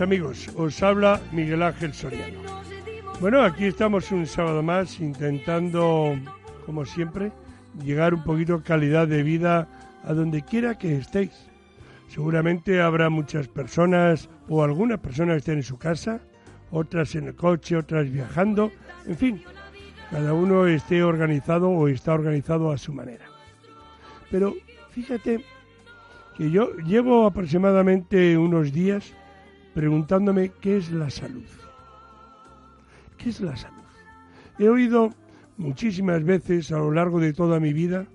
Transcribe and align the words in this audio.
amigos, 0.00 0.48
os 0.56 0.82
habla 0.82 1.20
Miguel 1.30 1.62
Ángel 1.62 1.94
Soriano. 1.94 2.40
Bueno, 3.20 3.42
aquí 3.42 3.66
estamos 3.66 4.10
un 4.10 4.26
sábado 4.26 4.62
más 4.62 4.98
intentando, 4.98 6.16
como 6.66 6.84
siempre, 6.84 7.30
llegar 7.84 8.14
un 8.14 8.24
poquito 8.24 8.62
calidad 8.62 9.06
de 9.06 9.22
vida 9.22 9.68
a 10.02 10.12
donde 10.12 10.42
quiera 10.42 10.76
que 10.78 10.96
estéis. 10.96 11.48
Seguramente 12.08 12.80
habrá 12.80 13.08
muchas 13.08 13.46
personas 13.46 14.28
o 14.48 14.64
algunas 14.64 15.00
personas 15.00 15.34
que 15.34 15.38
estén 15.38 15.56
en 15.58 15.62
su 15.62 15.78
casa, 15.78 16.20
otras 16.70 17.14
en 17.14 17.28
el 17.28 17.34
coche, 17.34 17.76
otras 17.76 18.10
viajando, 18.10 18.72
en 19.06 19.16
fin, 19.16 19.42
cada 20.10 20.34
uno 20.34 20.66
esté 20.66 21.02
organizado 21.02 21.70
o 21.70 21.88
está 21.88 22.14
organizado 22.14 22.72
a 22.72 22.78
su 22.78 22.92
manera. 22.92 23.26
Pero 24.30 24.54
fíjate 24.90 25.44
que 26.36 26.50
yo 26.50 26.76
llevo 26.78 27.26
aproximadamente 27.26 28.36
unos 28.36 28.72
días 28.72 29.14
preguntándome 29.74 30.52
qué 30.60 30.76
es 30.76 30.90
la 30.90 31.10
salud. 31.10 31.44
¿Qué 33.18 33.30
es 33.30 33.40
la 33.40 33.56
salud? 33.56 33.82
He 34.58 34.68
oído 34.68 35.12
muchísimas 35.56 36.24
veces 36.24 36.72
a 36.72 36.78
lo 36.78 36.92
largo 36.92 37.20
de 37.20 37.32
toda 37.32 37.60
mi 37.60 37.72
vida, 37.72 38.06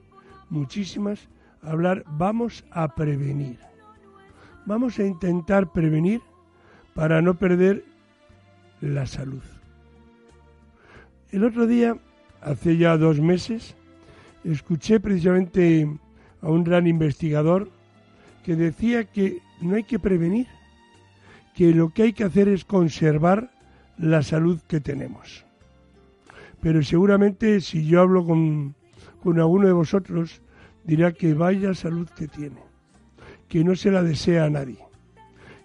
muchísimas, 0.49 1.27
hablar, 1.61 2.03
vamos 2.07 2.63
a 2.71 2.95
prevenir. 2.95 3.59
Vamos 4.65 4.99
a 4.99 5.05
intentar 5.05 5.71
prevenir 5.71 6.21
para 6.93 7.21
no 7.21 7.37
perder 7.37 7.83
la 8.81 9.05
salud. 9.05 9.41
El 11.31 11.43
otro 11.43 11.67
día, 11.67 11.97
hace 12.41 12.77
ya 12.77 12.97
dos 12.97 13.19
meses, 13.19 13.75
escuché 14.43 14.99
precisamente 14.99 15.87
a 16.41 16.49
un 16.49 16.63
gran 16.63 16.87
investigador 16.87 17.69
que 18.43 18.55
decía 18.55 19.03
que 19.03 19.39
no 19.61 19.75
hay 19.75 19.83
que 19.83 19.99
prevenir, 19.99 20.47
que 21.59 21.73
lo 21.73 21.89
que 21.89 22.03
hay 22.03 22.13
que 22.13 22.23
hacer 22.23 22.47
es 22.47 22.63
conservar 22.63 23.51
la 23.97 24.23
salud 24.23 24.61
que 24.65 24.79
tenemos. 24.79 25.43
Pero 26.61 26.81
seguramente 26.83 27.59
si 27.59 27.85
yo 27.85 27.99
hablo 27.99 28.25
con, 28.25 28.75
con 29.21 29.39
alguno 29.39 29.67
de 29.67 29.73
vosotros, 29.73 30.41
dirá 30.85 31.11
que 31.11 31.33
vaya 31.33 31.73
salud 31.73 32.07
que 32.15 32.29
tiene, 32.29 32.61
que 33.49 33.65
no 33.65 33.75
se 33.75 33.91
la 33.91 34.03
desea 34.03 34.45
a 34.45 34.49
nadie. 34.49 34.79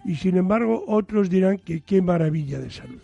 Y 0.03 0.15
sin 0.15 0.35
embargo 0.35 0.83
otros 0.85 1.29
dirán 1.29 1.59
que 1.59 1.79
qué 1.79 2.01
maravilla 2.01 2.59
de 2.59 2.71
salud, 2.71 3.01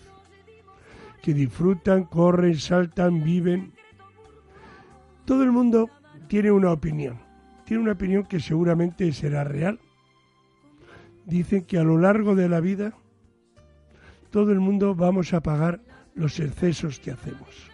que 1.21 1.33
disfrutan, 1.33 2.03
corren, 2.03 2.59
saltan, 2.59 3.23
viven. 3.23 3.71
Todo 5.23 5.43
el 5.43 5.53
mundo 5.53 5.89
tiene 6.27 6.51
una 6.51 6.73
opinión, 6.73 7.21
tiene 7.63 7.83
una 7.83 7.93
opinión 7.93 8.25
que 8.25 8.41
seguramente 8.41 9.13
será 9.13 9.45
real. 9.45 9.79
Dicen 11.25 11.65
que 11.65 11.77
a 11.77 11.83
lo 11.83 11.97
largo 11.97 12.35
de 12.35 12.49
la 12.49 12.59
vida 12.59 12.93
todo 14.31 14.51
el 14.51 14.59
mundo 14.59 14.95
vamos 14.95 15.33
a 15.33 15.41
pagar 15.41 15.81
los 16.15 16.39
excesos 16.39 16.99
que 16.99 17.11
hacemos. 17.11 17.69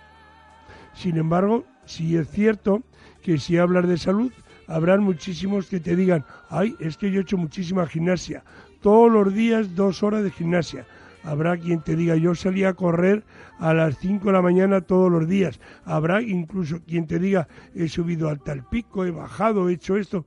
Sin 0.94 1.18
embargo, 1.18 1.66
si 1.86 2.18
es 2.18 2.30
cierto 2.30 2.84
que 3.22 3.38
si 3.38 3.58
hablas 3.58 3.88
de 3.88 3.98
salud, 3.98 4.32
habrán 4.68 5.04
muchísimos 5.04 5.68
que 5.68 5.80
te 5.80 5.96
digan, 5.96 6.26
ay, 6.50 6.76
es 6.80 6.98
que 6.98 7.12
yo 7.12 7.20
he 7.20 7.24
hecho 7.24 7.38
muchísima 7.38 7.86
gimnasia, 7.86 8.44
todos 8.82 9.12
los 9.12 9.34
días 9.34 9.76
dos 9.76 10.04
horas 10.04 10.24
de 10.24 10.32
gimnasia. 10.32 10.86
Habrá 11.24 11.58
quien 11.58 11.82
te 11.82 11.96
diga, 11.96 12.16
yo 12.16 12.36
salí 12.36 12.64
a 12.64 12.74
correr 12.74 13.26
a 13.60 13.74
las 13.74 13.98
5 13.98 14.28
de 14.28 14.32
la 14.32 14.42
mañana 14.42 14.82
todos 14.82 15.12
los 15.12 15.28
días. 15.28 15.60
Habrá 15.84 16.22
incluso 16.22 16.82
quien 16.86 17.06
te 17.06 17.20
diga, 17.20 17.48
he 17.76 17.90
subido 17.90 18.30
hasta 18.30 18.54
el 18.54 18.64
pico, 18.64 19.04
he 19.04 19.12
bajado, 19.12 19.70
he 19.70 19.74
hecho 19.74 19.98
esto. 19.98 20.26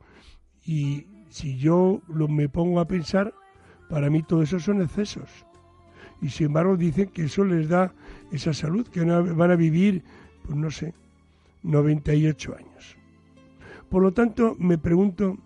Y 0.63 1.07
si 1.31 1.57
yo 1.57 2.03
lo, 2.09 2.29
me 2.29 2.49
pongo 2.49 2.81
a 2.81 2.89
pensar, 2.89 3.33
para 3.89 4.11
mí 4.11 4.23
todo 4.23 4.43
eso 4.43 4.59
son 4.59 4.83
excesos. 4.83 5.47
Y 6.21 6.29
sin 6.29 6.47
embargo 6.47 6.77
dicen 6.77 7.09
que 7.09 7.25
eso 7.25 7.45
les 7.45 7.69
da 7.69 7.95
esa 8.31 8.53
salud, 8.53 8.87
que 8.89 9.03
van 9.03 9.51
a 9.51 9.57
vivir, 9.57 10.05
pues 10.45 10.57
no 10.57 10.71
sé, 10.71 10.93
98 11.63 12.57
años. 12.57 12.97
Por 13.89 14.03
lo 14.03 14.13
tanto, 14.13 14.57
me 14.59 14.77
pregunto, 14.77 15.39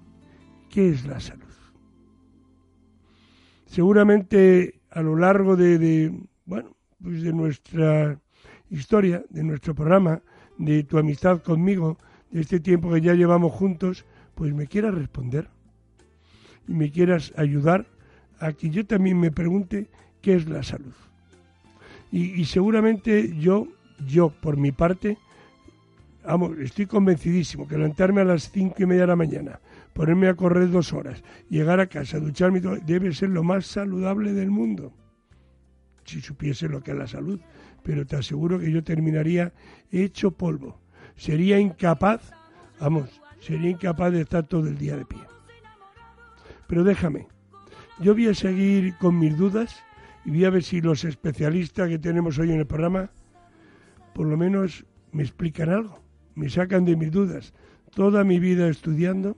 ¿qué 0.69 0.89
es 0.89 1.07
la 1.07 1.21
salud? 1.21 1.45
Seguramente 3.67 4.81
a 4.91 5.03
lo 5.03 5.17
largo 5.17 5.57
de, 5.57 6.13
bueno, 6.45 6.77
pues 7.03 7.23
de 7.23 7.33
nuestra 7.33 8.19
historia, 8.71 9.25
de 9.31 9.45
nuestro 9.45 9.75
programa, 9.75 10.23
de 10.59 10.83
tu 10.85 10.99
amistad 10.99 11.43
conmigo, 11.43 11.99
de 12.31 12.41
este 12.41 12.59
tiempo 12.59 12.93
que 12.93 13.01
ya 13.01 13.15
llevamos 13.15 13.53
juntos, 13.53 14.05
pues 14.35 14.53
me 14.55 14.67
quieras 14.67 14.95
responder 14.95 15.54
y 16.69 16.73
me 16.73 16.91
quieras 16.91 17.33
ayudar 17.37 17.87
a 18.39 18.53
que 18.53 18.71
yo 18.71 18.87
también 18.87 19.19
me 19.19 19.31
pregunte 19.31 19.89
qué 20.21 20.35
es 20.35 20.49
la 20.49 20.63
salud. 20.63 20.93
Y, 22.11 22.45
seguramente 22.45 23.37
yo, 23.37 23.67
yo 24.07 24.31
por 24.31 24.57
mi 24.57 24.71
parte, 24.71 25.19
Vamos, 26.25 26.57
estoy 26.59 26.87
convencidísimo 26.87 27.69
que 27.69 27.77
levantarme 27.77 28.23
a 28.23 28.25
las 28.25 28.51
cinco 28.51 28.77
y 28.79 28.87
media 28.87 29.03
de 29.03 29.09
la 29.09 29.17
mañana, 29.17 29.61
ponerme 29.93 30.29
a 30.29 30.35
correr 30.35 30.71
dos 30.71 30.95
horas, 30.95 31.23
llegar 31.51 31.81
a 31.81 31.87
casa, 31.87 32.19
ducharme, 32.19 32.63
debe 32.87 33.13
ser 33.13 33.29
lo 33.29 33.45
más 33.45 33.67
saludable 33.67 34.33
del 34.33 34.51
mundo. 34.51 34.95
Si 36.07 36.23
supiese 36.23 36.67
lo 36.67 36.83
que 36.83 36.93
es 36.93 36.97
la 36.97 37.07
salud, 37.07 37.41
pero 37.83 38.07
te 38.07 38.17
aseguro 38.17 38.59
que 38.59 38.73
yo 38.73 38.83
terminaría 38.83 39.53
hecho 39.93 40.31
polvo. 40.31 40.81
Sería 41.15 41.61
incapaz, 41.61 42.33
vamos, 42.81 43.21
sería 43.41 43.69
incapaz 43.69 44.13
de 44.13 44.23
estar 44.23 44.47
todo 44.47 44.67
el 44.67 44.79
día 44.79 44.97
de 44.97 45.05
pie. 45.05 45.21
Pero 46.67 46.85
déjame, 46.85 47.29
yo 48.01 48.15
voy 48.15 48.29
a 48.29 48.35
seguir 48.35 48.95
con 48.97 49.19
mis 49.19 49.37
dudas 49.37 49.83
y 50.25 50.31
voy 50.31 50.45
a 50.45 50.51
ver 50.51 50.63
si 50.63 50.81
los 50.81 51.05
especialistas 51.05 51.89
que 51.89 51.99
tenemos 51.99 52.39
hoy 52.39 52.53
en 52.53 52.61
el 52.61 52.67
programa, 52.67 53.11
por 54.15 54.27
lo 54.27 54.37
menos 54.37 54.85
me 55.13 55.23
explican 55.23 55.71
algo 55.71 56.05
me 56.35 56.49
sacan 56.49 56.85
de 56.85 56.97
mis 56.97 57.11
dudas. 57.11 57.53
Toda 57.95 58.25
mi 58.25 58.39
vida 58.39 58.69
estudiando, 58.69 59.37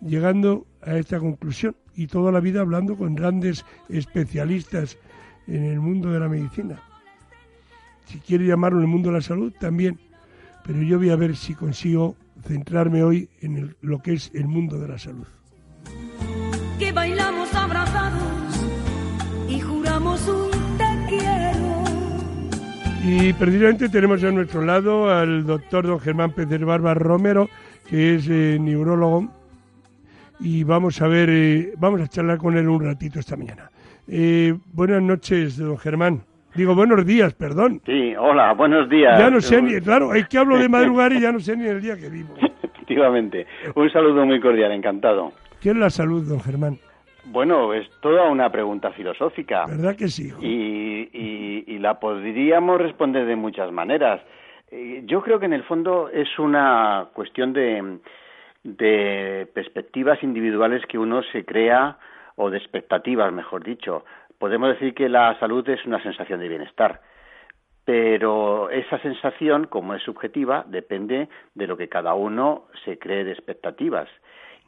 llegando 0.00 0.66
a 0.82 0.96
esta 0.96 1.18
conclusión 1.18 1.76
y 1.94 2.06
toda 2.06 2.32
la 2.32 2.40
vida 2.40 2.60
hablando 2.60 2.96
con 2.96 3.14
grandes 3.14 3.64
especialistas 3.88 4.98
en 5.46 5.64
el 5.64 5.80
mundo 5.80 6.10
de 6.10 6.20
la 6.20 6.28
medicina. 6.28 6.82
Si 8.06 8.18
quiere 8.18 8.46
llamarlo 8.46 8.80
el 8.80 8.86
mundo 8.86 9.10
de 9.10 9.16
la 9.16 9.22
salud, 9.22 9.52
también. 9.58 9.98
Pero 10.64 10.82
yo 10.82 10.98
voy 10.98 11.10
a 11.10 11.16
ver 11.16 11.36
si 11.36 11.54
consigo 11.54 12.16
centrarme 12.42 13.02
hoy 13.02 13.28
en 13.40 13.74
lo 13.80 14.00
que 14.00 14.14
es 14.14 14.30
el 14.34 14.48
mundo 14.48 14.78
de 14.78 14.88
la 14.88 14.98
salud. 14.98 15.26
Y 20.06 20.18
juramos 20.18 20.28
un 20.28 20.56
y 23.08 23.32
precisamente 23.34 23.88
tenemos 23.88 24.24
a 24.24 24.32
nuestro 24.32 24.62
lado 24.62 25.08
al 25.08 25.46
doctor 25.46 25.86
don 25.86 26.00
Germán 26.00 26.32
Pérez 26.32 26.60
Barba 26.64 26.92
Romero, 26.92 27.48
que 27.88 28.16
es 28.16 28.28
eh, 28.28 28.58
neurólogo, 28.60 29.28
y 30.40 30.64
vamos 30.64 31.00
a 31.00 31.06
ver, 31.06 31.28
eh, 31.30 31.72
vamos 31.78 32.00
a 32.00 32.08
charlar 32.08 32.38
con 32.38 32.56
él 32.56 32.68
un 32.68 32.84
ratito 32.84 33.20
esta 33.20 33.36
mañana. 33.36 33.70
Eh, 34.08 34.54
buenas 34.72 35.02
noches, 35.02 35.56
don 35.56 35.78
Germán. 35.78 36.22
Digo, 36.56 36.74
buenos 36.74 37.06
días, 37.06 37.32
perdón. 37.34 37.80
Sí, 37.86 38.12
hola, 38.16 38.54
buenos 38.54 38.88
días. 38.88 39.20
Ya 39.20 39.30
no 39.30 39.40
sé 39.40 39.62
ni, 39.62 39.80
claro, 39.80 40.12
es 40.12 40.26
que 40.26 40.38
hablo 40.38 40.58
de 40.58 40.68
madrugar 40.70 41.12
y 41.12 41.20
ya 41.20 41.30
no 41.30 41.38
sé 41.38 41.56
ni 41.56 41.66
el 41.66 41.80
día 41.80 41.96
que 41.96 42.08
vivo. 42.08 42.34
Efectivamente. 42.40 43.46
Un 43.76 43.88
saludo 43.92 44.26
muy 44.26 44.40
cordial, 44.40 44.72
encantado. 44.72 45.30
¿Qué 45.60 45.70
es 45.70 45.76
la 45.76 45.90
salud, 45.90 46.26
don 46.26 46.40
Germán? 46.40 46.78
Bueno, 47.28 47.74
es 47.74 47.88
toda 48.00 48.28
una 48.28 48.50
pregunta 48.50 48.92
filosófica. 48.92 49.66
¿Verdad 49.66 49.96
que 49.96 50.08
sí? 50.08 50.32
Y, 50.40 51.10
y, 51.12 51.78
la 51.78 52.00
podríamos 52.00 52.80
responder 52.80 53.26
de 53.26 53.36
muchas 53.36 53.70
maneras. 53.70 54.20
Eh, 54.70 55.02
yo 55.04 55.22
creo 55.22 55.38
que 55.38 55.46
en 55.46 55.52
el 55.52 55.62
fondo 55.64 56.08
es 56.08 56.38
una 56.38 57.08
cuestión 57.12 57.52
de, 57.52 57.98
de 58.64 59.46
perspectivas 59.54 60.22
individuales 60.22 60.84
que 60.86 60.98
uno 60.98 61.22
se 61.32 61.44
crea, 61.44 61.98
o 62.36 62.50
de 62.50 62.58
expectativas, 62.58 63.32
mejor 63.32 63.64
dicho. 63.64 64.04
Podemos 64.38 64.68
decir 64.68 64.94
que 64.94 65.08
la 65.08 65.38
salud 65.40 65.68
es 65.68 65.84
una 65.86 66.02
sensación 66.02 66.40
de 66.40 66.48
bienestar. 66.48 67.00
pero 67.84 68.68
esa 68.70 68.98
sensación, 68.98 69.68
como 69.68 69.94
es 69.94 70.02
subjetiva, 70.02 70.64
depende 70.66 71.28
de 71.54 71.66
lo 71.68 71.76
que 71.76 71.88
cada 71.88 72.14
uno 72.14 72.64
se 72.84 72.98
cree 72.98 73.22
de 73.22 73.30
expectativas. 73.30 74.08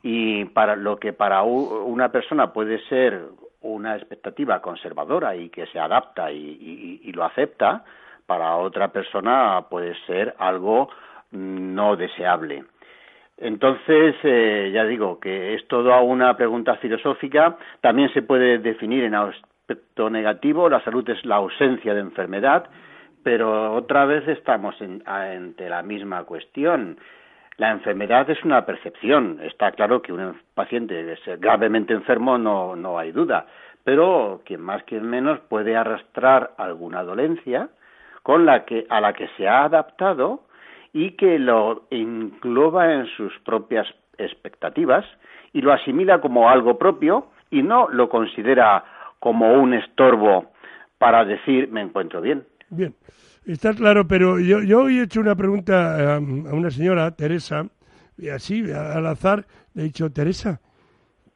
Y 0.02 0.44
para 0.46 0.76
lo 0.76 0.98
que 0.98 1.12
para 1.12 1.42
una 1.42 2.10
persona 2.10 2.52
puede 2.52 2.78
ser 2.88 3.20
una 3.60 3.96
expectativa 3.96 4.60
conservadora 4.60 5.34
y 5.34 5.48
que 5.48 5.66
se 5.66 5.78
adapta 5.78 6.30
y, 6.30 7.10
lo 7.12 7.24
acepta, 7.24 7.84
para 8.26 8.56
otra 8.56 8.88
persona 8.88 9.64
puede 9.68 9.94
ser 10.06 10.34
algo 10.38 10.88
no 11.32 11.96
deseable. 11.96 12.64
Entonces, 13.36 14.16
eh, 14.22 14.70
ya 14.72 14.84
digo 14.84 15.20
que 15.20 15.54
es 15.54 15.66
toda 15.68 16.00
una 16.00 16.36
pregunta 16.36 16.76
filosófica. 16.76 17.56
También 17.80 18.12
se 18.12 18.22
puede 18.22 18.58
definir 18.58 19.04
en 19.04 19.14
aspecto 19.14 20.10
negativo, 20.10 20.68
la 20.68 20.82
salud 20.82 21.08
es 21.08 21.24
la 21.24 21.36
ausencia 21.36 21.94
de 21.94 22.00
enfermedad, 22.00 22.68
pero 23.22 23.74
otra 23.74 24.06
vez 24.06 24.26
estamos 24.26 24.74
ante 25.04 25.68
la 25.68 25.82
misma 25.82 26.24
cuestión. 26.24 26.98
La 27.58 27.72
enfermedad 27.72 28.30
es 28.30 28.42
una 28.44 28.64
percepción. 28.64 29.40
Está 29.42 29.72
claro 29.72 30.00
que 30.00 30.12
un 30.12 30.40
paciente 30.54 31.12
es 31.12 31.40
gravemente 31.40 31.92
enfermo, 31.92 32.38
no, 32.38 32.76
no 32.76 32.98
hay 32.98 33.10
duda, 33.10 33.46
pero 33.82 34.42
quien 34.44 34.60
más, 34.60 34.84
quien 34.84 35.04
menos 35.10 35.40
puede 35.40 35.76
arrastrar 35.76 36.52
alguna 36.56 37.02
dolencia 37.02 37.68
con 38.22 38.46
la 38.46 38.64
que, 38.64 38.86
a 38.88 39.00
la 39.00 39.12
que 39.12 39.28
se 39.36 39.48
ha 39.48 39.64
adaptado 39.64 40.44
y 40.92 41.12
que 41.12 41.40
lo 41.40 41.86
engloba 41.90 42.94
en 42.94 43.06
sus 43.06 43.36
propias 43.40 43.88
expectativas 44.18 45.04
y 45.52 45.60
lo 45.60 45.72
asimila 45.72 46.20
como 46.20 46.48
algo 46.48 46.78
propio 46.78 47.26
y 47.50 47.62
no 47.62 47.88
lo 47.88 48.08
considera 48.08 48.84
como 49.18 49.54
un 49.54 49.74
estorbo 49.74 50.52
para 50.98 51.24
decir 51.24 51.68
me 51.72 51.80
encuentro 51.80 52.20
bien. 52.20 52.44
Bien, 52.70 52.94
está 53.52 53.72
claro, 53.72 54.06
pero 54.06 54.38
yo, 54.38 54.62
yo 54.62 54.82
hoy 54.82 54.98
he 54.98 55.02
hecho 55.04 55.20
una 55.20 55.34
pregunta 55.34 56.16
a, 56.16 56.18
una 56.18 56.70
señora, 56.70 57.10
Teresa, 57.12 57.66
y 58.18 58.28
así, 58.28 58.62
al 58.70 59.06
azar, 59.06 59.46
le 59.74 59.82
he 59.82 59.84
dicho, 59.86 60.10
Teresa, 60.10 60.60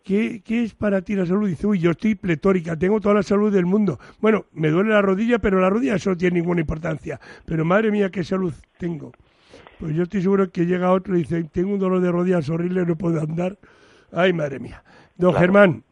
¿qué, 0.05 0.43
¿qué 0.45 0.65
es 0.65 0.75
para 0.75 1.01
ti 1.01 1.15
la 1.15 1.25
salud? 1.25 1.49
Dice, 1.49 1.67
uy, 1.67 1.79
yo 1.79 1.93
estoy 1.93 2.15
pletórica, 2.15 2.77
tengo 2.77 3.01
toda 3.01 3.15
la 3.15 3.23
salud 3.23 3.53
del 3.53 3.65
mundo. 3.65 3.99
Bueno, 4.21 4.45
me 4.53 4.69
duele 4.69 4.91
la 4.91 5.01
rodilla, 5.01 5.39
pero 5.39 5.61
la 5.61 5.71
rodilla 5.71 5.95
eso 5.95 6.11
no 6.11 6.17
tiene 6.17 6.39
ninguna 6.41 6.61
importancia. 6.61 7.19
Pero 7.47 7.65
madre 7.65 7.91
mía, 7.91 8.11
qué 8.11 8.23
salud 8.25 8.53
tengo. 8.79 9.13
Pues 9.79 9.95
yo 9.97 10.03
estoy 10.03 10.23
seguro 10.23 10.51
que 10.51 10.67
llega 10.67 10.93
otro 10.93 11.17
y 11.17 11.21
dice, 11.21 11.43
tengo 11.45 11.73
un 11.73 11.79
dolor 11.79 12.01
de 12.01 12.13
rodillas 12.13 12.49
horrible, 12.51 12.85
no 12.85 12.97
puedo 12.97 13.21
andar. 13.21 13.59
Ay, 14.13 14.33
madre 14.33 14.59
mía. 14.59 14.85
Don 15.17 15.35
Germán, 15.35 15.85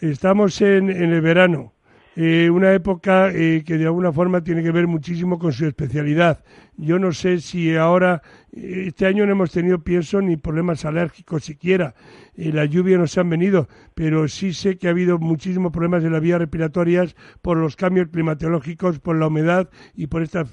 estamos 0.00 0.60
en, 0.62 0.88
en 0.88 1.12
el 1.12 1.20
verano 1.20 1.74
eh, 2.16 2.48
una 2.48 2.72
época 2.72 3.30
eh, 3.30 3.62
que 3.64 3.76
de 3.76 3.84
alguna 3.84 4.10
forma 4.10 4.42
tiene 4.42 4.62
que 4.62 4.72
ver 4.72 4.86
muchísimo 4.86 5.38
con 5.38 5.52
su 5.52 5.66
especialidad. 5.66 6.42
Yo 6.78 6.98
no 6.98 7.12
sé 7.12 7.40
si 7.40 7.76
ahora, 7.76 8.22
eh, 8.52 8.84
este 8.86 9.04
año 9.04 9.26
no 9.26 9.32
hemos 9.32 9.50
tenido, 9.50 9.84
pienso, 9.84 10.22
ni 10.22 10.38
problemas 10.38 10.86
alérgicos 10.86 11.44
siquiera. 11.44 11.94
Eh, 12.34 12.52
la 12.52 12.64
lluvia 12.64 12.96
nos 12.96 13.18
han 13.18 13.28
venido, 13.28 13.68
pero 13.94 14.28
sí 14.28 14.54
sé 14.54 14.78
que 14.78 14.88
ha 14.88 14.92
habido 14.92 15.18
muchísimos 15.18 15.72
problemas 15.72 16.04
en 16.04 16.12
las 16.12 16.22
vías 16.22 16.38
respiratorias 16.38 17.14
por 17.42 17.58
los 17.58 17.76
cambios 17.76 18.08
climatológicos, 18.08 18.98
por 18.98 19.16
la 19.16 19.26
humedad 19.26 19.68
y 19.94 20.06
por 20.06 20.22
esta 20.22 20.46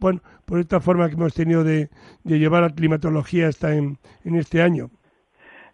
bueno, 0.00 0.22
por 0.44 0.60
esta 0.60 0.78
forma 0.78 1.08
que 1.08 1.14
hemos 1.14 1.34
tenido 1.34 1.64
de 1.64 1.90
llevar 2.22 2.62
la 2.62 2.70
climatología 2.70 3.48
hasta 3.48 3.74
en 3.74 3.98
este 4.22 4.62
año. 4.62 4.92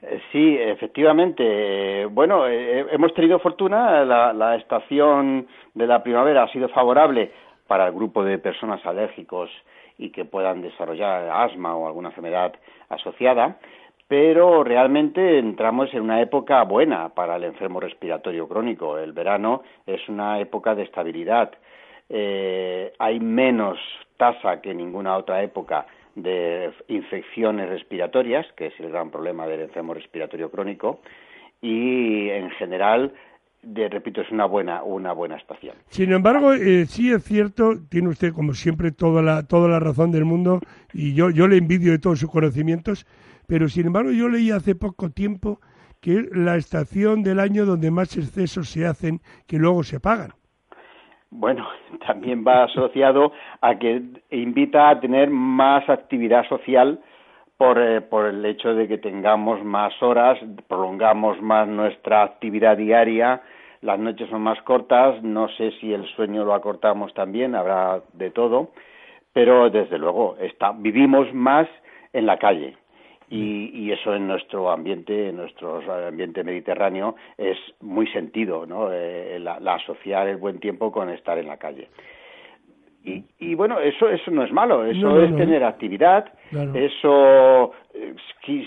Eh, 0.06 0.20
sí, 0.32 0.56
efectivamente. 0.60 2.04
Bueno, 2.06 2.46
eh, 2.46 2.80
eh, 2.80 2.86
hemos 2.92 3.14
tenido 3.14 3.38
fortuna. 3.38 4.04
La, 4.04 4.56
estación 4.56 5.46
de 5.72 5.86
la 5.86 6.02
primavera 6.02 6.44
ha 6.44 6.52
sido 6.52 6.68
favorable 6.68 7.32
para 7.66 7.86
el 7.86 7.94
grupo 7.94 8.22
de 8.22 8.38
personas 8.38 8.84
alérgicos 8.84 9.50
y 9.96 10.10
que 10.10 10.24
puedan 10.24 10.60
desarrollar 10.60 11.30
asma 11.30 11.74
o 11.76 11.86
alguna 11.86 12.08
enfermedad 12.08 12.52
asociada, 12.88 13.58
pero 14.08 14.64
realmente 14.64 15.38
entramos 15.38 15.92
en 15.94 16.02
una 16.02 16.20
época 16.20 16.62
buena 16.64 17.08
para 17.10 17.36
el 17.36 17.44
enfermo 17.44 17.80
respiratorio 17.80 18.46
crónico. 18.48 18.98
El 18.98 19.12
verano 19.12 19.62
es 19.86 20.06
una 20.08 20.40
época 20.40 20.74
de 20.74 20.82
estabilidad. 20.82 21.52
hay 22.98 23.20
menos 23.20 23.78
tasa 24.18 24.60
que 24.60 24.74
ninguna 24.74 25.16
otra 25.16 25.42
época 25.42 25.86
de 26.14 26.72
infecciones 26.88 27.68
respiratorias, 27.68 28.46
que 28.56 28.66
es 28.66 28.80
el 28.80 28.90
gran 28.90 29.10
problema 29.10 29.46
del 29.46 29.62
enfermo 29.62 29.94
respiratorio 29.94 30.50
crónico, 30.50 31.00
y 31.60 32.28
en 32.30 32.50
general 32.50 33.12
de, 33.64 33.88
repito, 33.88 34.20
es 34.20 34.30
una 34.30 34.44
buena, 34.44 34.82
una 34.82 35.12
buena 35.12 35.36
estación. 35.36 35.74
Sin 35.88 36.12
embargo, 36.12 36.52
eh, 36.52 36.86
sí 36.86 37.10
es 37.10 37.24
cierto, 37.24 37.74
tiene 37.88 38.08
usted 38.08 38.32
como 38.32 38.52
siempre 38.52 38.92
toda 38.92 39.22
la, 39.22 39.46
toda 39.46 39.68
la 39.68 39.80
razón 39.80 40.10
del 40.10 40.24
mundo 40.24 40.60
y 40.92 41.14
yo, 41.14 41.30
yo 41.30 41.48
le 41.48 41.56
envidio 41.56 41.92
de 41.92 41.98
todos 41.98 42.20
sus 42.20 42.30
conocimientos, 42.30 43.06
pero 43.46 43.68
sin 43.68 43.86
embargo 43.86 44.10
yo 44.10 44.28
leí 44.28 44.50
hace 44.50 44.74
poco 44.74 45.10
tiempo 45.10 45.60
que 46.00 46.18
es 46.18 46.36
la 46.36 46.56
estación 46.56 47.22
del 47.22 47.40
año 47.40 47.64
donde 47.64 47.90
más 47.90 48.16
excesos 48.16 48.68
se 48.68 48.84
hacen 48.86 49.20
que 49.46 49.56
luego 49.56 49.82
se 49.82 50.00
pagan. 50.00 50.32
Bueno, 51.36 51.66
también 52.06 52.44
va 52.46 52.64
asociado 52.64 53.32
a 53.60 53.74
que 53.76 54.00
invita 54.30 54.88
a 54.88 55.00
tener 55.00 55.30
más 55.30 55.88
actividad 55.88 56.46
social 56.48 57.00
por, 57.56 57.80
eh, 57.80 58.00
por 58.00 58.26
el 58.26 58.44
hecho 58.46 58.72
de 58.74 58.86
que 58.86 58.98
tengamos 58.98 59.62
más 59.64 60.00
horas, 60.00 60.38
prolongamos 60.68 61.42
más 61.42 61.66
nuestra 61.66 62.22
actividad 62.22 62.76
diaria, 62.76 63.42
las 63.80 63.98
noches 63.98 64.30
son 64.30 64.42
más 64.42 64.62
cortas, 64.62 65.22
no 65.24 65.48
sé 65.48 65.72
si 65.80 65.92
el 65.92 66.06
sueño 66.14 66.44
lo 66.44 66.54
acortamos 66.54 67.12
también, 67.14 67.56
habrá 67.56 68.00
de 68.12 68.30
todo, 68.30 68.70
pero 69.32 69.70
desde 69.70 69.98
luego 69.98 70.36
está, 70.40 70.72
vivimos 70.72 71.34
más 71.34 71.66
en 72.12 72.26
la 72.26 72.38
calle, 72.38 72.76
y, 73.36 73.90
eso 73.92 74.14
en 74.14 74.28
nuestro 74.28 74.70
ambiente, 74.70 75.30
en 75.30 75.36
nuestro 75.36 75.80
ambiente 76.06 76.44
mediterráneo, 76.44 77.16
es 77.36 77.58
muy 77.80 78.06
sentido, 78.08 78.66
¿no? 78.66 78.92
Eh, 78.92 79.38
la, 79.40 79.56
asociar 79.74 80.28
el 80.28 80.36
buen 80.36 80.60
tiempo 80.60 80.92
con 80.92 81.10
estar 81.10 81.38
en 81.38 81.48
la 81.48 81.56
calle. 81.56 81.88
Y, 83.06 83.54
bueno, 83.54 83.80
eso 83.80 84.08
eso 84.08 84.30
no 84.30 84.44
es 84.44 84.50
malo, 84.50 84.86
eso 84.86 85.20
es 85.20 85.36
tener 85.36 85.62
actividad, 85.62 86.24
eso 86.72 87.72
eh, 87.92 88.14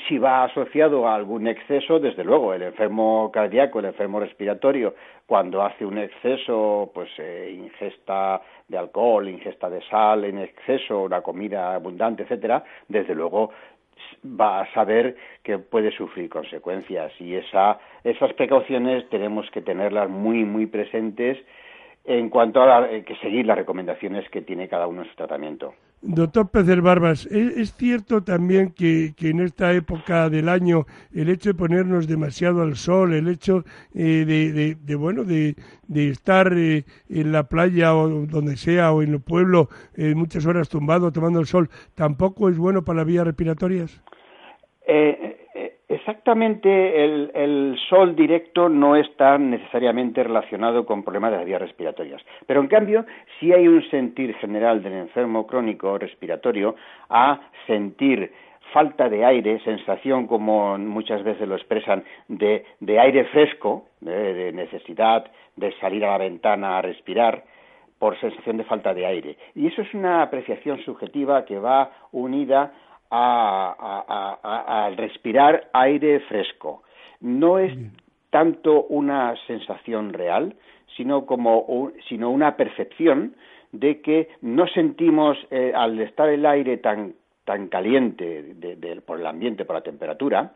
si, 0.08 0.18
va 0.20 0.44
asociado 0.44 1.08
a 1.08 1.16
algún 1.16 1.48
exceso, 1.48 2.00
desde 2.00 2.24
luego, 2.24 2.54
el 2.54 2.62
enfermo 2.62 3.32
cardíaco, 3.34 3.80
el 3.80 3.86
enfermo 3.86 4.20
respiratorio, 4.20 4.94
cuando 5.26 5.64
hace 5.64 5.84
un 5.84 5.98
exceso, 5.98 6.92
pues 6.94 7.10
eh, 7.18 7.52
ingesta 7.58 8.40
de 8.68 8.78
alcohol, 8.78 9.28
ingesta 9.28 9.72
de 9.72 9.82
sal 9.90 10.24
en 10.24 10.38
exceso, 10.38 11.02
una 11.02 11.22
comida 11.22 11.74
abundante, 11.74 12.22
etcétera, 12.22 12.64
desde 12.88 13.16
luego 13.16 13.50
va 14.26 14.62
a 14.62 14.74
saber 14.74 15.16
que 15.44 15.58
puede 15.60 15.92
sufrir 15.92 16.30
consecuencias 16.30 17.12
y 17.20 17.36
esa, 17.36 17.80
esas 18.04 18.34
precauciones 18.34 19.08
tenemos 19.10 19.50
que 19.52 19.62
tenerlas 19.62 20.10
muy, 20.10 20.44
muy 20.44 20.66
presentes 20.66 21.38
en 22.06 22.30
cuanto 22.30 22.62
a 22.62 22.88
que 22.88 23.16
seguir 23.18 23.46
las 23.46 23.58
recomendaciones 23.58 24.30
que 24.30 24.42
tiene 24.42 24.68
cada 24.68 24.88
uno 24.88 25.04
en 25.04 25.10
su 25.10 25.16
tratamiento. 25.16 25.74
Doctor 26.02 26.50
Pecer 26.52 26.82
Barbas, 26.82 27.26
¿es, 27.26 27.74
cierto 27.74 28.24
también 28.24 28.72
que, 28.72 29.14
en 29.20 29.40
esta 29.40 29.74
época 29.74 30.30
del 30.30 30.48
año 30.48 30.86
el 31.14 31.28
hecho 31.30 31.50
de 31.50 31.56
ponernos 31.56 32.08
demasiado 32.08 32.62
al 32.62 32.76
sol, 32.76 33.14
el 33.14 33.28
hecho 33.28 33.64
eh, 33.96 34.76
de, 34.80 34.96
bueno 34.96 35.24
de, 35.24 35.56
estar 35.90 36.54
eh, 36.54 36.86
en 37.10 37.32
la 37.32 37.44
playa 37.50 37.96
o 37.96 38.08
donde 38.28 38.58
sea 38.58 38.92
o 38.92 39.02
en 39.02 39.14
el 39.14 39.22
pueblo 39.22 39.70
eh, 39.96 40.14
muchas 40.14 40.46
horas 40.46 40.70
tumbado 40.70 41.12
tomando 41.12 41.40
el 41.40 41.48
sol, 41.48 41.70
tampoco 41.96 42.48
es 42.48 42.58
bueno 42.58 42.84
para 42.84 42.98
las 42.98 43.08
vías 43.08 43.26
respiratorias? 43.26 44.02
Exactamente, 45.90 47.06
el, 47.06 47.78
sol 47.90 48.14
directo 48.14 48.68
no 48.68 48.98
está 48.98 49.38
necesariamente 49.38 50.22
relacionado 50.22 50.86
con 50.86 51.04
problemas 51.04 51.32
de 51.32 51.38
las 51.38 51.46
vías 51.46 51.62
respiratorias, 51.62 52.22
pero 52.46 52.60
en 52.60 52.68
cambio 52.68 53.06
sí 53.40 53.54
hay 53.54 53.70
un 53.70 53.82
sentir 53.90 54.36
general 54.36 54.84
del 54.84 54.94
enfermo 54.94 55.48
crónico 55.48 55.98
respiratorio 55.98 56.76
a 57.10 57.40
sentir 57.68 58.34
falta 58.74 59.08
de 59.08 59.24
aire, 59.24 59.62
sensación 59.62 60.28
como 60.28 60.78
muchas 60.78 61.24
veces 61.24 61.48
lo 61.48 61.56
expresan 61.56 62.04
de, 62.28 62.66
aire 63.00 63.24
fresco, 63.26 63.86
de 64.02 64.52
necesidad 64.52 65.26
de 65.56 65.72
salir 65.80 66.04
a 66.04 66.12
la 66.12 66.18
ventana 66.18 66.80
a 66.80 66.82
respirar, 66.82 67.46
por 68.00 68.20
sensación 68.20 68.58
de 68.58 68.64
falta 68.64 68.94
de 68.94 69.06
aire. 69.06 69.38
Y 69.56 69.68
eso 69.68 69.82
es 69.82 69.94
una 69.94 70.22
apreciación 70.22 70.80
subjetiva 70.84 71.46
que 71.46 71.58
va 71.58 71.92
unida 72.12 72.72
a, 73.12 74.92
respirar 74.96 75.70
aire 75.74 76.20
fresco. 76.22 76.84
No 77.22 77.60
es 77.60 77.74
tanto 78.30 78.84
una 78.84 79.36
sensación 79.48 80.14
real, 80.14 80.56
sino 80.96 81.26
como 81.26 81.92
sino 82.08 82.30
una 82.30 82.56
percepción 82.56 83.36
de 83.72 84.02
que 84.02 84.30
no 84.42 84.68
sentimos 84.68 85.38
eh, 85.52 85.74
al 85.76 86.00
estar 86.00 86.30
el 86.30 86.46
aire 86.46 86.78
tan 86.78 87.14
tan 87.46 87.70
caliente 87.70 88.56
por 89.06 89.20
el 89.20 89.26
ambiente, 89.26 89.64
por 89.64 89.76
la 89.76 89.82
temperatura, 89.82 90.52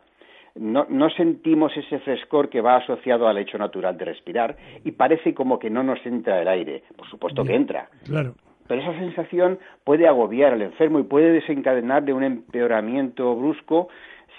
no, 0.56 0.84
no, 0.90 1.08
sentimos 1.08 1.74
ese 1.74 1.98
frescor 2.00 2.50
que 2.50 2.60
va 2.60 2.76
asociado 2.76 3.26
al 3.26 3.38
hecho 3.38 3.56
natural 3.56 3.96
de 3.96 4.04
respirar 4.04 4.54
y 4.84 4.90
parece 4.90 5.32
como 5.32 5.58
que 5.58 5.70
no 5.70 5.82
nos 5.82 6.04
entra 6.04 6.42
el 6.42 6.48
aire. 6.48 6.82
Por 6.94 7.08
supuesto 7.08 7.44
que 7.44 7.54
entra. 7.54 7.88
Claro 8.04 8.34
pero 8.66 8.80
esa 8.80 8.98
sensación 8.98 9.58
puede 9.84 10.06
agobiar 10.06 10.52
al 10.52 10.62
enfermo 10.62 10.98
y 10.98 11.04
puede 11.04 11.32
desencadenar 11.32 12.04
de 12.04 12.12
un 12.12 12.24
empeoramiento 12.24 13.34
brusco 13.34 13.88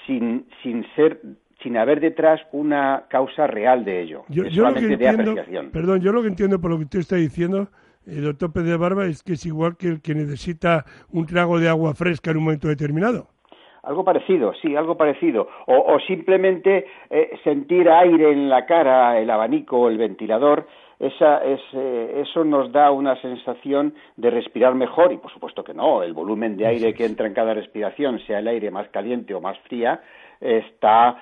sin, 0.06 0.46
sin 0.62 0.86
ser 0.96 1.20
sin 1.64 1.78
haber 1.78 2.02
detrás 2.02 2.42
una 2.52 3.06
causa 3.10 3.48
real 3.48 3.86
de 3.86 4.02
ello, 4.02 4.26
yo, 4.28 4.44
solamente 4.52 4.98
de 4.98 5.08
apreciación. 5.08 5.72
Perdón, 5.72 6.02
yo 6.02 6.12
lo 6.12 6.22
que 6.22 6.28
entiendo 6.28 6.60
por 6.60 6.72
lo 6.72 6.78
que 6.78 6.84
usted 6.84 7.00
está 7.00 7.16
diciendo, 7.16 7.70
el 8.06 8.18
eh, 8.18 8.22
doctor 8.22 8.52
Pérez 8.52 8.78
Barba, 8.78 9.06
es 9.06 9.24
que 9.24 9.34
es 9.34 9.46
igual 9.46 9.78
que 9.78 9.88
el 9.88 10.02
que 10.02 10.14
necesita 10.14 10.84
un 11.12 11.26
trago 11.26 11.60
de 11.60 11.70
agua 11.70 11.94
fresca 11.94 12.32
en 12.32 12.38
un 12.38 12.44
momento 12.44 12.68
determinado. 12.68 13.28
Algo 13.84 14.06
parecido, 14.06 14.54
sí, 14.62 14.76
algo 14.76 14.96
parecido. 14.96 15.48
O, 15.68 16.00
simplemente 16.08 16.86
eh, 17.10 17.32
sentir 17.44 17.90
aire 17.90 18.32
en 18.32 18.48
la 18.48 18.66
cara, 18.66 19.20
el 19.20 19.30
abanico 19.30 19.78
o 19.78 19.90
el 19.90 19.98
ventilador, 19.98 20.68
esa, 21.08 21.38
es, 21.44 21.62
eh, 21.74 22.24
eso 22.26 22.44
nos 22.44 22.72
da 22.72 22.92
una 22.92 23.20
sensación 23.22 23.94
de 24.18 24.30
respirar 24.30 24.76
mejor 24.76 25.12
y 25.12 25.18
por 25.18 25.32
supuesto 25.32 25.64
que 25.64 25.74
no, 25.74 26.04
el 26.04 26.14
volumen 26.14 26.58
de 26.58 26.68
aire 26.68 26.94
que 26.94 27.06
entra 27.06 27.28
en 27.28 27.34
cada 27.34 27.54
respiración, 27.54 28.20
sea 28.26 28.40
el 28.40 28.48
aire 28.48 28.72
más 28.72 28.88
caliente 28.90 29.34
o 29.34 29.42
más 29.42 29.58
fría, 29.68 30.02
está 30.40 31.18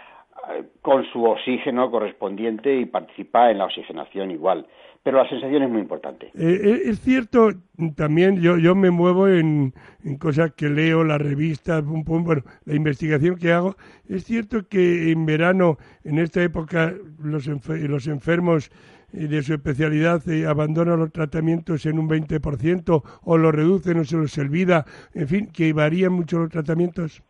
con 0.81 1.05
su 1.11 1.23
oxígeno 1.23 1.91
correspondiente 1.91 2.75
y 2.75 2.85
participa 2.85 3.51
en 3.51 3.59
la 3.59 3.65
oxigenación 3.65 4.31
igual. 4.31 4.65
Pero 5.03 5.17
la 5.17 5.27
sensación 5.29 5.63
es 5.63 5.69
muy 5.69 5.81
importante. 5.81 6.27
Eh, 6.27 6.31
eh, 6.63 6.81
es 6.85 6.99
cierto, 6.99 7.49
también 7.95 8.39
yo, 8.39 8.57
yo 8.57 8.75
me 8.75 8.91
muevo 8.91 9.27
en, 9.27 9.73
cosas 10.19 10.51
que 10.51 10.69
leo, 10.69 11.03
las 11.03 11.19
revistas, 11.19 11.83
bueno, 11.83 12.43
la 12.65 12.75
investigación 12.75 13.35
que 13.35 13.51
hago. 13.51 13.75
Es 14.07 14.25
cierto 14.25 14.67
que 14.69 15.11
en 15.11 15.25
verano, 15.25 15.77
en 16.03 16.19
esta 16.19 16.43
época, 16.43 16.93
los, 17.19 17.47
los 17.47 18.07
enfermos 18.07 18.69
eh, 18.69 18.73
de 19.11 19.41
su 19.41 19.53
especialidad 19.53 20.21
abandonan 20.47 20.99
los 20.99 21.11
tratamientos 21.11 21.85
en 21.85 21.99
un 21.99 22.09
20% 22.09 23.01
o 23.23 23.37
los 23.37 23.53
reducen 23.53 23.99
o 23.99 24.03
se 24.03 24.17
los 24.17 24.37
olvida, 24.37 24.85
en 25.13 25.27
fin, 25.27 25.51
que 25.51 25.73
varían 25.73 26.13
mucho 26.13 26.39
los 26.39 26.49
tratamientos. 26.49 27.23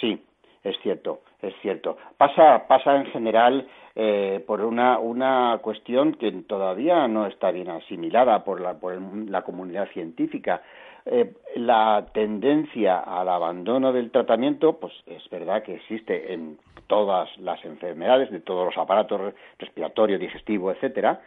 Sí, 0.00 0.20
es 0.64 0.76
cierto 0.82 1.20
es 1.42 1.54
cierto. 1.62 1.96
Pasa, 2.16 2.66
pasa 2.66 2.96
en 2.96 3.06
general 3.06 3.66
eh, 3.94 4.42
por 4.46 4.60
una, 4.60 4.98
una 4.98 5.58
cuestión 5.62 6.14
que 6.14 6.30
todavía 6.46 7.06
no 7.08 7.26
está 7.26 7.50
bien 7.50 7.68
asimilada 7.68 8.44
por 8.44 8.60
la, 8.60 8.74
por 8.74 9.00
la 9.28 9.42
comunidad 9.42 9.88
científica. 9.92 10.62
Eh, 11.10 11.32
la 11.56 12.04
tendencia 12.12 12.98
al 12.98 13.30
abandono 13.30 13.94
del 13.94 14.10
tratamiento, 14.10 14.78
pues 14.78 14.92
es 15.06 15.26
verdad 15.30 15.62
que 15.62 15.76
existe 15.76 16.34
en 16.34 16.58
todas 16.86 17.30
las 17.38 17.64
enfermedades, 17.64 18.30
de 18.30 18.40
todos 18.40 18.66
los 18.66 18.76
aparatos 18.76 19.32
respiratorio, 19.58 20.18
digestivo, 20.18 20.70
etcétera, 20.70 21.22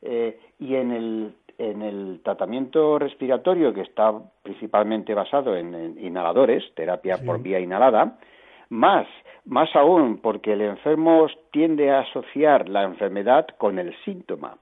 eh, 0.00 0.40
y 0.58 0.76
en 0.76 0.90
el, 0.90 1.34
en 1.58 1.82
el 1.82 2.20
tratamiento 2.24 2.98
respiratorio, 2.98 3.74
que 3.74 3.82
está 3.82 4.14
principalmente 4.42 5.12
basado 5.12 5.54
en, 5.54 5.98
inhaladores, 6.02 6.64
terapia 6.74 7.18
por 7.18 7.42
vía 7.42 7.60
inhalada, 7.60 8.16
más, 8.70 9.06
más 9.44 9.68
aún 9.76 10.18
porque 10.22 10.54
el 10.54 10.62
enfermo 10.62 11.26
tiende 11.52 11.90
a 11.90 12.00
asociar 12.00 12.70
la 12.70 12.84
enfermedad 12.84 13.46
con 13.58 13.78
el 13.78 13.94
síntoma. 14.02 14.56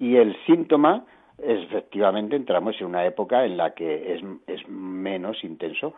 Y 0.00 0.16
el 0.16 0.36
síntoma, 0.46 1.04
efectivamente, 1.42 2.36
entramos 2.36 2.80
en 2.80 2.86
una 2.86 3.04
época 3.04 3.44
en 3.44 3.56
la 3.56 3.74
que 3.74 4.14
es, 4.14 4.22
es 4.46 4.68
menos 4.68 5.42
intenso. 5.44 5.94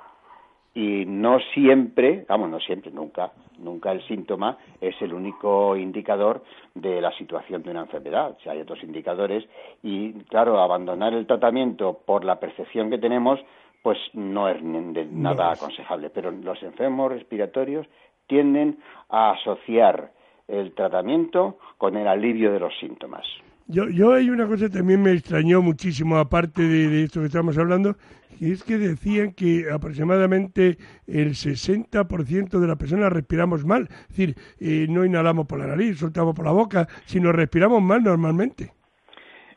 Y 0.75 1.05
no 1.05 1.39
siempre, 1.53 2.25
vamos, 2.27 2.49
no 2.49 2.59
siempre, 2.59 2.91
nunca, 2.91 3.33
nunca 3.59 3.93
el 3.93 4.03
síntoma 4.07 4.57
es 4.81 4.95
el 5.03 5.13
único 5.13 5.77
indicador 5.77 6.43
de 6.75 7.01
la 7.01 7.13
situación 7.13 7.63
de 7.63 7.71
una 7.71 7.83
enfermedad. 7.83 8.37
O 8.47 8.51
hay 8.51 8.61
otros 8.61 8.83
indicadores 8.83 9.45
y, 9.83 10.13
claro, 10.25 10.61
abandonar 10.61 11.13
el 11.13 11.27
tratamiento 11.27 12.01
por 12.07 12.25
la 12.25 12.41
percepción 12.41 12.89
que 12.89 12.99
tenemos 12.99 13.39
pues 13.83 13.99
no 14.15 14.49
es 14.49 14.63
nada 14.63 15.53
aconsejable. 15.53 16.09
Pero 16.11 16.31
los 16.31 16.63
enfermos 16.63 17.11
respiratorios 17.13 17.87
tienden 18.29 18.79
a 19.09 19.33
asociar 19.33 20.13
el 20.49 20.73
tratamiento 20.75 21.59
con 21.79 21.97
el 21.97 22.07
alivio 22.07 22.53
de 22.53 22.61
los 22.61 22.73
síntomas. 22.79 23.27
Yo, 23.67 23.89
yo 23.89 24.13
hay 24.13 24.31
una 24.31 24.47
cosa 24.47 24.67
que 24.67 24.79
también 24.79 25.03
me 25.03 25.13
extrañó 25.13 25.63
muchísimo, 25.63 26.17
aparte 26.17 26.63
de, 26.63 27.05
esto 27.05 27.21
que 27.21 27.27
estamos 27.27 27.57
hablando, 27.59 27.97
y 28.41 28.53
es 28.53 28.65
que 28.65 28.77
decían 28.77 29.33
que 29.33 29.67
aproximadamente 29.73 30.77
el 31.07 31.31
60% 31.31 32.59
de 32.59 32.67
las 32.67 32.77
personas 32.77 33.13
respiramos 33.13 33.65
mal. 33.65 33.89
Es 33.91 34.09
decir, 34.09 34.35
eh, 34.61 34.87
no 34.89 35.05
inhalamos 35.05 35.47
por 35.47 35.59
la 35.59 35.69
nariz, 35.69 35.99
soltamos 35.99 36.35
por 36.35 36.45
la 36.45 36.53
boca, 36.53 36.87
sino 37.05 37.33
respiramos 37.33 37.83
mal 37.83 38.03
normalmente. 38.03 38.71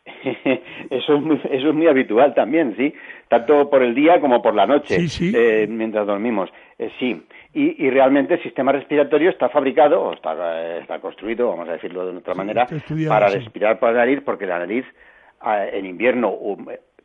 eso, 0.89 1.15
es 1.15 1.21
muy, 1.21 1.41
eso 1.50 1.69
es 1.69 1.74
muy 1.74 1.88
habitual 1.88 2.33
también, 2.35 2.75
sí, 2.77 2.93
tanto 3.27 3.69
por 3.69 3.81
el 3.81 3.95
día 3.95 4.19
como 4.21 4.41
por 4.41 4.53
la 4.53 4.67
noche, 4.67 4.97
eh, 5.19 5.67
mientras 5.67 6.05
dormimos. 6.05 6.50
Eh, 6.77 6.91
sí, 7.00 7.21
y, 7.57 7.89
realmente 7.89 8.33
el 8.33 8.43
sistema 8.43 8.74
respiratorio 8.74 9.29
está 9.29 9.47
fabricado, 9.47 10.01
o 10.01 10.13
está, 10.13 10.35
eh, 10.62 10.79
está 10.81 11.00
construido, 11.00 11.47
vamos 11.47 11.69
a 11.69 11.74
decirlo 11.74 12.05
de 12.05 12.17
otra 12.17 12.33
manera, 12.33 12.67
para 13.07 13.29
respirar 13.29 13.79
por 13.79 13.93
la 13.93 14.00
nariz, 14.00 14.19
porque 14.25 14.45
la 14.45 14.59
nariz 14.59 14.85
en 15.71 15.85
invierno 15.85 16.38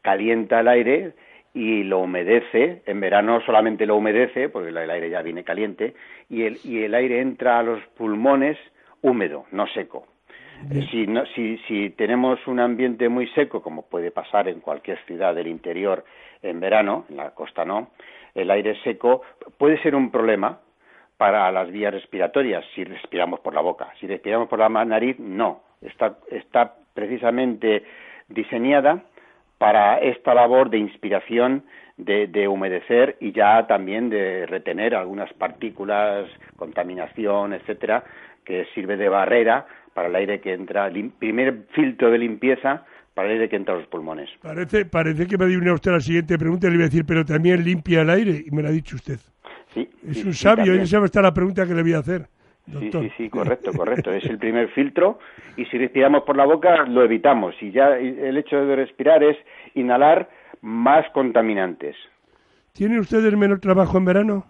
calienta 0.02 0.60
el 0.60 0.68
aire 0.68 1.12
y 1.54 1.84
lo 1.84 2.00
humedece, 2.00 2.82
en 2.84 3.00
verano 3.00 3.40
solamente 3.46 3.86
lo 3.86 3.96
humedece, 3.96 4.48
porque 4.48 4.70
el 4.70 4.90
aire 4.90 5.08
ya 5.08 5.22
viene 5.22 5.44
caliente, 5.44 5.94
y 6.28 6.42
el, 6.42 6.58
y 6.64 6.82
el 6.82 6.94
aire 6.94 7.20
entra 7.20 7.60
a 7.60 7.62
los 7.62 7.80
pulmones 7.96 8.58
húmedo, 9.02 9.44
no 9.52 9.68
seco. 9.68 10.06
Si, 10.90 11.06
no, 11.06 11.24
si, 11.26 11.58
si 11.68 11.90
tenemos 11.90 12.44
un 12.46 12.60
ambiente 12.60 13.08
muy 13.08 13.28
seco, 13.28 13.62
como 13.62 13.82
puede 13.82 14.10
pasar 14.10 14.46
en 14.48 14.60
cualquier 14.60 14.98
ciudad 15.06 15.34
del 15.34 15.46
interior 15.46 16.04
en 16.42 16.60
verano, 16.60 17.04
en 17.08 17.16
la 17.16 17.30
costa 17.30 17.64
no, 17.64 17.90
el 18.34 18.50
aire 18.50 18.76
seco 18.82 19.22
puede 19.58 19.80
ser 19.82 19.94
un 19.94 20.10
problema 20.10 20.58
para 21.16 21.50
las 21.52 21.70
vías 21.70 21.92
respiratorias 21.92 22.64
si 22.74 22.84
respiramos 22.84 23.40
por 23.40 23.54
la 23.54 23.60
boca. 23.60 23.92
Si 24.00 24.06
respiramos 24.06 24.48
por 24.48 24.58
la 24.58 24.68
nariz, 24.68 25.18
no. 25.18 25.62
Está, 25.82 26.16
está 26.30 26.74
precisamente 26.94 27.84
diseñada 28.28 29.02
para 29.58 29.98
esta 29.98 30.32
labor 30.32 30.70
de 30.70 30.78
inspiración, 30.78 31.64
de, 31.98 32.26
de, 32.28 32.48
humedecer 32.48 33.16
y 33.20 33.32
ya 33.32 33.66
también 33.66 34.08
de 34.08 34.46
retener 34.46 34.94
algunas 34.94 35.30
partículas, 35.34 36.26
contaminación, 36.56 37.52
etcétera, 37.52 38.04
que 38.44 38.64
sirve 38.74 38.96
de 38.96 39.10
barrera 39.10 39.66
para 39.92 40.08
el 40.08 40.16
aire 40.16 40.40
que 40.40 40.54
entra, 40.54 40.86
el 40.86 41.10
primer 41.10 41.66
filtro 41.72 42.10
de 42.10 42.18
limpieza 42.18 42.86
aire 43.16 43.48
que 43.48 43.56
entra 43.56 43.74
a 43.74 43.78
los 43.78 43.86
pulmones. 43.86 44.30
Parece, 44.40 44.86
parece 44.86 45.26
que 45.26 45.36
me 45.36 45.44
adivina 45.44 45.74
usted 45.74 45.92
la 45.92 46.00
siguiente 46.00 46.38
pregunta, 46.38 46.68
le 46.68 46.74
iba 46.74 46.84
a 46.84 46.88
decir, 46.88 47.04
pero 47.04 47.24
también 47.24 47.62
limpia 47.64 48.02
el 48.02 48.10
aire, 48.10 48.44
y 48.46 48.50
me 48.50 48.62
lo 48.62 48.68
ha 48.68 48.72
dicho 48.72 48.96
usted. 48.96 49.18
Sí. 49.74 49.88
Es 50.08 50.24
un 50.24 50.34
sabio, 50.34 50.74
esa 50.74 50.98
va 50.98 51.04
a 51.04 51.06
estar 51.06 51.22
la 51.22 51.34
pregunta 51.34 51.66
que 51.66 51.74
le 51.74 51.82
voy 51.82 51.92
a 51.92 51.98
hacer. 51.98 52.26
Sí, 52.78 52.90
sí, 52.92 53.12
sí, 53.16 53.30
correcto, 53.30 53.72
correcto. 53.72 54.12
Es 54.12 54.24
el 54.24 54.38
primer 54.38 54.68
filtro 54.70 55.18
y 55.56 55.64
si 55.66 55.78
respiramos 55.78 56.22
por 56.22 56.36
la 56.36 56.44
boca 56.44 56.84
lo 56.84 57.02
evitamos. 57.02 57.54
Y 57.60 57.72
ya 57.72 57.96
el 57.96 58.36
hecho 58.36 58.64
de 58.64 58.76
respirar 58.76 59.24
es 59.24 59.36
inhalar 59.74 60.28
más 60.60 61.08
contaminantes. 61.10 61.96
¿Tiene 62.72 63.00
ustedes 63.00 63.36
menos 63.36 63.60
trabajo 63.60 63.98
en 63.98 64.04
verano? 64.04 64.46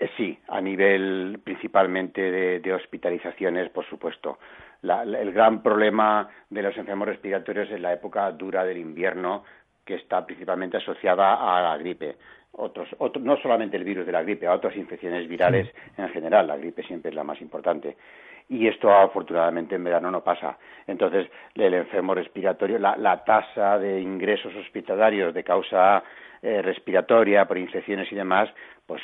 Eh, 0.00 0.08
sí, 0.16 0.38
a 0.48 0.60
nivel 0.60 1.40
principalmente 1.42 2.20
de, 2.60 2.72
hospitalizaciones, 2.72 3.70
por 3.70 3.86
supuesto. 3.86 4.38
El 4.84 5.32
gran 5.32 5.62
problema 5.62 6.28
de 6.50 6.62
los 6.62 6.76
enfermos 6.76 7.08
respiratorios 7.08 7.70
es 7.70 7.80
la 7.80 7.92
época 7.92 8.30
dura 8.32 8.64
del 8.64 8.78
invierno, 8.78 9.44
que 9.84 9.96
está 9.96 10.24
principalmente 10.24 10.76
asociada 10.76 11.34
a 11.34 11.62
la 11.62 11.76
gripe. 11.78 12.16
Otros, 12.52 12.88
no 13.20 13.36
solamente 13.38 13.76
el 13.76 13.84
virus 13.84 14.06
de 14.06 14.12
la 14.12 14.22
gripe, 14.22 14.46
a 14.46 14.52
otras 14.52 14.76
infecciones 14.76 15.28
virales 15.28 15.68
en 15.96 16.08
general. 16.10 16.46
La 16.46 16.56
gripe 16.56 16.82
siempre 16.84 17.10
es 17.10 17.14
la 17.16 17.24
más 17.24 17.40
importante. 17.40 17.96
Y 18.48 18.68
esto 18.68 18.92
afortunadamente 18.92 19.74
en 19.74 19.84
verano 19.84 20.10
no 20.10 20.22
pasa. 20.22 20.58
Entonces, 20.86 21.28
el 21.54 21.74
enfermo 21.74 22.14
respiratorio, 22.14 22.78
la, 22.78 22.96
la 22.96 23.24
tasa 23.24 23.78
de 23.78 24.00
ingresos 24.00 24.54
hospitalarios 24.54 25.34
de 25.34 25.42
causa 25.42 26.04
eh, 26.42 26.60
respiratoria 26.60 27.46
por 27.46 27.56
infecciones 27.56 28.12
y 28.12 28.14
demás, 28.14 28.50
pues 28.86 29.02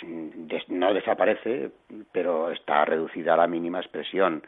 no 0.69 0.93
desaparece, 0.93 1.71
pero 2.13 2.51
está 2.51 2.85
reducida 2.85 3.33
a 3.33 3.39
la 3.39 3.47
mínima 3.47 3.81
expresión. 3.81 4.43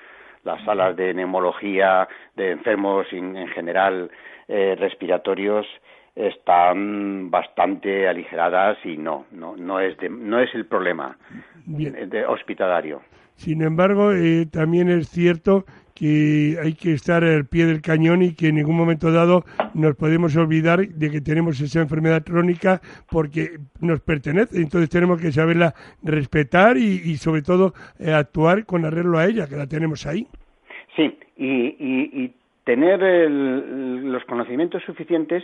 Las 0.45 0.65
salas 0.65 0.97
de 0.97 1.15
neumología 1.15 2.09
de 2.37 2.51
enfermos 2.51 3.07
en, 3.13 3.47
general 3.49 4.11
eh, 4.49 4.77
respiratorios 4.79 5.67
están 6.15 7.31
bastante 7.31 8.09
aligeradas 8.09 8.77
y 8.85 8.97
no, 8.97 9.27
no, 9.31 9.57
no 9.57 9.81
es, 9.81 9.97
no 10.11 10.41
es 10.41 10.55
el 10.55 10.67
problema 10.67 11.17
de 11.67 12.27
hospitalario. 12.27 13.01
Sin 13.37 13.63
embargo, 13.63 14.13
eh, 14.13 14.47
también 14.47 14.89
es 14.89 15.09
cierto 15.09 15.65
que 15.95 16.57
hay 16.63 16.75
que 16.75 16.93
estar 16.93 17.23
al 17.25 17.47
pie 17.47 17.67
del 17.67 17.83
cañón 17.83 18.23
y 18.23 18.35
que 18.35 18.49
en 18.49 18.57
ningún 18.57 18.77
momento 18.77 19.13
dado 19.13 19.45
nos 19.75 19.97
podemos 19.97 20.37
olvidar 20.37 20.81
de 20.81 21.11
que 21.11 21.21
tenemos 21.21 21.61
esa 21.61 21.81
enfermedad 21.81 22.23
crónica 22.25 22.81
porque 23.11 23.59
nos 23.81 24.01
pertenece. 24.01 24.57
Entonces 24.59 24.91
tenemos 24.91 25.21
que 25.21 25.33
saberla 25.33 25.75
respetar 26.03 26.77
y, 26.77 27.17
sobre 27.17 27.43
todo 27.43 27.75
eh, 27.99 28.13
actuar 28.13 28.65
con 28.65 28.85
arreglo 28.85 29.19
a 29.19 29.27
ella, 29.27 29.47
que 29.49 29.57
la 29.57 29.67
tenemos 29.67 30.07
ahí. 30.07 30.27
Sí, 30.97 31.19
y, 31.37 32.33
tener 32.65 33.01
los 33.29 34.25
conocimientos 34.25 34.85
suficientes 34.85 35.43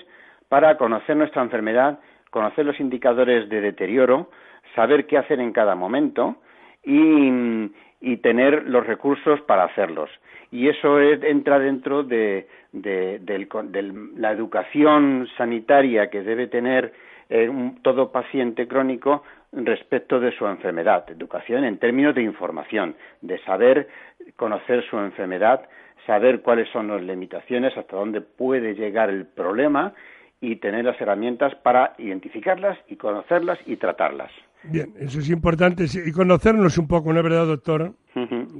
para 0.48 0.78
conocer 0.78 1.16
nuestra 1.16 1.42
enfermedad, 1.42 1.98
conocer 2.30 2.64
los 2.64 2.78
indicadores 2.78 3.48
de 3.48 3.60
deterioro, 3.60 4.30
saber 4.76 5.06
qué 5.06 5.18
hacer 5.18 5.40
en 5.40 5.52
cada 5.52 5.74
momento 5.74 6.36
y, 6.84 7.70
tener 8.18 8.68
los 8.68 8.86
recursos 8.86 9.40
para 9.42 9.64
hacerlos. 9.64 10.10
Y 10.50 10.68
eso 10.68 11.00
entra 11.00 11.58
dentro 11.58 12.02
de, 12.02 12.46
la 12.72 14.32
educación 14.32 15.28
sanitaria 15.36 16.08
que 16.08 16.22
debe 16.22 16.46
tener 16.46 16.92
eh, 17.28 17.50
todo 17.82 18.10
paciente 18.10 18.66
crónico 18.66 19.22
respecto 19.52 20.20
de 20.20 20.32
su 20.32 20.46
enfermedad. 20.46 21.10
Educación 21.10 21.64
en 21.64 21.78
términos 21.78 22.14
de 22.14 22.22
información, 22.22 22.94
de 23.20 23.38
saber 23.40 23.88
conocer 24.36 24.84
su 24.88 24.98
enfermedad, 24.98 25.68
saber 26.06 26.40
cuáles 26.40 26.68
son 26.70 26.88
las 26.88 27.02
limitaciones, 27.02 27.76
hasta 27.76 27.96
dónde 27.96 28.20
puede 28.20 28.74
llegar 28.74 29.10
el 29.10 29.26
problema 29.26 29.92
y 30.40 30.56
tener 30.56 30.84
las 30.84 31.00
herramientas 31.00 31.54
para 31.56 31.94
identificarlas 31.98 32.78
y 32.88 32.96
conocerlas 32.96 33.58
y 33.66 33.76
tratarlas. 33.76 34.30
Bien, 34.64 34.92
eso 34.98 35.20
es 35.20 35.30
importante. 35.30 35.84
Y 35.84 36.12
conocernos 36.12 36.78
un 36.78 36.88
poco, 36.88 37.12
¿no 37.12 37.20
es 37.20 37.24
verdad, 37.24 37.46
doctor? 37.46 37.92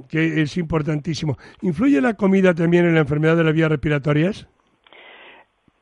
Que 0.09 0.41
es 0.41 0.57
importantísimo. 0.57 1.37
¿Influye 1.61 1.99
la 2.01 2.13
comida 2.13 2.53
también 2.53 2.85
en 2.85 2.93
la 2.93 3.01
enfermedad 3.01 3.35
de 3.35 3.43
las 3.43 3.53
vías 3.53 3.69
respiratorias? 3.69 4.47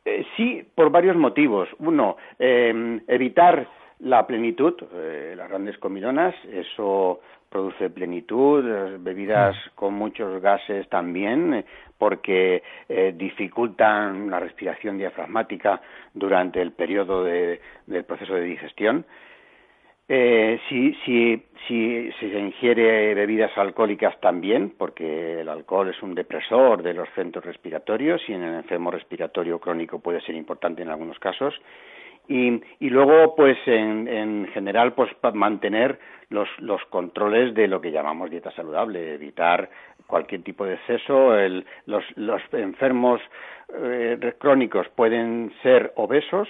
Eh, 0.04 0.24
sí, 0.36 0.66
por 0.74 0.90
varios 0.90 1.16
motivos. 1.16 1.68
Uno, 1.78 2.16
eh, 2.38 3.00
evitar 3.06 3.68
la 4.00 4.26
plenitud, 4.26 4.74
eh, 4.92 5.34
las 5.36 5.48
grandes 5.48 5.78
comilonas, 5.78 6.34
eso 6.52 7.20
produce 7.48 7.90
plenitud, 7.90 8.62
bebidas 9.00 9.56
con 9.74 9.94
muchos 9.94 10.40
gases 10.42 10.88
también, 10.88 11.54
eh, 11.54 11.64
porque 11.96 12.62
eh, 12.88 13.14
dificultan 13.16 14.30
la 14.30 14.38
respiración 14.38 14.98
diafragmática 14.98 15.80
durante 16.14 16.60
el 16.60 16.72
periodo 16.72 17.24
del 17.24 18.04
proceso 18.06 18.34
de 18.34 18.42
digestión. 18.42 19.04
Eh, 20.10 20.58
si, 20.68 20.94
si, 21.04 21.42
si, 21.66 22.10
se 22.18 22.38
ingiere 22.38 23.14
bebidas 23.14 23.56
alcohólicas 23.58 24.18
también, 24.20 24.72
porque 24.78 25.40
el 25.40 25.48
alcohol 25.50 25.90
es 25.90 26.02
un 26.02 26.14
depresor 26.14 26.82
de 26.82 26.94
los 26.94 27.08
centros 27.14 27.44
respiratorios 27.44 28.22
y 28.26 28.32
en 28.32 28.42
el 28.42 28.54
enfermo 28.54 28.90
respiratorio 28.90 29.58
crónico 29.58 29.98
puede 29.98 30.22
ser 30.22 30.34
importante 30.34 30.80
en 30.80 30.88
algunos 30.88 31.18
casos. 31.18 31.54
Y, 32.26 32.60
y 32.80 32.90
luego, 32.90 33.34
pues 33.36 33.56
en, 33.66 34.08
en 34.08 34.48
general, 34.52 34.94
pues 34.94 35.10
mantener 35.34 35.98
los, 36.30 36.48
los 36.58 36.82
controles 36.86 37.54
de 37.54 37.68
lo 37.68 37.80
que 37.80 37.90
llamamos 37.90 38.30
dieta 38.30 38.50
saludable, 38.52 39.14
evitar 39.14 39.68
cualquier 40.06 40.42
tipo 40.42 40.64
de 40.64 40.74
exceso. 40.74 41.36
El, 41.38 41.66
los, 41.86 42.04
los 42.16 42.42
enfermos 42.52 43.20
eh, 43.74 44.34
crónicos 44.38 44.88
pueden 44.90 45.52
ser 45.62 45.92
obesos, 45.96 46.48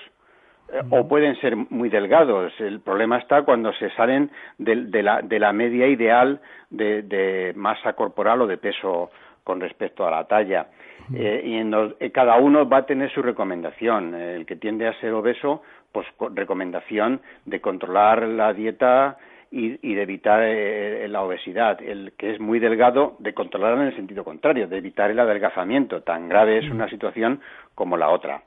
o 0.91 1.09
pueden 1.09 1.37
ser 1.37 1.57
muy 1.57 1.89
delgados. 1.89 2.53
El 2.61 2.81
problema 2.81 3.19
está 3.19 3.43
cuando 3.43 3.73
se 3.75 3.91
salen 3.91 4.31
de, 4.59 4.77
de, 4.87 5.03
la, 5.03 5.23
de 5.23 5.39
la, 5.39 5.53
media 5.53 5.87
ideal 5.87 6.41
de, 6.71 7.03
de, 7.03 7.53
masa 7.57 7.95
corporal 7.95 8.43
o 8.43 8.47
de 8.47 8.59
peso 8.59 9.11
con 9.45 9.61
respecto 9.61 10.07
a 10.07 10.11
la 10.11 10.25
talla. 10.25 10.69
Eh, 11.15 11.43
y 11.43 11.55
en 11.55 11.73
eh, 12.01 12.11
cada 12.11 12.37
uno 12.37 12.69
va 12.69 12.79
a 12.79 12.87
tener 12.87 13.11
su 13.13 13.23
recomendación. 13.23 14.15
El 14.15 14.45
que 14.45 14.57
tiende 14.57 14.87
a 14.87 14.93
ser 15.01 15.13
obeso, 15.13 15.63
pues 15.91 16.07
recomendación 16.35 17.23
de 17.47 17.61
controlar 17.61 18.23
la 18.29 18.53
dieta 18.53 19.17
y, 19.51 19.79
y 19.89 19.95
de 19.95 20.03
evitar 20.03 20.43
eh, 20.45 21.09
la 21.09 21.23
obesidad. 21.23 21.81
El 21.81 22.13
que 22.19 22.33
es 22.33 22.41
muy 22.41 22.59
delgado, 22.59 23.17
de 23.21 23.33
controlar 23.33 23.79
en 23.79 23.87
el 23.87 23.97
sentido 23.97 24.23
contrario, 24.23 24.69
de 24.69 24.77
evitar 24.77 25.11
el 25.11 25.19
adelgazamiento. 25.19 26.03
Tan 26.03 26.29
grave 26.29 26.59
es 26.59 26.71
una 26.71 26.91
situación 26.91 27.41
como 27.75 27.97
la 27.97 28.11
otra. 28.11 28.43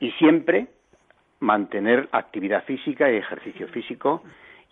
Y 0.00 0.10
siempre 0.12 0.66
mantener 1.44 2.08
actividad 2.12 2.64
física 2.64 3.10
y 3.10 3.16
ejercicio 3.16 3.68
físico 3.68 4.22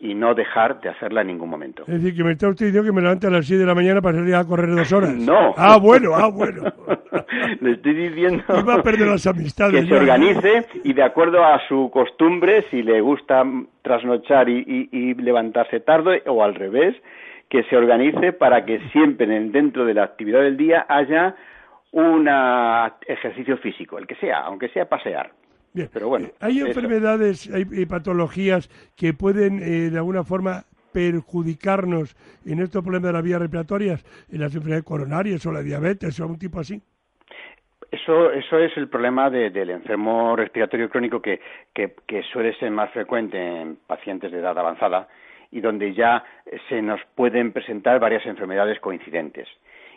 y 0.03 0.15
no 0.15 0.35
dejar 0.35 0.81
de 0.81 0.89
hacerla 0.89 1.21
en 1.21 1.29
ningún 1.29 1.49
momento. 1.49 1.85
Es 1.87 2.03
decir, 2.03 2.17
que 2.17 2.25
me 2.25 2.33
está 2.33 2.49
usted 2.49 2.67
diciendo 2.67 2.89
que 2.89 2.93
me 2.93 3.03
levante 3.03 3.29
a 3.29 3.31
las 3.31 3.47
6 3.47 3.61
de 3.61 3.67
la 3.67 3.75
mañana 3.75 4.03
para 4.03 4.19
salir 4.19 4.35
a 4.35 4.45
correr 4.45 4.75
dos 4.75 4.93
horas. 4.93 5.15
no. 5.17 5.55
Ah, 5.57 5.79
bueno, 5.81 6.11
ah, 6.17 6.29
bueno. 6.29 6.65
Le 7.61 7.73
estoy 7.73 7.95
diciendo 7.95 8.43
va 8.67 8.75
a 8.75 8.83
perder 8.83 9.07
las 9.07 9.25
amistades. 9.29 9.81
que 9.81 9.87
se 9.87 9.95
organice 9.95 10.67
y 10.83 10.93
de 10.93 11.05
acuerdo 11.05 11.45
a 11.45 11.61
su 11.69 11.89
costumbre, 11.93 12.65
si 12.71 12.83
le 12.83 13.01
gusta 13.01 13.45
trasnochar 13.83 14.49
y, 14.49 14.89
y, 14.91 15.15
levantarse 15.15 15.79
tarde 15.81 16.25
o 16.27 16.43
al 16.43 16.57
revés, 16.57 16.97
que 17.49 17.63
se 17.65 17.77
organice 17.77 18.33
para 18.33 18.65
que 18.65 18.81
siempre 18.91 19.27
dentro 19.27 19.85
de 19.85 19.95
la 19.95 20.03
actividad 20.03 20.41
del 20.41 20.57
día 20.57 20.85
haya 20.89 21.37
un 21.93 22.29
ejercicio 23.07 23.57
físico, 23.59 23.99
el 23.99 24.07
que 24.07 24.17
sea, 24.17 24.41
aunque 24.41 24.69
sea 24.71 24.87
pasear. 24.87 25.31
Bien. 25.75 25.89
Pero 25.93 26.09
bueno, 26.09 26.27
eh, 26.27 26.35
hay 26.41 26.61
enfermedades, 26.61 27.51
hay, 27.51 27.87
patologías 27.87 28.69
que 28.97 29.15
pueden 29.15 29.63
eh, 29.63 29.91
de 29.91 29.97
alguna 29.97 30.25
forma 30.25 30.65
perjudicarnos 30.93 32.15
en 32.45 32.61
estos 32.61 32.83
problemas 32.83 33.09
de 33.09 33.13
las 33.15 33.23
vías 33.23 33.41
respiratorias, 33.41 34.05
en 34.31 34.41
las 34.41 34.55
enfermedades 34.55 34.85
coronarias 34.85 35.45
o 35.47 35.53
la 35.53 35.63
diabetes 35.63 36.19
o 36.21 36.25
algún 36.25 36.39
tipo 36.39 36.61
así. 36.61 36.81
Eso, 37.91 38.31
eso 38.33 38.59
es 38.59 38.75
el 38.77 38.89
problema 38.89 39.29
del 39.29 39.71
enfermo 39.71 40.35
respiratorio 40.35 40.89
crónico 40.89 41.21
que, 41.21 41.41
que, 41.75 41.95
que 42.07 42.23
suele 42.23 42.55
ser 42.55 42.71
más 42.71 42.91
frecuente 42.91 43.39
en 43.39 43.77
pacientes 43.87 44.33
de 44.33 44.39
edad 44.39 44.59
avanzada 44.59 45.09
y 45.51 45.61
donde 45.61 45.93
ya 45.93 46.25
se 46.69 46.81
nos 46.81 47.01
pueden 47.15 47.53
presentar 47.53 48.01
varias 48.01 48.25
enfermedades 48.25 48.81
coincidentes 48.81 49.47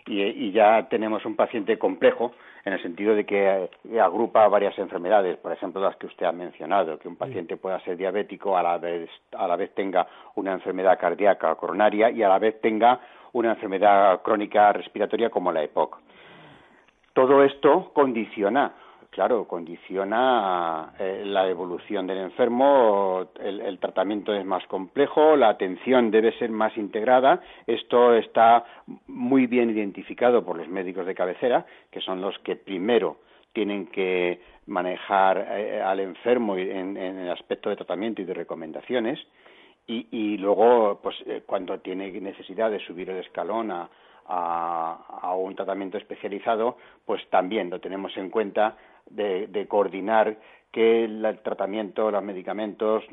y, 0.08 0.52
ya 0.52 0.88
tenemos 0.90 1.26
un 1.26 1.36
paciente 1.36 1.78
complejo 1.78 2.32
en 2.64 2.74
el 2.74 2.82
sentido 2.82 3.16
de 3.16 3.26
que 3.26 3.70
eh, 3.90 4.00
agrupa 4.00 4.48
varias 4.48 4.78
enfermedades, 4.78 5.38
por 5.38 5.52
ejemplo 5.52 5.82
las 5.82 5.96
que 5.98 6.08
usted 6.08 6.26
ha 6.26 6.32
mencionado, 6.32 7.00
que 7.00 7.08
un 7.08 7.16
paciente 7.16 7.58
pueda 7.58 7.80
ser 7.82 7.98
diabético, 7.98 8.58
a 8.58 8.64
la 8.64 8.78
vez, 8.78 9.10
a 9.36 9.48
la 9.48 9.56
vez 9.56 9.74
tenga 9.74 10.08
una 10.36 10.54
enfermedad 10.54 11.00
cardíaca 11.00 11.52
o 11.52 11.58
coronaria 11.58 12.10
y 12.12 12.24
a 12.24 12.30
la 12.30 12.40
vez 12.40 12.60
tenga 12.62 13.00
una 13.34 13.52
enfermedad 13.52 14.22
crónica 14.22 14.72
respiratoria 14.74 15.30
como 15.30 15.52
la 15.52 15.64
EPOC. 15.64 15.98
Todo 17.14 17.44
esto 17.44 17.92
condiciona 17.94 18.74
claro, 19.16 19.48
condiciona 19.48 20.94
eh, 21.00 21.24
la 21.26 21.48
evolución 21.48 22.06
del 22.06 22.18
enfermo, 22.18 23.30
el, 23.40 23.80
tratamiento 23.80 24.34
es 24.34 24.44
más 24.44 24.68
complejo, 24.68 25.38
la 25.38 25.48
atención 25.48 26.12
debe 26.12 26.38
ser 26.38 26.50
más 26.50 26.76
integrada. 26.76 27.42
Esto 27.66 28.14
está 28.14 28.66
muy 29.08 29.48
bien 29.48 29.70
identificado 29.70 30.44
por 30.44 30.58
los 30.58 30.68
médicos 30.68 31.06
de 31.06 31.16
cabecera, 31.16 31.66
que 31.90 32.02
son 32.02 32.20
los 32.20 32.38
que 32.40 32.58
primero 32.58 33.20
tienen 33.54 33.88
que 33.88 34.42
manejar 34.66 35.48
eh, 35.50 35.82
al 35.82 36.02
enfermo 36.02 36.58
en, 36.58 36.98
el 36.98 37.32
aspecto 37.32 37.70
de 37.70 37.78
tratamiento 37.78 38.22
y 38.22 38.26
de 38.26 38.34
recomendaciones. 38.34 39.18
Y, 39.88 40.38
luego, 40.40 41.00
pues 41.02 41.16
eh, 41.26 41.44
cuando 41.46 41.80
tiene 41.80 42.12
necesidad 42.20 42.70
de 42.70 42.80
subir 42.80 43.10
el 43.12 43.20
escalón 43.20 43.72
a, 43.72 43.88
a, 44.28 45.36
un 45.36 45.56
tratamiento 45.56 45.98
especializado, 45.98 46.78
pues 47.06 47.22
también 47.30 47.70
lo 47.70 47.80
tenemos 47.80 48.16
en 48.18 48.30
cuenta 48.30 48.76
de, 49.10 49.66
coordinar 49.68 50.38
que 50.72 51.06
el 51.06 51.40
tratamiento, 51.44 52.12
los 52.12 52.24
medicamentos 52.24 53.04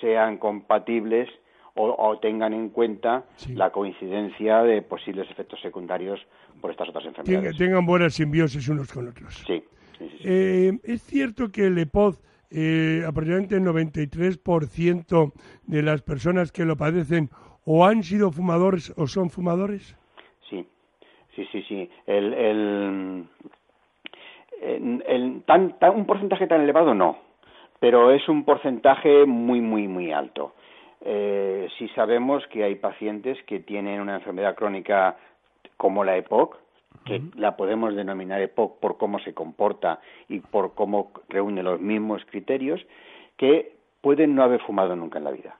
sean 0.00 0.38
compatibles 0.38 1.28
o, 1.78 2.18
tengan 2.20 2.54
en 2.54 2.70
cuenta 2.70 3.24
la 3.54 3.70
coincidencia 3.70 4.62
de 4.62 4.80
posibles 4.80 5.30
efectos 5.30 5.60
secundarios 5.60 6.18
por 6.60 6.70
estas 6.70 6.88
otras 6.88 7.04
enfermedades. 7.04 7.56
Tengan, 7.56 7.84
buena 7.84 8.08
simbiosis 8.08 8.68
unos 8.68 8.90
con 8.92 9.08
otros. 9.08 9.44
Sí. 9.46 9.62
Eh, 10.24 10.78
es 10.84 11.02
cierto 11.02 11.50
que 11.50 11.66
el 11.66 11.78
EPOD, 11.78 12.16
eh, 12.50 13.02
aproximadamente 13.06 13.56
el 13.56 13.62
93% 13.62 15.32
de 15.66 15.82
las 15.82 16.02
personas 16.02 16.52
que 16.52 16.64
lo 16.64 16.76
padecen 16.76 17.30
o 17.64 17.84
han 17.84 18.02
sido 18.02 18.30
fumadores 18.30 18.92
o 18.96 19.06
son 19.06 19.28
fumadores. 19.30 19.96
Sí, 20.48 20.66
sí, 21.34 21.46
sí, 21.52 21.62
sí. 21.68 21.90
el, 22.06 22.32
el, 22.32 23.24
tan, 25.46 25.74
un 25.94 26.06
porcentaje 26.06 26.46
tan 26.46 26.62
elevado 26.62 26.94
no, 26.94 27.18
pero 27.80 28.10
es 28.10 28.28
un 28.28 28.44
porcentaje 28.44 29.26
muy, 29.26 29.60
muy, 29.60 29.88
muy 29.88 30.12
alto. 30.12 30.54
Eh, 31.02 31.68
si 31.78 31.88
sabemos 31.88 32.46
que 32.48 32.64
hay 32.64 32.76
pacientes 32.76 33.38
que 33.44 33.60
tienen 33.60 34.00
una 34.00 34.16
enfermedad 34.16 34.54
crónica 34.54 35.16
como 35.76 36.04
la 36.04 36.16
EPOC, 36.16 36.56
que 37.04 37.22
la 37.36 37.56
podemos 37.56 37.94
denominar 37.94 38.40
EPOC 38.40 38.80
por 38.80 38.96
cómo 38.96 39.18
se 39.20 39.34
comporta 39.34 40.00
y 40.28 40.40
por 40.40 40.74
cómo 40.74 41.12
reúne 41.28 41.62
los 41.62 41.80
mismos 41.80 42.24
criterios, 42.24 42.84
que 43.36 43.76
pueden 44.00 44.34
no 44.34 44.42
haber 44.42 44.60
fumado 44.62 44.96
nunca 44.96 45.18
en 45.18 45.24
la 45.24 45.30
vida 45.30 45.56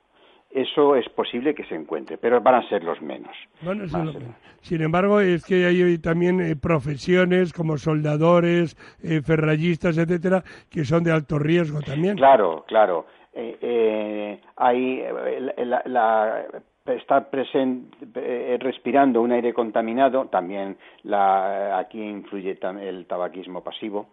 eso 0.57 0.95
es 0.95 1.07
posible 1.09 1.53
que 1.53 1.63
se 1.65 1.75
encuentre, 1.75 2.17
pero 2.17 2.41
van 2.41 2.55
a 2.55 2.67
ser 2.67 2.83
los 2.83 2.99
menos. 3.01 3.35
Sin 4.61 4.81
embargo, 4.81 5.19
es 5.19 5.45
que 5.45 5.65
hay 5.65 5.97
también 5.99 6.41
eh, 6.41 6.55
profesiones 6.55 7.53
como 7.53 7.77
soldadores, 7.77 8.75
eh, 9.03 9.21
ferrallistas, 9.21 9.97
etcétera, 9.97 10.43
que 10.69 10.83
son 10.83 11.03
de 11.03 11.11
alto 11.11 11.37
riesgo 11.37 11.79
también. 11.81 12.17
Claro, 12.17 12.65
claro. 12.67 13.05
Eh, 13.33 14.39
hay 14.55 15.03
la, 15.85 16.45
estar 16.87 17.29
presente, 17.29 18.57
respirando 18.59 19.21
un 19.21 19.31
aire 19.31 19.53
contaminado, 19.53 20.25
también 20.25 20.75
la, 21.03 21.77
aquí 21.77 22.01
influye 22.01 22.57
el 22.81 23.05
tabaquismo 23.05 23.63
pasivo, 23.63 24.07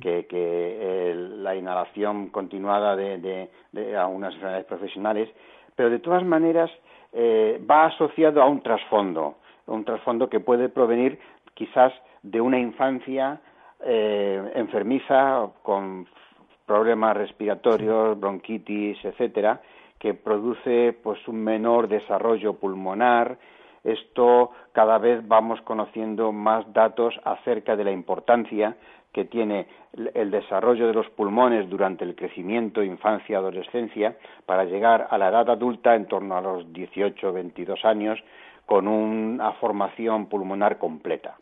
que, 0.00 1.14
la 1.36 1.54
inhalación 1.54 2.30
continuada 2.30 2.96
de, 2.96 3.18
de, 3.18 3.50
de 3.70 3.96
algunas 3.96 4.34
enfermedades 4.34 4.66
profesionales, 4.66 5.28
pero 5.76 5.90
de 5.90 5.98
todas 5.98 6.24
maneras 6.24 6.70
eh, 7.12 7.60
va 7.68 7.86
asociado 7.86 8.42
a 8.42 8.46
un 8.46 8.60
trasfondo, 8.60 9.36
un 9.66 9.84
trasfondo 9.84 10.28
que 10.28 10.40
puede 10.40 10.68
provenir 10.68 11.18
quizás 11.54 11.92
de 12.22 12.40
una 12.40 12.58
infancia 12.58 13.40
eh, 13.84 14.52
enfermiza 14.54 15.48
con 15.62 16.06
problemas 16.66 17.16
respiratorios, 17.16 18.18
bronquitis, 18.18 19.04
etcétera, 19.04 19.60
que 19.98 20.14
produce 20.14 20.96
pues 21.02 21.26
un 21.28 21.44
menor 21.44 21.88
desarrollo 21.88 22.54
pulmonar. 22.54 23.38
Esto 23.84 24.52
cada 24.72 24.98
vez 24.98 25.26
vamos 25.28 25.60
conociendo 25.62 26.32
más 26.32 26.70
datos 26.72 27.14
acerca 27.24 27.76
de 27.76 27.84
la 27.84 27.92
importancia 27.92 28.76
que 29.14 29.24
tiene 29.24 29.66
el 30.14 30.30
desarrollo 30.32 30.88
de 30.88 30.92
los 30.92 31.08
pulmones 31.10 31.70
durante 31.70 32.04
el 32.04 32.16
crecimiento, 32.16 32.82
infancia, 32.82 33.38
adolescencia, 33.38 34.16
para 34.44 34.64
llegar 34.64 35.06
a 35.08 35.16
la 35.16 35.28
edad 35.28 35.48
adulta 35.48 35.94
en 35.94 36.06
torno 36.06 36.36
a 36.36 36.40
los 36.40 36.70
18 36.72 37.28
o 37.28 37.32
22 37.32 37.84
años 37.84 38.18
con 38.66 38.88
una 38.88 39.52
formación 39.52 40.26
pulmonar 40.26 40.78
completa. 40.78 41.36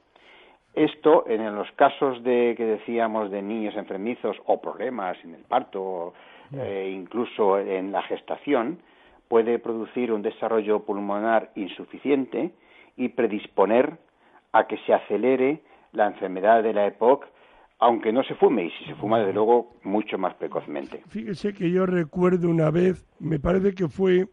Esto, 0.74 1.24
en 1.26 1.54
los 1.54 1.70
casos 1.72 2.22
de 2.22 2.54
que 2.56 2.64
decíamos 2.64 3.30
de 3.30 3.40
niños 3.40 3.74
enfermizos 3.76 4.36
o 4.44 4.60
problemas 4.60 5.16
en 5.24 5.34
el 5.34 5.42
parto, 5.42 6.12
eh, 6.54 6.92
incluso 6.94 7.58
en 7.58 7.90
la 7.90 8.02
gestación, 8.02 8.80
puede 9.28 9.58
producir 9.58 10.12
un 10.12 10.20
desarrollo 10.20 10.80
pulmonar 10.80 11.50
insuficiente 11.54 12.50
y 12.98 13.08
predisponer 13.08 13.96
a 14.52 14.66
que 14.66 14.76
se 14.78 14.92
acelere 14.92 15.60
la 15.92 16.06
enfermedad 16.06 16.62
de 16.62 16.74
la 16.74 16.86
EPOC, 16.86 17.26
aunque 17.82 18.12
no 18.12 18.22
se 18.22 18.36
fume, 18.36 18.66
y 18.66 18.70
si 18.70 18.84
se 18.84 18.94
fuma, 18.94 19.18
desde 19.18 19.32
luego, 19.32 19.74
mucho 19.82 20.16
más 20.16 20.34
precozmente. 20.34 21.02
Fíjese 21.08 21.52
que 21.52 21.68
yo 21.68 21.84
recuerdo 21.84 22.48
una 22.48 22.70
vez, 22.70 23.04
me 23.18 23.40
parece 23.40 23.74
que 23.74 23.88
fue, 23.88 24.28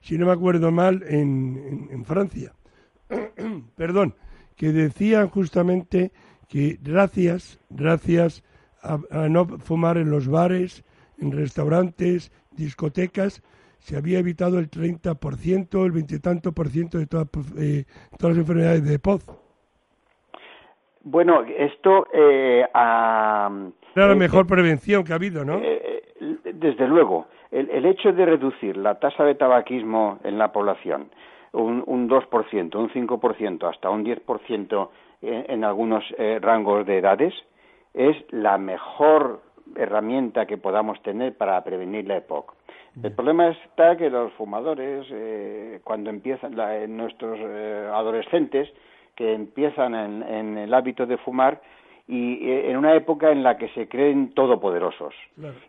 si 0.00 0.16
no 0.16 0.24
me 0.24 0.32
acuerdo 0.32 0.72
mal, 0.72 1.04
en, 1.06 1.88
en 1.90 2.04
Francia. 2.06 2.54
Perdón, 3.76 4.14
que 4.56 4.72
decían 4.72 5.28
justamente 5.28 6.10
que 6.48 6.78
gracias, 6.80 7.60
gracias 7.68 8.42
a, 8.82 9.28
no 9.28 9.46
fumar 9.58 9.98
en 9.98 10.10
los 10.10 10.26
bares, 10.26 10.84
en 11.18 11.32
restaurantes, 11.32 12.32
discotecas, 12.52 13.42
se 13.78 13.94
había 13.94 14.20
evitado 14.20 14.58
el 14.58 14.70
30%, 14.70 15.84
el 15.84 15.92
veintitanto 15.92 16.52
por 16.52 16.70
ciento 16.70 16.96
de 16.96 17.06
todas, 17.06 17.28
eh, 17.58 17.84
todas 18.16 18.36
las 18.36 18.42
enfermedades 18.42 18.84
de 18.84 18.98
POZ. 18.98 19.45
Bueno, 21.08 21.44
esto... 21.56 22.08
Eh, 22.12 22.66
Era 22.74 23.48
la 23.94 24.12
eh, 24.12 24.16
mejor 24.16 24.44
prevención 24.48 25.04
que 25.04 25.12
ha 25.12 25.14
habido, 25.14 25.44
¿no? 25.44 25.60
Eh, 25.62 26.02
desde 26.52 26.88
luego. 26.88 27.26
El, 27.52 27.70
el, 27.70 27.86
hecho 27.86 28.12
de 28.12 28.26
reducir 28.26 28.76
la 28.76 28.96
tasa 28.98 29.22
de 29.22 29.36
tabaquismo 29.36 30.18
en 30.24 30.36
la 30.36 30.50
población, 30.50 31.10
un, 31.52 31.84
un 31.86 32.08
2%, 32.08 32.74
un 32.74 32.90
5%, 32.90 33.70
hasta 33.70 33.88
un 33.88 34.04
10% 34.04 34.88
en, 35.22 35.44
en 35.48 35.62
algunos 35.62 36.02
eh, 36.18 36.40
rangos 36.42 36.84
de 36.84 36.98
edades, 36.98 37.34
es 37.94 38.16
la 38.30 38.58
mejor 38.58 39.42
herramienta 39.76 40.46
que 40.46 40.58
podamos 40.58 41.00
tener 41.02 41.36
para 41.36 41.62
prevenir 41.62 42.08
la 42.08 42.16
EPOC. 42.16 42.52
El 43.00 43.12
problema 43.12 43.50
está 43.50 43.96
que 43.96 44.10
los 44.10 44.32
fumadores, 44.32 45.06
eh, 45.12 45.80
cuando 45.84 46.10
empiezan, 46.10 46.56
la, 46.56 46.84
nuestros 46.88 47.38
eh, 47.40 47.90
adolescentes, 47.92 48.68
que 49.16 49.32
empiezan 49.32 49.94
en, 49.94 50.22
en, 50.22 50.58
el 50.58 50.74
hábito 50.74 51.06
de 51.06 51.16
fumar, 51.18 51.60
y 52.08 52.48
eh, 52.48 52.70
en 52.70 52.76
una 52.76 52.94
época 52.94 53.32
en 53.32 53.42
la 53.42 53.58
que 53.58 53.68
se 53.70 53.88
creen 53.88 54.32
todopoderosos 54.32 55.12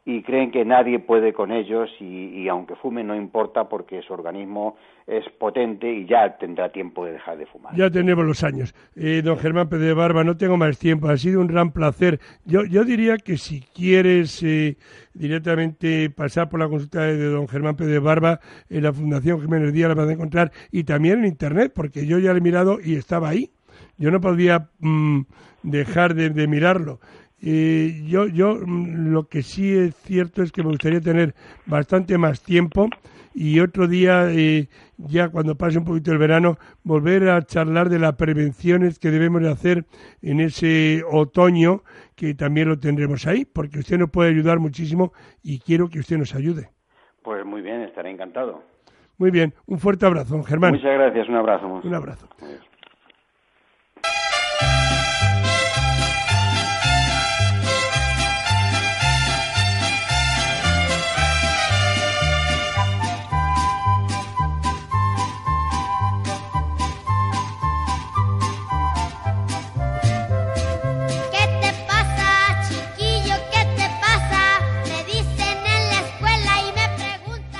y 0.05 0.21
creen 0.21 0.51
que 0.51 0.65
nadie 0.65 0.99
puede 0.99 1.33
con 1.33 1.51
ellos 1.51 1.89
y, 1.99 2.47
aunque 2.47 2.75
fumen 2.75 3.07
no 3.07 3.15
importa 3.15 3.67
porque 3.67 4.03
su 4.03 4.13
organismo 4.13 4.75
es 5.07 5.25
potente 5.39 5.91
y 5.91 6.05
ya 6.05 6.37
tendrá 6.37 6.69
tiempo 6.69 7.05
de 7.05 7.13
dejar 7.13 7.37
de 7.37 7.47
fumar. 7.47 7.75
Ya 7.75 7.89
tenemos 7.89 8.23
los 8.23 8.43
años. 8.43 8.75
Eh, 8.95 9.21
don 9.23 9.37
Germán 9.37 9.67
Pérez 9.67 9.87
de 9.87 9.93
Barba, 9.93 10.23
no 10.23 10.37
tengo 10.37 10.57
más 10.57 10.77
tiempo, 10.77 11.07
ha 11.07 11.17
sido 11.17 11.41
un 11.41 11.47
gran 11.47 11.71
placer. 11.71 12.19
Yo, 12.45 12.65
yo 12.65 12.83
diría 12.83 13.17
que 13.17 13.37
si 13.37 13.61
quieres 13.61 14.43
eh, 14.43 14.77
directamente 15.15 16.11
pasar 16.11 16.49
por 16.49 16.59
la 16.59 16.67
consulta 16.67 17.01
de 17.01 17.29
don 17.29 17.47
Germán 17.47 17.75
Pérez 17.75 17.93
de 17.93 17.99
Barba 17.99 18.39
en 18.69 18.83
la 18.83 18.93
Fundación 18.93 19.41
Jiménez 19.41 19.73
Díaz 19.73 19.89
la 19.89 19.95
vas 19.95 20.09
a 20.09 20.13
encontrar 20.13 20.51
y 20.71 20.83
también 20.83 21.19
en 21.19 21.25
Internet 21.25 21.71
porque 21.73 22.05
yo 22.05 22.19
ya 22.19 22.31
lo 22.31 22.37
he 22.37 22.41
mirado 22.41 22.77
y 22.83 22.95
estaba 22.95 23.29
ahí. 23.29 23.49
Yo 23.97 24.11
no 24.11 24.21
podía... 24.21 24.69
Mm, 24.79 25.21
dejar 25.63 26.13
de, 26.15 26.47
mirarlo. 26.47 26.99
yo, 27.39 28.27
yo 28.27 28.57
mm, 28.65 29.11
lo 29.11 29.27
que 29.27 29.43
sí 29.43 29.75
es 29.75 29.95
cierto 29.95 30.41
es 30.41 30.51
que 30.51 30.63
me 30.63 30.69
gustaría 30.69 31.01
tener 31.01 31.35
bastante 31.65 32.17
más 32.17 32.41
tiempo 32.41 32.89
y 33.33 33.59
otro 33.59 33.87
día, 33.87 34.31
eh, 34.31 34.67
ya 34.97 35.29
cuando 35.29 35.55
pase 35.55 35.77
un 35.77 35.85
poquito 35.85 36.11
el 36.11 36.17
verano, 36.17 36.57
volver 36.83 37.29
a 37.29 37.39
charlar 37.43 37.89
de 37.89 37.99
las 37.99 38.15
prevenciones 38.15 38.97
que 38.97 39.11
debemos 39.11 39.43
de 39.43 39.51
hacer 39.51 39.85
en 40.23 40.39
ese 40.39 41.03
otoño, 41.07 41.83
que 42.15 42.33
también 42.33 42.69
lo 42.69 42.79
tendremos 42.79 43.27
ahí, 43.27 43.45
porque 43.45 43.77
usted 43.77 43.99
nos 43.99 44.09
puede 44.09 44.31
ayudar 44.31 44.57
muchísimo 44.57 45.13
y 45.43 45.59
quiero 45.59 45.87
que 45.87 45.99
usted 45.99 46.17
nos 46.17 46.33
ayude. 46.33 46.69
Pues 47.21 47.45
muy 47.45 47.61
bien, 47.61 47.81
estaré 47.81 48.09
encantado. 48.09 48.63
Muy 49.19 49.29
bien, 49.29 49.53
un 49.67 49.77
fuerte 49.77 50.07
abrazo, 50.07 50.41
Germán. 50.43 50.73
Muchas 50.73 50.93
gracias, 50.93 51.29
un 51.29 51.35
abrazo. 51.35 51.81
Un 51.83 51.93
abrazo. 51.93 52.27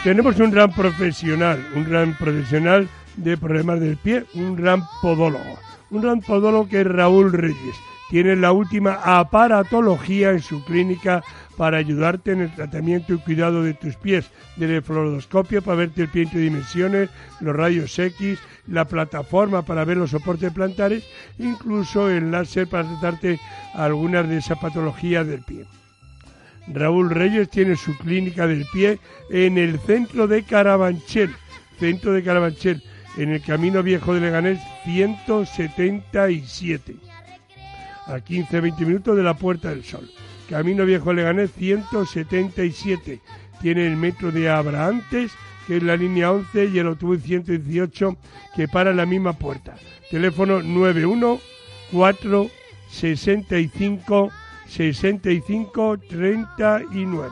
Tenemos 0.08 0.40
un 0.40 0.52
gran 0.52 0.72
profesional, 0.72 1.62
un 1.76 1.84
gran 1.84 2.14
profesional 2.14 2.88
de 3.18 3.36
problemas 3.36 3.82
del 3.82 3.98
pie, 3.98 4.24
un 4.36 4.56
gran 4.56 4.82
podólogo. 5.02 5.60
Un 5.90 6.02
gran 6.02 6.22
podólogo 6.22 6.70
que 6.70 6.80
es 6.80 6.88
Raúl 6.88 7.34
Reyes. 7.34 7.76
Tiene 8.10 8.38
la 8.38 8.54
última 8.54 9.02
aparatología 9.04 10.30
en 10.30 10.40
su 10.40 10.64
clínica 10.64 11.22
para 11.58 11.80
ayudarte 11.80 12.32
en 12.32 12.40
el 12.40 12.56
tratamiento 12.56 13.16
y 13.16 13.18
cuidado 13.18 13.64
de 13.64 13.74
tus 13.74 13.98
pies, 13.98 14.32
desde 14.56 14.78
el 14.78 14.82
fluoroscopio 14.82 15.62
para 15.62 15.80
verte 15.80 16.04
el 16.04 16.08
pie 16.08 16.24
en 16.24 16.40
dimensiones, 16.40 17.10
los 17.42 17.54
rayos 17.54 18.00
X, 18.00 18.40
la 18.66 18.86
plataforma 18.86 19.64
para 19.64 19.84
ver 19.84 19.98
los 19.98 20.12
soportes 20.12 20.54
plantares, 20.54 21.04
incluso 21.38 22.10
el 22.10 22.32
láser 22.32 22.70
para 22.70 22.88
tratarte 22.88 23.42
algunas 23.74 24.30
de 24.30 24.38
esas 24.38 24.58
patologías 24.58 25.28
del 25.28 25.42
pie. 25.42 25.66
Raúl 26.74 27.10
Reyes 27.10 27.50
tiene 27.50 27.76
su 27.76 27.98
clínica 27.98 28.48
del 28.48 28.66
pie 28.72 29.00
en 29.30 29.58
el 29.58 29.78
centro 29.80 30.28
de 30.28 30.44
Carabanchel, 30.44 31.36
centro 31.80 32.14
de 32.14 32.24
Carabanchel, 32.24 32.82
en 33.18 33.32
el 33.32 33.42
Camino 33.42 33.84
Viejo 33.84 34.14
de 34.14 34.22
Leganés 34.22 34.60
177, 34.84 36.96
a 38.06 38.18
15-20 38.18 38.86
minutos 38.86 39.18
de 39.18 39.24
la 39.24 39.36
Puerta 39.36 39.70
del 39.70 39.84
Sol. 39.84 40.08
Camino 40.50 40.86
Viejo 40.86 41.10
de 41.10 41.16
Leganés 41.16 41.52
177. 41.52 43.20
Tiene 43.62 43.88
el 43.88 43.98
metro 43.98 44.32
de 44.32 44.50
Abraantes, 44.50 45.32
que 45.66 45.78
es 45.78 45.84
la 45.84 45.98
línea 45.98 46.32
11, 46.32 46.66
y 46.66 46.80
el 46.80 46.88
autobús 46.88 47.22
118, 47.24 48.18
que 48.56 48.68
para 48.68 48.94
la 48.94 49.06
misma 49.06 49.34
puerta. 49.34 49.76
Teléfono 50.10 50.62
91 50.62 51.40
465 51.92 54.32
65 54.68 55.98
39. 56.10 57.32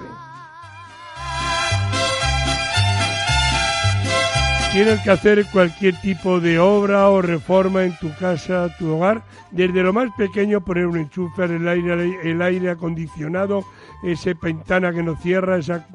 Tienes 4.72 5.00
que 5.02 5.12
hacer 5.12 5.46
cualquier 5.54 5.96
tipo 6.02 6.42
de 6.42 6.60
obra 6.60 7.10
o 7.10 7.22
reforma 7.22 7.84
en 7.84 7.98
tu 7.98 8.14
casa, 8.16 8.76
tu 8.78 8.96
hogar, 8.96 9.24
desde 9.52 9.82
lo 9.82 9.94
más 9.94 10.10
pequeño 10.18 10.60
poner 10.66 10.88
un 10.88 10.98
enchufe, 10.98 11.46
el 11.46 11.66
aire, 11.66 12.30
el 12.30 12.42
aire 12.42 12.72
acondicionado, 12.72 13.64
esa 14.04 14.32
ventana 14.42 14.92
que 14.92 15.02
no 15.02 15.16
cierra, 15.16 15.58
esa 15.58 15.88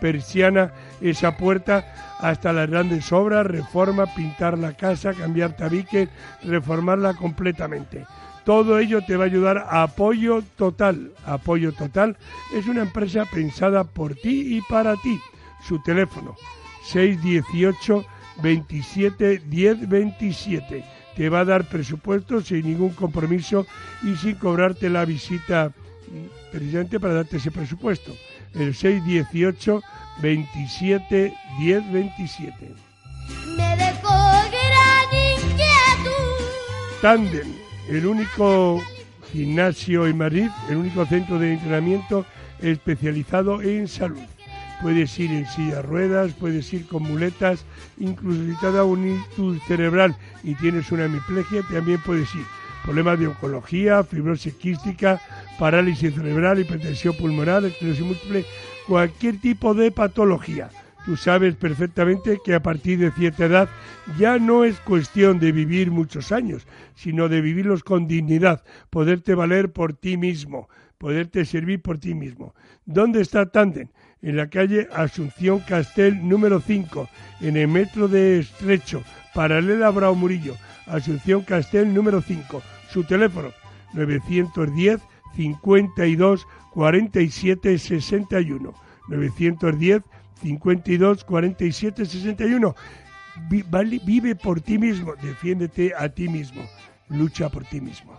persiana, 0.00 0.72
esa 1.00 1.36
puerta, 1.36 1.86
hasta 2.18 2.52
las 2.52 2.68
grandes 2.68 3.12
obras, 3.12 3.46
reforma, 3.46 4.06
pintar 4.14 4.58
la 4.58 4.72
casa, 4.72 5.14
cambiar 5.14 5.56
tabiques, 5.56 6.08
reformarla 6.42 7.14
completamente. 7.14 8.04
Todo 8.44 8.78
ello 8.78 9.02
te 9.04 9.16
va 9.16 9.24
a 9.24 9.26
ayudar 9.26 9.58
a 9.58 9.82
Apoyo 9.82 10.42
Total. 10.56 11.12
Apoyo 11.24 11.72
Total 11.72 12.16
es 12.54 12.66
una 12.66 12.82
empresa 12.82 13.24
pensada 13.24 13.84
por 13.84 14.14
ti 14.14 14.56
y 14.56 14.60
para 14.62 14.96
ti. 14.96 15.18
Su 15.66 15.82
teléfono 15.82 16.36
618 16.84 18.04
27 18.42 19.42
10 19.46 19.88
27. 19.88 20.84
te 21.16 21.28
va 21.28 21.40
a 21.40 21.44
dar 21.44 21.64
presupuesto 21.68 22.42
sin 22.42 22.66
ningún 22.66 22.90
compromiso 22.90 23.66
y 24.02 24.16
sin 24.16 24.34
cobrarte 24.34 24.90
la 24.90 25.04
visita 25.04 25.68
mm, 25.68 26.50
precisamente 26.52 27.00
para 27.00 27.14
darte 27.14 27.38
ese 27.38 27.50
presupuesto. 27.50 28.12
El 28.52 28.74
618 28.74 29.82
27 30.20 31.32
10 31.58 31.92
27. 31.92 32.74
Me 33.56 33.74
Tandem, 37.04 37.52
el 37.88 38.06
único 38.06 38.82
gimnasio 39.32 40.06
en 40.06 40.18
Madrid, 40.18 40.48
el 40.70 40.76
único 40.76 41.04
centro 41.06 41.38
de 41.38 41.54
entrenamiento 41.54 42.24
especializado 42.60 43.60
en 43.62 43.88
salud. 43.88 44.22
Puedes 44.80 45.18
ir 45.18 45.30
en 45.30 45.46
silla 45.46 45.82
ruedas, 45.82 46.32
puedes 46.32 46.72
ir 46.72 46.86
con 46.86 47.02
muletas, 47.02 47.64
incluso 47.98 48.42
si 48.44 48.60
te 48.60 48.72
dado 48.72 48.86
un 48.86 49.20
cerebral 49.66 50.16
y 50.42 50.54
tienes 50.56 50.90
una 50.92 51.04
hemiplegia, 51.04 51.62
también 51.70 52.00
puedes 52.04 52.34
ir. 52.34 52.44
Problemas 52.84 53.18
de 53.18 53.28
oncología, 53.28 54.04
fibrosis 54.04 54.54
quística, 54.54 55.20
parálisis 55.58 56.14
cerebral, 56.14 56.60
hipertensión 56.60 57.16
pulmonar, 57.16 57.64
esclerosis 57.64 58.04
múltiple, 58.04 58.44
cualquier 58.86 59.40
tipo 59.40 59.72
de 59.72 59.90
patología. 59.90 60.68
Tú 61.04 61.16
sabes 61.16 61.54
perfectamente 61.56 62.38
que 62.42 62.54
a 62.54 62.62
partir 62.62 62.98
de 62.98 63.10
cierta 63.10 63.44
edad 63.44 63.68
ya 64.18 64.38
no 64.38 64.64
es 64.64 64.80
cuestión 64.80 65.38
de 65.38 65.52
vivir 65.52 65.90
muchos 65.90 66.32
años, 66.32 66.66
sino 66.94 67.28
de 67.28 67.42
vivirlos 67.42 67.84
con 67.84 68.08
dignidad, 68.08 68.64
poderte 68.88 69.34
valer 69.34 69.70
por 69.70 69.92
ti 69.92 70.16
mismo, 70.16 70.68
poderte 70.96 71.44
servir 71.44 71.82
por 71.82 71.98
ti 71.98 72.14
mismo. 72.14 72.54
¿Dónde 72.86 73.20
está 73.20 73.50
Tanden? 73.50 73.90
En 74.22 74.36
la 74.38 74.48
calle 74.48 74.88
Asunción 74.90 75.60
Castel 75.60 76.26
número 76.26 76.60
5, 76.60 77.10
en 77.42 77.58
el 77.58 77.68
metro 77.68 78.08
de 78.08 78.38
Estrecho, 78.38 79.02
paralela 79.34 79.88
a 79.88 79.90
Bravo 79.90 80.14
Murillo. 80.14 80.56
Asunción 80.86 81.42
Castel 81.42 81.92
número 81.92 82.22
5. 82.22 82.62
Su 82.88 83.04
teléfono 83.04 83.52
910 83.92 85.02
52 85.34 86.46
47 86.72 87.78
61. 87.78 88.74
910 89.08 90.02
52 90.44 91.24
47 91.24 92.04
61. 92.04 92.76
Vive 93.48 94.36
por 94.36 94.60
ti 94.60 94.78
mismo, 94.78 95.14
defiéndete 95.16 95.92
a 95.96 96.08
ti 96.08 96.28
mismo, 96.28 96.62
lucha 97.08 97.48
por 97.48 97.64
ti 97.64 97.80
mismo. 97.80 98.12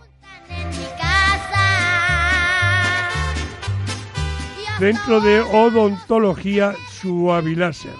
Centro 4.78 5.20
de 5.20 5.40
Odontología 5.40 6.74
Suaviláser. 7.00 7.94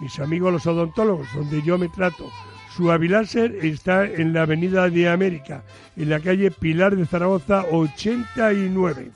Mis 0.00 0.20
amigos 0.20 0.52
los 0.52 0.66
odontólogos, 0.66 1.26
donde 1.34 1.62
yo 1.62 1.78
me 1.78 1.88
trato. 1.88 2.30
Suaviláser 2.76 3.56
está 3.64 4.04
en 4.04 4.34
la 4.34 4.42
Avenida 4.42 4.88
de 4.90 5.08
América, 5.08 5.64
en 5.96 6.10
la 6.10 6.20
calle 6.20 6.50
Pilar 6.50 6.94
de 6.94 7.06
Zaragoza 7.06 7.64
89. 7.72 9.10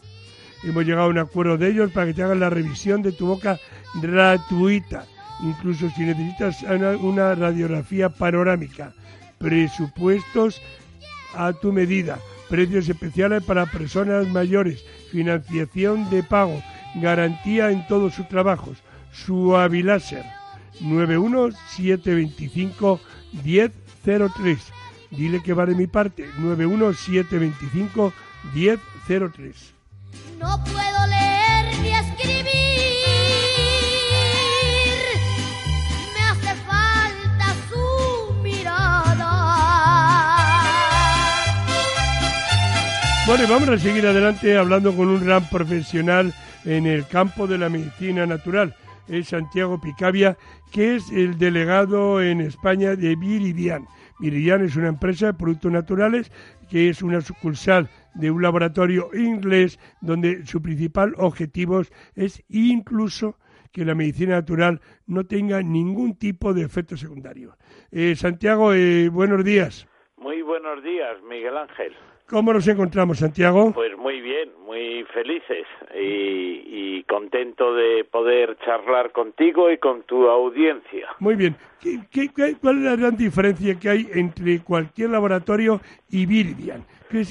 Hemos 0.63 0.85
llegado 0.85 1.07
a 1.07 1.11
un 1.11 1.19
acuerdo 1.19 1.57
de 1.57 1.69
ellos 1.69 1.91
para 1.91 2.07
que 2.07 2.15
te 2.15 2.23
hagan 2.23 2.41
la 2.41 2.51
revisión 2.51 3.03
de 3.03 3.13
tu 3.13 3.27
boca 3.27 3.59
gratuita, 3.95 5.07
incluso 5.43 5.89
si 5.91 6.03
necesitas 6.03 6.63
una, 7.01 7.35
radiografía 7.35 8.11
panorámica. 8.11 8.93
Presupuestos 9.39 10.61
a 11.35 11.55
tu 11.55 11.73
medida, 11.73 12.19
precios 12.51 12.87
especiales 12.89 13.43
para 13.43 13.67
personas 13.67 14.29
mayores, 14.29 14.85
financiación 15.11 16.11
de 16.11 16.23
pago, 16.23 16.63
garantía 16.97 17.71
en 17.71 17.87
todos 17.87 18.15
sus 18.15 18.29
trabajos. 18.29 18.83
Suaviláser 19.13 20.25
91725 20.81 23.01
1003. 23.45 24.59
Dile 25.11 25.43
que 25.43 25.55
va 25.55 25.67
de 25.67 25.75
mi 25.75 25.87
parte 25.87 26.27
91725 26.39 28.13
1003. 28.55 29.80
No 30.41 30.59
puedo 30.65 31.07
leer 31.07 31.67
ni 31.83 31.91
escribir. 31.91 32.47
Me 36.15 36.21
hace 36.31 36.55
falta 36.63 37.55
su 37.69 38.33
mirada. 38.43 39.33
Bueno, 43.27 43.45
vamos 43.51 43.69
a 43.69 43.79
seguir 43.79 44.07
adelante 44.07 44.57
hablando 44.57 44.97
con 44.97 45.09
un 45.09 45.23
gran 45.23 45.47
profesional 45.51 46.33
en 46.65 46.87
el 46.87 47.07
campo 47.07 47.47
de 47.47 47.59
la 47.59 47.69
medicina 47.69 48.25
natural. 48.25 48.75
Es 49.09 49.29
Santiago 49.29 49.79
Picavia, 49.79 50.39
que 50.73 50.97
es 50.97 51.11
el 51.11 51.37
delegado 51.37 52.23
en 52.23 52.41
España 52.41 52.97
de 52.97 53.15
Viridian. 53.15 53.87
Viridian 54.19 54.65
es 54.65 54.75
una 54.75 54.89
empresa 54.89 55.27
de 55.27 55.35
productos 55.35 55.71
naturales 55.71 56.33
que 56.71 56.89
es 56.89 57.03
una 57.03 57.21
sucursal 57.21 57.91
de 58.15 58.31
un 58.31 58.43
laboratorio 58.43 59.11
inglés 59.15 59.79
donde 60.01 60.45
su 60.47 60.61
principal 60.63 61.15
objetivo 61.17 61.83
es 62.15 62.43
incluso 62.49 63.37
que 63.73 63.85
la 63.85 63.95
medicina 63.95 64.35
natural 64.35 64.81
no 65.07 65.25
tenga 65.25 65.63
ningún 65.63 66.19
tipo 66.19 66.53
de 66.53 66.63
efecto 66.63 66.97
secundario. 66.97 67.57
Eh, 67.93 68.15
Santiago, 68.17 68.73
eh, 68.73 69.09
buenos 69.09 69.45
días. 69.45 69.87
Muy 70.17 70.43
buenos 70.43 70.83
días, 70.83 71.23
Miguel 71.23 71.57
Ángel. 71.57 71.95
¿Cómo 72.31 72.53
nos 72.53 72.69
encontramos, 72.69 73.19
Santiago? 73.19 73.73
Pues 73.73 73.99
muy 73.99 74.21
bien, 74.21 74.51
muy 74.65 75.05
felices 75.13 75.67
y, 75.99 77.03
contento 77.09 77.75
de 77.75 78.05
poder 78.05 78.57
charlar 78.65 79.11
contigo 79.11 79.69
y 79.69 79.79
con 79.79 80.05
tu 80.05 80.29
audiencia. 80.29 81.09
Muy 81.19 81.35
bien. 81.35 81.57
cuál 82.61 82.79
es 82.79 82.83
la 82.85 82.95
gran 82.95 83.17
diferencia 83.17 83.77
que 83.81 83.89
hay 83.89 84.09
entre 84.15 84.61
cualquier 84.61 85.11
laboratorio 85.11 85.81
y 86.09 86.25
Viridian? 86.25 86.85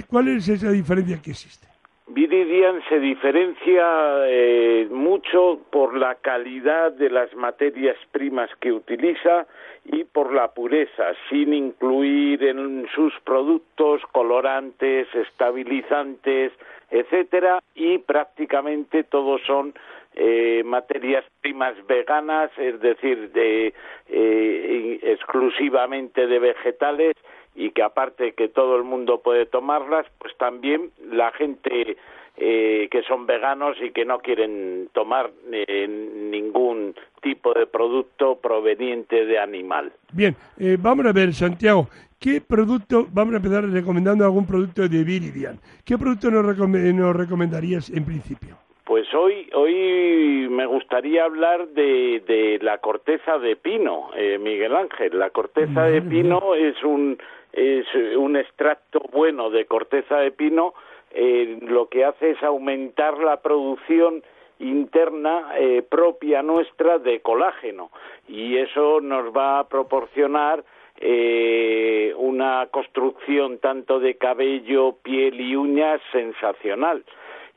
¿Cuál 0.10 0.28
es 0.28 0.50
esa 0.50 0.70
diferencia 0.70 1.22
que 1.22 1.32
existe? 1.32 1.69
Viridian 2.12 2.82
se 2.90 3.00
diferencia 3.00 3.86
eh, 4.26 4.88
mucho 4.90 5.60
por 5.70 5.96
la 5.96 6.16
calidad 6.16 6.92
de 6.92 7.08
las 7.12 7.36
materias 7.36 7.98
primas 8.12 8.50
que 8.60 8.72
utiliza 8.72 9.46
y 9.86 10.06
por 10.06 10.34
la 10.34 10.52
pureza, 10.52 11.14
sin 11.30 11.54
incluir 11.54 12.44
en 12.44 12.88
sus 12.96 13.14
productos 13.24 14.02
colorantes, 14.12 15.08
estabilizantes, 15.14 16.52
etcétera, 16.90 17.60
y 17.76 18.00
prácticamente 18.00 19.04
todos 19.04 19.42
son 19.46 19.76
eh, 20.16 20.64
materias 20.66 21.24
primas 21.42 21.76
veganas, 21.86 22.50
es 22.58 22.80
decir, 22.82 23.32
de, 23.34 23.72
eh, 24.08 25.00
exclusivamente 25.04 26.26
de 26.26 26.40
vegetales 26.40 27.16
y 27.56 27.72
que 27.72 27.84
aparte 27.84 28.34
que 28.34 28.48
todo 28.48 28.78
el 28.78 28.84
mundo 28.84 29.22
puede 29.22 29.46
tomarlas, 29.46 30.06
pues 30.20 30.36
también 30.38 30.92
la 31.12 31.32
gente 31.32 31.98
eh, 32.42 32.88
que 32.90 33.04
son 33.04 33.26
veganos 33.26 33.76
y 33.82 33.92
que 33.92 34.06
no 34.06 34.20
quieren 34.20 34.88
tomar 34.94 35.30
eh, 35.52 35.86
ningún 35.90 36.96
tipo 37.22 37.54
de 37.54 37.68
producto 37.68 38.38
proveniente 38.38 39.26
de 39.26 39.38
animal. 39.38 39.92
Bien, 40.14 40.38
eh, 40.58 40.78
vamos 40.80 41.06
a 41.06 41.12
ver, 41.12 41.34
Santiago, 41.34 41.90
¿qué 42.18 42.40
producto, 42.40 43.08
vamos 43.12 43.34
a 43.34 43.38
empezar 43.38 43.66
recomendando 43.66 44.24
algún 44.24 44.48
producto 44.48 44.88
de 44.88 45.04
Viridian? 45.04 45.60
¿Qué 45.84 45.98
producto 45.98 46.32
nos, 46.32 46.58
nos 46.58 47.16
recomendarías 47.16 47.90
en 47.90 48.06
principio? 48.06 48.56
Pues 48.86 49.14
hoy, 49.14 49.50
hoy 49.54 50.48
me 50.50 50.66
gustaría 50.66 51.26
hablar 51.26 51.68
de, 51.68 52.24
de 52.26 52.58
la 52.62 52.78
corteza 52.78 53.38
de 53.38 53.58
pino, 53.58 54.12
Miguel 54.40 54.78
Ángel. 54.78 55.20
La 55.20 55.30
corteza 55.30 55.84
de 55.84 56.02
pino 56.02 56.56
es 56.56 56.82
un 56.84 57.20
es 57.54 57.88
un 58.16 58.36
extracto 58.36 59.02
bueno 59.12 59.50
de 59.50 59.66
corteza 59.66 60.18
de 60.18 60.32
pino, 60.32 60.74
eh, 61.12 61.58
lo 61.62 61.90
que 61.90 62.06
hace 62.06 62.32
es 62.32 62.44
aumentar 62.44 63.18
la 63.18 63.42
producción 63.42 64.24
interna 64.60 65.54
eh, 65.58 65.82
propia 65.82 66.44
nuestra 66.44 67.00
de 67.00 67.22
colágeno 67.22 67.92
y 68.28 68.58
eso 68.58 69.00
nos 69.02 69.36
va 69.36 69.60
a 69.60 69.68
proporcionar 69.68 70.64
eh, 70.98 72.14
una 72.18 72.68
construcción 72.70 73.60
tanto 73.60 74.00
de 74.00 74.16
cabello, 74.16 74.98
piel 75.02 75.40
y 75.40 75.56
uñas 75.56 76.02
sensacional. 76.12 77.04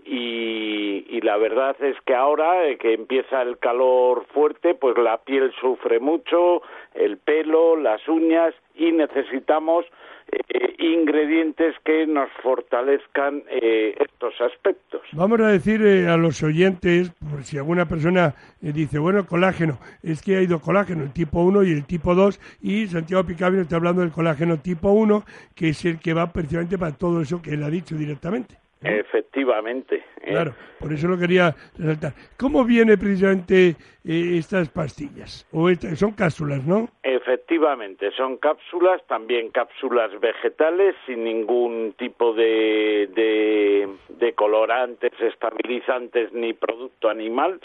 Y, 0.05 1.21
la 1.23 1.37
verdad 1.37 1.77
es 1.81 1.97
que 2.05 2.15
ahora 2.15 2.67
eh, 2.67 2.79
que 2.79 2.95
empieza 2.95 3.43
el 3.43 3.57
calor 3.59 4.27
fuerte, 4.35 4.75
pues 4.75 4.99
la 4.99 5.19
piel 5.19 5.53
sufre 5.61 6.01
mucho, 6.01 6.63
el 6.95 7.17
pelo, 7.17 7.77
las 7.77 8.07
uñas 8.09 8.53
y 8.75 8.91
necesitamos 8.91 9.85
eh, 10.33 10.75
ingredientes 10.81 11.77
que 11.85 12.09
nos 12.09 12.29
fortalezcan 12.43 13.45
eh, 13.49 13.95
estos 14.01 14.35
aspectos. 14.41 15.03
Vamos 15.13 15.41
a 15.41 15.49
decir 15.49 15.81
a 16.09 16.17
los 16.17 16.43
oyentes, 16.43 17.13
por 17.31 17.45
si 17.45 17.57
alguna 17.57 17.87
persona 17.87 18.35
dice, 18.61 18.99
bueno, 18.99 19.25
colágeno, 19.25 19.79
es 20.03 20.23
que 20.23 20.39
hay 20.39 20.47
dos 20.47 20.61
colágenos, 20.61 21.05
el 21.05 21.13
tipo 21.13 21.41
1 21.43 21.63
y 21.63 21.71
el 21.71 21.87
tipo 21.87 22.17
2, 22.17 22.41
y 22.63 22.89
Santiago 22.89 23.25
Picabio 23.25 23.61
está 23.61 23.77
hablando 23.77 24.03
del 24.03 24.11
colágeno 24.11 24.59
tipo 24.59 24.91
1, 24.91 25.23
que 25.55 25.69
es 25.69 25.85
el 25.85 26.01
que 26.01 26.15
va 26.15 26.33
precisamente 26.33 26.79
para 26.79 26.97
todo 26.97 27.21
eso 27.21 27.41
que 27.41 27.55
él 27.55 27.63
ha 27.63 27.71
dicho 27.71 27.95
directamente. 27.95 28.63
Efectivamente. 28.85 29.97
¿eh? 30.21 30.31
Claro, 30.31 30.55
por 30.79 30.93
eso 30.93 31.09
lo 31.09 31.19
quería 31.19 31.55
resaltar. 31.79 32.15
¿Cómo 32.37 32.65
viene 32.65 32.97
precisamente 32.99 33.77
eh, 34.05 34.37
estas 34.39 34.69
pastillas? 34.69 35.47
¿O 35.53 35.69
son 35.97 36.13
cápsulas, 36.13 36.65
no? 36.65 36.89
Efectivamente, 37.03 38.11
son 38.17 38.37
cápsulas, 38.39 39.01
también 39.07 39.51
cápsulas 39.51 40.19
vegetales, 40.21 40.95
sin 41.07 41.25
ningún 41.25 41.95
tipo 41.97 42.33
de, 42.35 43.09
de, 43.15 43.89
de 44.09 44.33
colorantes, 44.35 45.13
estabilizantes 45.21 46.33
ni 46.33 46.53
producto 46.53 47.09
animal. 47.09 47.61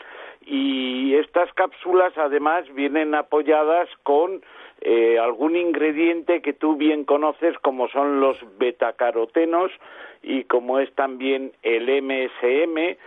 Y 0.46 1.16
estas 1.16 1.52
cápsulas 1.54 2.18
además 2.18 2.66
vienen 2.74 3.16
apoyadas 3.16 3.90
con 4.04 4.42
eh, 4.82 5.18
algún 5.20 5.56
ingrediente 5.56 6.42
que 6.42 6.54
tú 6.54 6.76
bien 6.76 7.04
conoces 7.04 7.58
como 7.60 7.88
son 7.90 8.20
los 8.20 8.38
betacarotenos 8.58 9.72
y 10.22 10.44
como 10.44 10.80
es 10.80 10.94
también 10.94 11.52
el 11.64 11.90
MSM 12.02 12.98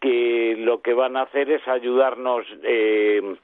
que 0.00 0.56
lo 0.58 0.80
que 0.80 0.94
van 0.94 1.16
a 1.16 1.22
hacer 1.22 1.50
es 1.50 1.66
ayudarnos 1.68 2.46
eh, 2.64 3.36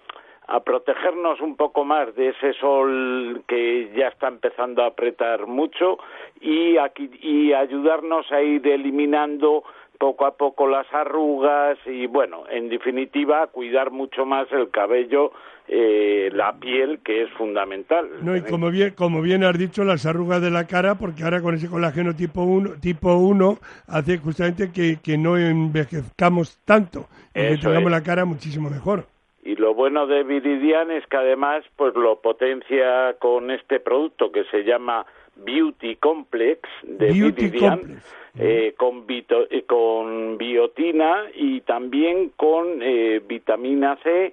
a 0.48 0.60
protegernos 0.60 1.40
un 1.40 1.56
poco 1.56 1.84
más 1.84 2.14
de 2.14 2.28
ese 2.28 2.52
sol 2.54 3.42
que 3.46 3.90
ya 3.96 4.08
está 4.08 4.28
empezando 4.28 4.82
a 4.82 4.86
apretar 4.86 5.46
mucho 5.46 5.98
y, 6.40 6.76
aquí, 6.76 7.10
y 7.20 7.52
ayudarnos 7.52 8.30
a 8.30 8.42
ir 8.42 8.66
eliminando 8.66 9.64
poco 9.98 10.26
a 10.26 10.36
poco 10.36 10.66
las 10.66 10.86
arrugas 10.92 11.78
y 11.86 12.06
bueno, 12.06 12.44
en 12.50 12.68
definitiva, 12.68 13.46
cuidar 13.48 13.90
mucho 13.90 14.24
más 14.24 14.50
el 14.52 14.70
cabello, 14.70 15.32
eh, 15.68 16.30
la 16.32 16.52
piel, 16.52 17.00
que 17.04 17.22
es 17.22 17.30
fundamental. 17.32 18.08
No, 18.22 18.36
y 18.36 18.42
como 18.42 18.70
bien, 18.70 18.94
como 18.94 19.22
bien 19.22 19.44
has 19.44 19.58
dicho, 19.58 19.84
las 19.84 20.06
arrugas 20.06 20.40
de 20.40 20.50
la 20.50 20.66
cara, 20.66 20.96
porque 20.96 21.24
ahora 21.24 21.40
con 21.40 21.54
ese 21.54 21.68
colágeno 21.68 22.14
tipo 22.14 22.42
1, 22.42 22.80
tipo 22.80 23.16
1 23.16 23.58
hace 23.88 24.18
justamente 24.18 24.70
que, 24.72 24.98
que 25.02 25.18
no 25.18 25.36
envejezcamos 25.36 26.58
tanto 26.64 27.06
y 27.34 27.54
que 27.54 27.58
tengamos 27.58 27.90
la 27.90 28.02
cara 28.02 28.24
muchísimo 28.24 28.70
mejor. 28.70 29.04
Y 29.42 29.54
lo 29.54 29.74
bueno 29.74 30.08
de 30.08 30.24
Viridian 30.24 30.90
es 30.90 31.06
que 31.06 31.16
además 31.16 31.64
pues 31.76 31.94
lo 31.94 32.20
potencia 32.20 33.14
con 33.20 33.52
este 33.52 33.78
producto 33.78 34.32
que 34.32 34.44
se 34.44 34.64
llama 34.64 35.06
Beauty 35.36 35.96
Complex 35.96 36.60
de 36.82 37.12
Viridian. 37.12 38.00
Eh, 38.38 38.74
con, 38.76 39.06
eh, 39.08 39.64
con 39.66 40.36
biotina 40.36 41.24
y 41.34 41.62
también 41.62 42.32
con 42.36 42.82
eh, 42.82 43.22
vitamina 43.26 43.96
C, 44.02 44.30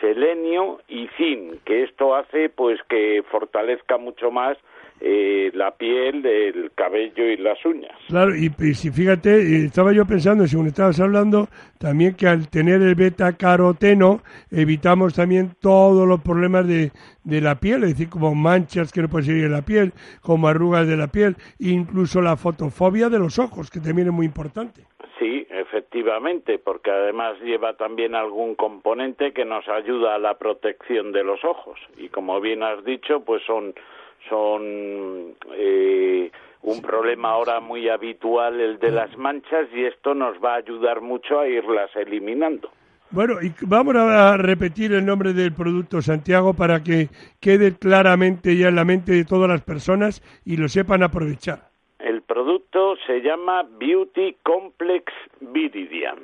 selenio 0.00 0.80
y 0.88 1.06
zinc, 1.18 1.62
que 1.64 1.82
esto 1.82 2.14
hace 2.14 2.48
pues 2.48 2.80
que 2.88 3.22
fortalezca 3.30 3.98
mucho 3.98 4.30
más 4.30 4.56
eh, 5.04 5.50
la 5.54 5.72
piel, 5.72 6.24
el 6.24 6.70
cabello 6.76 7.24
y 7.26 7.36
las 7.36 7.64
uñas. 7.64 7.90
Claro, 8.06 8.36
y, 8.36 8.48
si 8.74 8.92
fíjate, 8.92 9.30
eh, 9.30 9.64
estaba 9.64 9.92
yo 9.92 10.06
pensando, 10.06 10.46
según 10.46 10.68
estabas 10.68 11.00
hablando, 11.00 11.48
también 11.78 12.14
que 12.14 12.28
al 12.28 12.48
tener 12.48 12.80
el 12.82 12.94
beta 12.94 13.36
caroteno 13.36 14.20
evitamos 14.52 15.14
también 15.14 15.56
todos 15.60 16.06
los 16.06 16.20
problemas 16.20 16.68
de, 16.68 16.92
de 17.24 17.40
la 17.40 17.56
piel, 17.56 17.82
es 17.82 17.90
decir, 17.90 18.08
como 18.08 18.32
manchas 18.36 18.92
que 18.92 19.02
no 19.02 19.08
pueden 19.08 19.26
seguir 19.26 19.44
en 19.46 19.52
la 19.52 19.62
piel, 19.62 19.92
como 20.20 20.46
arrugas 20.46 20.86
de 20.86 20.96
la 20.96 21.08
piel, 21.08 21.34
incluso 21.58 22.22
la 22.22 22.36
fotofobia 22.36 23.08
de 23.08 23.18
los 23.18 23.40
ojos, 23.40 23.72
que 23.72 23.80
también 23.80 24.06
es 24.06 24.14
muy 24.14 24.26
importante. 24.26 24.82
Sí, 25.18 25.46
efectivamente, 25.50 26.60
porque 26.60 26.92
además 26.92 27.40
lleva 27.40 27.76
también 27.76 28.14
algún 28.14 28.54
componente 28.54 29.32
que 29.32 29.44
nos 29.44 29.68
ayuda 29.68 30.14
a 30.14 30.18
la 30.18 30.38
protección 30.38 31.10
de 31.10 31.24
los 31.24 31.44
ojos. 31.44 31.78
Y 31.96 32.08
como 32.08 32.40
bien 32.40 32.62
has 32.62 32.84
dicho, 32.84 33.20
pues 33.24 33.42
son 33.44 33.74
son 34.28 35.34
eh, 35.56 36.30
un 36.62 36.80
problema 36.80 37.30
ahora 37.30 37.60
muy 37.60 37.88
habitual 37.88 38.60
el 38.60 38.78
de 38.78 38.90
las 38.90 39.16
manchas 39.16 39.68
y 39.74 39.84
esto 39.84 40.14
nos 40.14 40.36
va 40.42 40.54
a 40.54 40.58
ayudar 40.58 41.00
mucho 41.00 41.40
a 41.40 41.48
irlas 41.48 41.90
eliminando. 41.96 42.70
Bueno, 43.10 43.42
y 43.42 43.52
vamos 43.66 43.94
a 43.94 44.38
repetir 44.38 44.92
el 44.94 45.04
nombre 45.04 45.34
del 45.34 45.52
producto, 45.52 46.00
Santiago, 46.00 46.54
para 46.54 46.82
que 46.82 47.08
quede 47.40 47.76
claramente 47.76 48.56
ya 48.56 48.68
en 48.68 48.76
la 48.76 48.86
mente 48.86 49.12
de 49.12 49.26
todas 49.26 49.50
las 49.50 49.60
personas 49.60 50.22
y 50.46 50.56
lo 50.56 50.66
sepan 50.68 51.02
aprovechar. 51.02 51.68
El 51.98 52.22
producto 52.22 52.96
se 53.06 53.20
llama 53.20 53.64
Beauty 53.78 54.36
Complex 54.42 55.12
Viridian. 55.40 56.20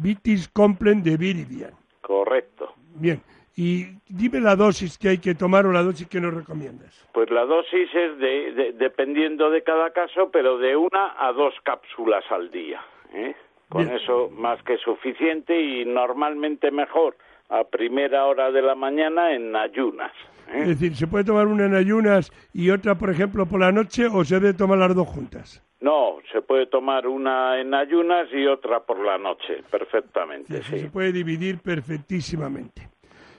Beauty 0.00 0.36
Complex 0.54 1.04
de 1.04 1.16
Viridian. 1.18 1.72
Correcto. 2.00 2.72
Bien. 2.94 3.20
Y 3.58 3.86
dime 4.06 4.38
la 4.40 4.54
dosis 4.54 4.98
que 4.98 5.08
hay 5.08 5.18
que 5.18 5.34
tomar 5.34 5.64
o 5.64 5.72
la 5.72 5.82
dosis 5.82 6.06
que 6.08 6.20
nos 6.20 6.34
recomiendas. 6.34 7.08
Pues 7.14 7.30
la 7.30 7.46
dosis 7.46 7.88
es 7.94 8.18
de, 8.18 8.74
dependiendo 8.78 9.50
de 9.50 9.62
cada 9.62 9.90
caso, 9.90 10.30
pero 10.30 10.58
de 10.58 10.76
una 10.76 11.14
a 11.18 11.32
dos 11.32 11.54
cápsulas 11.64 12.22
al 12.30 12.50
día. 12.50 12.84
¿eh? 13.14 13.34
Con 13.70 13.88
eso 13.88 14.30
más 14.30 14.62
que 14.62 14.76
suficiente 14.76 15.58
y 15.58 15.86
normalmente 15.86 16.70
mejor 16.70 17.16
a 17.48 17.64
primera 17.64 18.26
hora 18.26 18.50
de 18.50 18.60
la 18.60 18.74
mañana 18.74 19.32
en 19.32 19.56
ayunas. 19.56 20.12
¿eh? 20.48 20.60
Es 20.60 20.68
decir, 20.68 20.94
¿se 20.94 21.06
puede 21.06 21.24
tomar 21.24 21.46
una 21.46 21.64
en 21.64 21.74
ayunas 21.74 22.30
y 22.52 22.68
otra, 22.68 22.96
por 22.96 23.08
ejemplo, 23.08 23.46
por 23.46 23.60
la 23.60 23.72
noche 23.72 24.06
o 24.06 24.22
se 24.22 24.38
debe 24.38 24.52
tomar 24.52 24.76
las 24.78 24.94
dos 24.94 25.08
juntas? 25.08 25.62
No, 25.80 26.18
se 26.32 26.42
puede 26.42 26.66
tomar 26.66 27.06
una 27.06 27.60
en 27.60 27.72
ayunas 27.72 28.28
y 28.32 28.46
otra 28.46 28.80
por 28.80 28.98
la 28.98 29.18
noche, 29.18 29.62
perfectamente. 29.70 30.62
Sí, 30.62 30.78
Se 30.80 30.90
puede 30.90 31.12
dividir 31.12 31.58
perfectísimamente. 31.58 32.88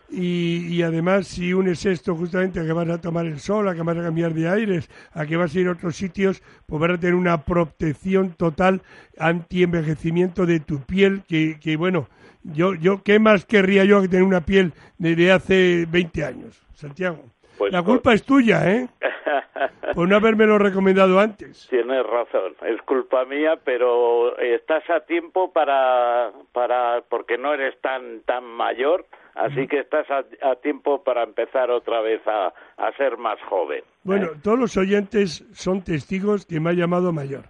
Y, 0.09 0.81
además 0.83 1.27
si 1.27 1.53
unes 1.53 1.85
esto 1.85 2.15
justamente 2.15 2.59
a 2.59 2.65
que 2.65 2.71
vas 2.71 2.89
a 2.89 3.01
tomar 3.01 3.25
el 3.25 3.39
sol, 3.39 3.67
a 3.67 3.75
que 3.75 3.81
vas 3.81 3.97
a 3.97 4.03
cambiar 4.03 4.33
de 4.33 4.47
aires, 4.47 4.89
a 5.13 5.25
que 5.25 5.35
vas 5.35 5.53
a 5.53 5.59
ir 5.59 5.67
a 5.67 5.71
otros 5.71 5.95
sitios, 5.95 6.41
pues 6.65 6.79
vas 6.79 6.91
a 6.91 6.97
tener 6.97 7.15
una 7.15 7.43
protección 7.43 8.31
total 8.31 8.81
anti-envejecimiento 9.17 10.45
de 10.45 10.61
tu 10.61 10.79
piel, 10.81 11.23
que, 11.27 11.59
que 11.59 11.75
bueno, 11.75 12.07
yo, 12.43 12.73
yo, 12.75 13.03
¿qué 13.03 13.19
más 13.19 13.45
querría 13.45 13.83
yo 13.83 14.01
que 14.01 14.07
tener 14.07 14.23
una 14.23 14.41
piel 14.41 14.73
de 14.97 15.31
hace 15.31 15.85
20 15.89 16.23
años, 16.23 16.61
Santiago? 16.73 17.25
Pues 17.57 17.73
la 17.73 17.81
culpa 17.81 18.13
es 18.13 18.23
tuya, 18.23 18.69
¿eh? 18.71 18.87
Por 19.95 20.07
no 20.07 20.15
habérmelo 20.15 20.59
recomendado 20.59 21.19
antes. 21.19 21.67
Tienes 21.69 22.05
razón, 22.05 22.55
es 22.65 22.81
culpa 22.83 23.25
mía, 23.25 23.57
pero 23.63 24.37
estás 24.37 24.87
a 24.89 24.99
tiempo 25.01 25.51
para, 25.51 26.31
para 26.53 27.01
porque 27.09 27.37
no 27.37 27.53
eres 27.53 27.79
tan 27.81 28.21
tan 28.21 28.43
mayor 28.43 29.05
Así 29.37 29.67
que 29.67 29.81
estás 29.81 30.07
a, 30.09 30.55
tiempo 30.55 31.03
para 31.03 31.23
empezar 31.23 31.69
otra 31.69 32.01
vez 32.01 32.21
a, 32.25 32.51
ser 32.97 33.17
más 33.17 33.39
joven. 33.47 33.83
Bueno, 34.03 34.27
¿eh? 34.27 34.39
todos 34.41 34.57
los 34.57 34.77
oyentes 34.77 35.45
son 35.53 35.83
testigos 35.83 36.45
que 36.45 36.59
me 36.59 36.71
ha 36.71 36.73
llamado 36.73 37.13
mayor. 37.13 37.45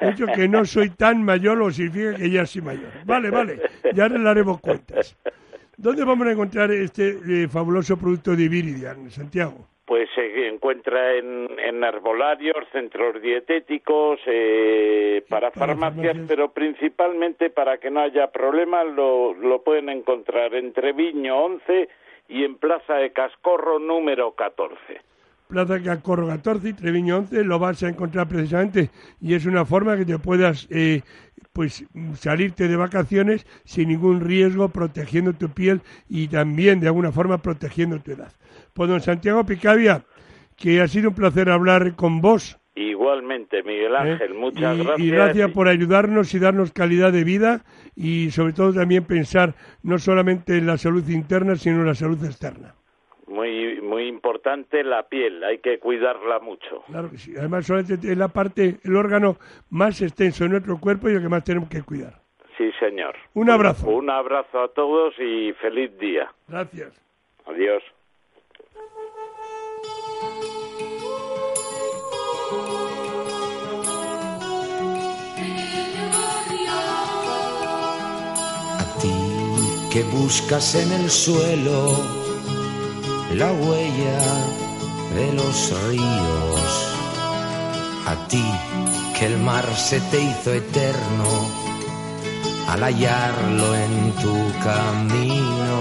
De 0.00 0.10
hecho, 0.10 0.26
que 0.26 0.48
no 0.48 0.64
soy 0.64 0.90
tan 0.96 1.24
mayor 1.24 1.60
o 1.60 1.70
significa 1.70 2.14
que 2.16 2.30
ya 2.30 2.46
soy 2.46 2.62
mayor. 2.62 2.92
Vale, 3.04 3.30
vale, 3.30 3.60
ya 3.92 4.04
arreglaremos 4.04 4.60
cuentas. 4.60 5.16
¿Dónde 5.76 6.04
vamos 6.04 6.26
a 6.28 6.32
encontrar 6.32 6.70
este 6.70 7.18
eh, 7.26 7.48
fabuloso 7.48 7.96
producto 7.96 8.36
de 8.36 8.48
Viridian, 8.48 9.10
Santiago? 9.10 9.66
Pues 9.84 10.08
se 10.14 10.48
encuentra 10.48 11.14
en, 11.14 11.48
en 11.58 11.82
herbolarios, 11.82 12.56
centros 12.70 13.20
dietéticos, 13.20 14.20
eh, 14.26 15.24
para, 15.28 15.50
farmacias, 15.50 16.16
pero 16.28 16.52
principalmente 16.52 17.50
para 17.50 17.78
que 17.78 17.90
no 17.90 18.00
haya 18.00 18.30
problemas 18.30 18.86
lo, 18.86 19.34
lo 19.34 19.62
pueden 19.62 19.88
encontrar 19.88 20.54
en 20.54 20.72
Treviño 20.72 21.36
11 21.36 21.88
y 22.28 22.44
en 22.44 22.56
Plaza 22.56 22.94
de 22.94 23.12
Cascorro 23.12 23.78
número 23.78 24.32
14. 24.32 24.76
Plaza 25.48 25.74
de 25.74 25.82
Cascorro 25.82 26.28
14 26.28 26.68
y 26.68 26.72
Treviño 26.72 27.18
11 27.18 27.44
lo 27.44 27.58
vas 27.58 27.82
a 27.82 27.88
encontrar 27.88 28.28
precisamente 28.28 28.90
y 29.20 29.34
es 29.34 29.44
una 29.44 29.64
forma 29.64 29.96
que 29.96 30.06
te 30.06 30.18
puedas 30.18 30.66
eh, 30.70 31.02
pues 31.52 31.84
salirte 32.14 32.68
de 32.68 32.76
vacaciones 32.76 33.46
sin 33.64 33.88
ningún 33.88 34.20
riesgo, 34.20 34.68
protegiendo 34.68 35.34
tu 35.34 35.50
piel 35.50 35.82
y 36.08 36.28
también 36.28 36.80
de 36.80 36.86
alguna 36.86 37.12
forma 37.12 37.38
protegiendo 37.38 37.98
tu 38.00 38.12
edad. 38.12 38.32
Pues 38.74 38.88
don 38.88 39.00
Santiago 39.00 39.44
Picavia, 39.44 40.04
que 40.56 40.80
ha 40.80 40.88
sido 40.88 41.10
un 41.10 41.14
placer 41.14 41.50
hablar 41.50 41.94
con 41.96 42.20
vos. 42.20 42.58
Igualmente, 42.74 43.62
Miguel 43.62 43.92
¿Eh? 43.92 43.98
Ángel, 43.98 44.34
muchas 44.34 44.78
y, 44.78 44.82
gracias. 44.84 45.00
Y 45.00 45.10
gracias 45.10 45.50
por 45.52 45.68
ayudarnos 45.68 46.34
y 46.34 46.38
darnos 46.38 46.72
calidad 46.72 47.12
de 47.12 47.24
vida 47.24 47.64
y 47.94 48.30
sobre 48.30 48.54
todo 48.54 48.72
también 48.72 49.04
pensar 49.04 49.54
no 49.82 49.98
solamente 49.98 50.56
en 50.56 50.66
la 50.66 50.78
salud 50.78 51.06
interna, 51.08 51.56
sino 51.56 51.80
en 51.80 51.86
la 51.86 51.94
salud 51.94 52.24
externa. 52.24 52.74
Muy, 53.26 53.80
muy 53.80 54.08
importante 54.08 54.84
la 54.84 55.08
piel, 55.08 55.42
hay 55.44 55.58
que 55.58 55.78
cuidarla 55.78 56.38
mucho. 56.38 56.82
Claro 56.86 57.10
que 57.10 57.18
sí, 57.18 57.34
además 57.36 57.66
solamente 57.66 57.94
es 57.94 58.18
la 58.18 58.28
parte, 58.28 58.78
el 58.84 58.96
órgano 58.96 59.36
más 59.70 60.00
extenso 60.00 60.44
de 60.44 60.50
nuestro 60.50 60.78
cuerpo 60.78 61.08
y 61.08 61.14
el 61.14 61.22
que 61.22 61.28
más 61.28 61.44
tenemos 61.44 61.68
que 61.68 61.82
cuidar. 61.82 62.20
Sí, 62.56 62.70
señor. 62.78 63.16
Un 63.34 63.50
abrazo. 63.50 63.88
Un 63.88 64.10
abrazo 64.10 64.62
a 64.62 64.68
todos 64.68 65.14
y 65.18 65.52
feliz 65.54 65.96
día. 65.98 66.30
Gracias. 66.48 66.92
Adiós. 67.46 67.82
Que 79.92 80.02
buscas 80.04 80.74
en 80.74 80.90
el 80.90 81.10
suelo 81.10 81.92
la 83.34 83.52
huella 83.52 84.20
de 85.14 85.32
los 85.34 85.74
ríos. 85.88 86.94
A 88.06 88.28
ti 88.28 88.44
que 89.18 89.26
el 89.26 89.38
mar 89.38 89.66
se 89.76 90.00
te 90.00 90.22
hizo 90.22 90.54
eterno 90.54 91.28
al 92.68 92.82
hallarlo 92.84 93.74
en 93.74 94.12
tu 94.22 94.34
camino. 94.64 95.78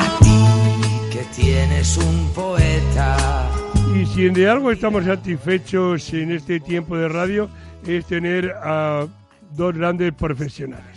A 0.00 0.18
ti 0.20 1.10
que 1.12 1.24
tienes 1.36 1.98
un 1.98 2.30
poeta. 2.34 3.50
Y 3.94 4.06
si 4.06 4.30
de 4.30 4.48
algo 4.48 4.70
estamos 4.70 5.04
satisfechos 5.04 6.10
en 6.14 6.32
este 6.32 6.60
tiempo 6.60 6.96
de 6.96 7.08
radio 7.08 7.50
es 7.86 8.06
tener 8.06 8.50
a 8.62 9.06
dos 9.52 9.74
grandes 9.74 10.12
profesionales, 10.14 10.95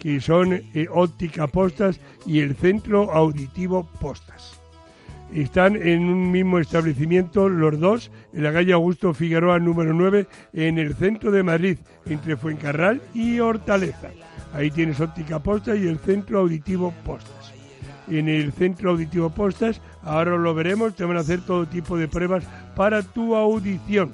que 0.00 0.20
son 0.20 0.52
eh, 0.52 0.88
Óptica 0.90 1.46
Postas 1.46 2.00
y 2.26 2.40
el 2.40 2.56
Centro 2.56 3.12
Auditivo 3.12 3.88
Postas. 4.00 4.58
Están 5.32 5.76
en 5.76 6.02
un 6.08 6.32
mismo 6.32 6.58
establecimiento 6.58 7.48
los 7.48 7.78
dos, 7.78 8.10
en 8.32 8.42
la 8.42 8.52
calle 8.52 8.72
Augusto 8.72 9.14
Figueroa 9.14 9.60
número 9.60 9.92
9, 9.92 10.26
en 10.54 10.78
el 10.78 10.94
centro 10.96 11.30
de 11.30 11.44
Madrid, 11.44 11.78
entre 12.06 12.36
Fuencarral 12.36 13.00
y 13.14 13.38
Hortaleza. 13.38 14.08
Ahí 14.52 14.72
tienes 14.72 15.00
óptica 15.00 15.38
postas 15.38 15.78
y 15.78 15.86
el 15.86 16.00
centro 16.00 16.40
auditivo 16.40 16.92
postas. 17.04 17.52
En 18.08 18.28
el 18.28 18.50
centro 18.50 18.90
auditivo 18.90 19.30
postas, 19.30 19.80
ahora 20.02 20.36
lo 20.36 20.52
veremos, 20.52 20.96
te 20.96 21.04
van 21.04 21.16
a 21.16 21.20
hacer 21.20 21.42
todo 21.42 21.68
tipo 21.68 21.96
de 21.96 22.08
pruebas 22.08 22.42
para 22.74 23.02
tu 23.02 23.36
audición. 23.36 24.10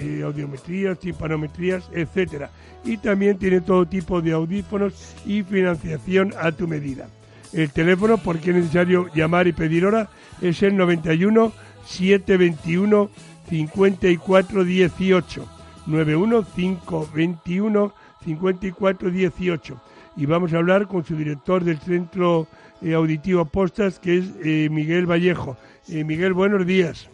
Eh, 0.00 0.22
audiometrías, 0.22 0.98
timpanometrías, 1.00 1.90
etcétera. 1.92 2.50
Y 2.84 2.98
también 2.98 3.36
tiene 3.36 3.60
todo 3.60 3.84
tipo 3.86 4.22
de 4.22 4.32
audífonos 4.32 5.16
y 5.26 5.42
financiación 5.42 6.32
a 6.38 6.52
tu 6.52 6.68
medida. 6.68 7.08
El 7.52 7.72
teléfono, 7.72 8.16
porque 8.18 8.50
es 8.50 8.56
necesario 8.56 9.08
llamar 9.12 9.48
y 9.48 9.52
pedir 9.52 9.86
hora, 9.86 10.08
es 10.40 10.62
el 10.62 10.76
91 10.76 11.52
721 11.84 13.10
54 13.48 14.64
18. 14.64 15.48
91 15.86 16.46
521 16.54 17.94
54 18.24 19.10
18. 19.10 19.82
Y 20.16 20.26
vamos 20.26 20.52
a 20.52 20.58
hablar 20.58 20.86
con 20.86 21.04
su 21.04 21.16
director 21.16 21.64
del 21.64 21.78
Centro 21.78 22.46
eh, 22.82 22.94
Auditivo 22.94 23.44
Postas, 23.46 23.98
que 23.98 24.18
es 24.18 24.26
eh, 24.44 24.68
Miguel 24.70 25.06
Vallejo. 25.06 25.56
Eh, 25.88 26.04
Miguel, 26.04 26.34
buenos 26.34 26.66
días. 26.66 27.10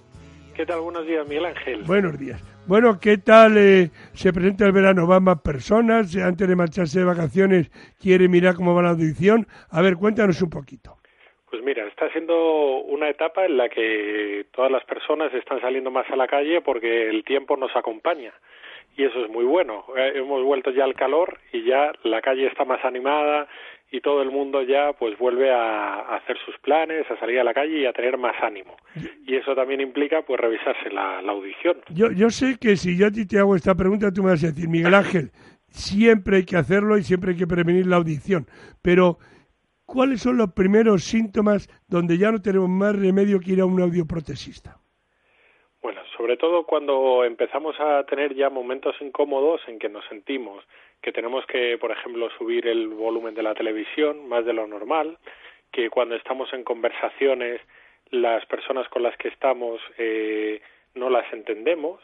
¿Qué 0.55 0.67
tal? 0.67 0.81
Buenos 0.81 1.07
días, 1.07 1.27
Miguel 1.27 1.47
Ángel. 1.47 1.83
Buenos 1.85 2.19
días. 2.19 2.43
Bueno, 2.67 2.99
¿qué 2.99 3.19
tal 3.19 3.91
se 4.15 4.33
presenta 4.33 4.65
el 4.65 4.73
verano? 4.73 5.07
¿Van 5.07 5.23
más 5.23 5.43
personas? 5.43 6.17
Antes 6.17 6.49
de 6.49 6.57
marcharse 6.57 7.01
de 7.01 7.05
vacaciones, 7.05 7.71
¿quiere 8.01 8.27
mirar 8.27 8.55
cómo 8.55 8.75
va 8.75 8.83
la 8.83 8.91
audición? 8.91 9.47
A 9.71 9.83
ver, 9.83 9.97
cuéntanos 9.97 10.41
un 10.41 10.49
poquito. 10.49 10.97
Pues 11.51 11.63
mira, 11.63 11.87
está 11.87 12.11
siendo 12.11 12.79
una 12.85 13.11
etapa 13.11 13.45
en 13.45 13.59
la 13.59 13.69
que 13.69 14.47
todas 14.51 14.71
las 14.71 14.83
personas 14.85 15.33
están 15.35 15.61
saliendo 15.61 15.91
más 15.91 16.09
a 16.11 16.17
la 16.17 16.27
calle 16.27 16.63
porque 16.63 17.11
el 17.11 17.23
tiempo 17.23 17.55
nos 17.59 17.77
acompaña 17.77 18.33
y 18.97 19.05
eso 19.05 19.25
es 19.25 19.31
muy 19.31 19.45
bueno. 19.45 19.85
Eh, 19.97 20.13
hemos 20.17 20.43
vuelto 20.43 20.71
ya 20.71 20.85
al 20.85 20.95
calor 20.95 21.39
y 21.53 21.65
ya 21.65 21.93
la 22.03 22.21
calle 22.21 22.47
está 22.47 22.65
más 22.65 22.85
animada 22.85 23.47
y 23.95 24.01
todo 24.01 24.23
el 24.23 24.33
mundo 24.33 24.61
ya 24.63 24.93
pues 24.93 25.17
vuelve 25.19 25.53
a, 25.53 26.17
hacer 26.17 26.37
sus 26.45 26.59
planes, 26.59 27.09
a 27.09 27.17
salir 27.21 27.39
a 27.39 27.45
la 27.45 27.55
calle 27.55 27.79
y 27.79 27.87
a 27.87 27.93
tener 27.93 28.19
más 28.19 28.35
ánimo. 28.43 28.77
Y 29.25 29.37
eso 29.37 29.55
también 29.55 29.81
implica 29.81 30.23
pues 30.23 30.41
revisarse 30.41 30.91
la, 30.91 31.23
la 31.23 31.31
audición. 31.31 31.77
Yo, 31.91 32.11
yo 32.11 32.29
sé 32.29 32.59
que 32.61 32.75
si 32.75 32.99
yo 32.99 33.07
a 33.07 33.13
ti 33.13 33.25
te 33.25 33.39
hago 33.39 33.55
esta 33.55 33.77
pregunta 33.77 34.11
tú 34.13 34.25
me 34.25 34.31
vas 34.31 34.43
a 34.43 34.49
decir, 34.49 34.69
Miguel 34.69 34.95
Ángel, 34.95 35.31
siempre 35.69 36.39
hay 36.39 36.45
que 36.45 36.57
hacerlo 36.57 36.99
y 36.99 37.05
siempre 37.05 37.31
hay 37.31 37.37
que 37.37 37.47
prevenir 37.47 37.87
la 37.87 37.95
audición, 37.95 38.47
pero 38.83 39.19
¿cuáles 39.87 40.23
son 40.23 40.39
los 40.39 40.53
primeros 40.55 41.05
síntomas 41.05 41.69
donde 41.87 42.19
ya 42.19 42.33
no 42.33 42.43
tenemos 42.43 42.69
más 42.69 42.97
remedio 42.99 43.39
que 43.39 43.53
ir 43.53 43.61
a 43.61 43.65
un 43.65 43.81
audioprotesista? 43.81 44.77
Bueno, 45.83 46.01
sobre 46.17 46.37
todo 46.37 46.65
cuando 46.65 47.25
empezamos 47.25 47.77
a 47.79 48.03
tener 48.07 48.35
ya 48.35 48.51
momentos 48.51 48.97
incómodos 49.01 49.61
en 49.69 49.79
que 49.79 49.89
nos 49.89 50.05
sentimos 50.07 50.65
que 51.05 51.13
tenemos 51.13 51.45
que, 51.45 51.77
por 51.77 51.91
ejemplo, 51.91 52.31
subir 52.39 52.67
el 52.67 52.89
volumen 52.89 53.35
de 53.35 53.43
la 53.43 53.55
televisión 53.55 54.27
más 54.27 54.47
de 54.47 54.55
lo 54.55 54.67
normal, 54.67 55.19
que 55.71 55.91
cuando 55.91 56.15
estamos 56.15 56.51
en 56.55 56.65
conversaciones 56.65 57.61
las 58.11 58.47
personas 58.47 58.89
con 58.89 59.03
las 59.03 59.15
que 59.19 59.29
estamos 59.29 59.83
eh, 59.99 60.63
no 60.95 61.11
las 61.11 61.31
entendemos, 61.31 62.01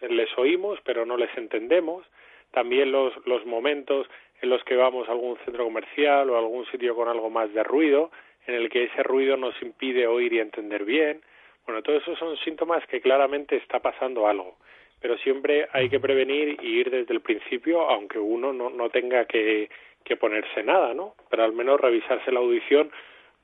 les 0.00 0.28
oímos 0.38 0.78
pero 0.84 1.04
no 1.04 1.16
les 1.16 1.36
entendemos, 1.36 2.06
también 2.52 2.92
los, 2.92 3.12
los 3.26 3.44
momentos 3.44 4.06
en 4.40 4.50
los 4.50 4.62
que 4.62 4.76
vamos 4.76 5.08
a 5.08 5.12
algún 5.12 5.36
centro 5.38 5.64
comercial 5.64 6.30
o 6.30 6.36
a 6.36 6.38
algún 6.38 6.64
sitio 6.66 6.94
con 6.94 7.08
algo 7.08 7.30
más 7.30 7.52
de 7.52 7.64
ruido, 7.64 8.12
en 8.46 8.54
el 8.54 8.70
que 8.70 8.84
ese 8.84 9.02
ruido 9.02 9.36
nos 9.36 9.60
impide 9.62 10.06
oír 10.06 10.32
y 10.32 10.38
entender 10.38 10.84
bien. 10.84 11.22
Bueno, 11.66 11.82
todos 11.82 12.02
esos 12.02 12.18
son 12.20 12.36
síntomas 12.36 12.86
que 12.86 13.00
claramente 13.00 13.56
está 13.56 13.80
pasando 13.80 14.28
algo, 14.28 14.58
pero 15.04 15.18
siempre 15.18 15.68
hay 15.70 15.90
que 15.90 16.00
prevenir 16.00 16.56
y 16.62 16.80
ir 16.80 16.90
desde 16.90 17.12
el 17.12 17.20
principio, 17.20 17.90
aunque 17.90 18.18
uno 18.18 18.54
no, 18.54 18.70
no 18.70 18.88
tenga 18.88 19.26
que, 19.26 19.68
que 20.02 20.16
ponerse 20.16 20.62
nada, 20.62 20.94
¿no? 20.94 21.14
Pero 21.28 21.44
al 21.44 21.52
menos 21.52 21.78
revisarse 21.78 22.32
la 22.32 22.40
audición. 22.40 22.90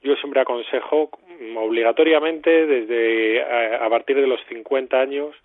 Yo 0.03 0.17
siempre 0.17 0.41
aconsejo 0.41 1.11
obligatoriamente 1.59 2.67
desde 2.67 3.43
a, 3.43 3.85
a 3.85 3.91
partir 3.91 4.17
de 4.17 4.27
los 4.27 4.41
50 4.49 4.99
años 4.99 5.37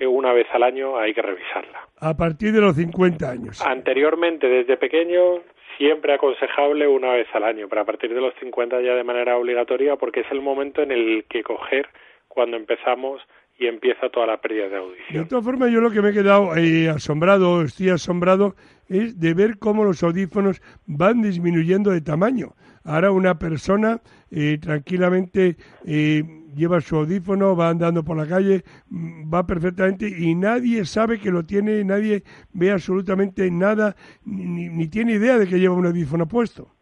eh, 0.00 0.08
una 0.08 0.32
vez 0.32 0.48
al 0.52 0.64
año 0.64 0.98
hay 0.98 1.14
que 1.14 1.22
revisarla. 1.22 1.86
A 2.00 2.16
partir 2.16 2.50
de 2.50 2.60
los 2.60 2.74
50 2.74 3.30
años. 3.30 3.64
Anteriormente, 3.64 4.48
desde 4.48 4.76
pequeño, 4.76 5.42
siempre 5.78 6.14
aconsejable 6.14 6.88
una 6.88 7.12
vez 7.12 7.28
al 7.32 7.44
año, 7.44 7.68
pero 7.68 7.82
a 7.82 7.84
partir 7.84 8.12
de 8.12 8.20
los 8.20 8.34
50 8.40 8.80
ya 8.80 8.96
de 8.96 9.04
manera 9.04 9.36
obligatoria 9.36 9.94
porque 9.94 10.22
es 10.22 10.32
el 10.32 10.40
momento 10.40 10.82
en 10.82 10.90
el 10.90 11.26
que 11.28 11.44
coger 11.44 11.88
cuando 12.26 12.56
empezamos 12.56 13.22
y 13.58 13.66
empieza 13.66 14.08
toda 14.10 14.26
la 14.26 14.40
pérdida 14.40 14.68
de 14.68 14.76
audición. 14.76 15.22
De 15.22 15.28
todas 15.28 15.44
formas, 15.44 15.70
yo 15.70 15.80
lo 15.80 15.90
que 15.90 16.02
me 16.02 16.10
he 16.10 16.12
quedado 16.12 16.56
eh, 16.56 16.88
asombrado, 16.88 17.62
estoy 17.62 17.90
asombrado, 17.90 18.56
es 18.88 19.18
de 19.18 19.34
ver 19.34 19.58
cómo 19.58 19.84
los 19.84 20.02
audífonos 20.02 20.60
van 20.86 21.22
disminuyendo 21.22 21.90
de 21.90 22.00
tamaño. 22.00 22.54
Ahora 22.84 23.12
una 23.12 23.38
persona 23.38 24.02
eh, 24.30 24.58
tranquilamente 24.60 25.56
eh, 25.86 26.22
lleva 26.54 26.80
su 26.80 26.96
audífono, 26.96 27.56
va 27.56 27.70
andando 27.70 28.04
por 28.04 28.16
la 28.16 28.26
calle, 28.26 28.64
mm, 28.90 29.32
va 29.32 29.46
perfectamente 29.46 30.08
y 30.08 30.34
nadie 30.34 30.84
sabe 30.84 31.18
que 31.18 31.30
lo 31.30 31.44
tiene, 31.44 31.82
nadie 31.84 32.24
ve 32.52 32.72
absolutamente 32.72 33.50
nada, 33.50 33.96
ni, 34.24 34.68
ni 34.68 34.88
tiene 34.88 35.14
idea 35.14 35.38
de 35.38 35.46
que 35.46 35.58
lleva 35.58 35.74
un 35.74 35.86
audífono 35.86 36.26
puesto. 36.26 36.73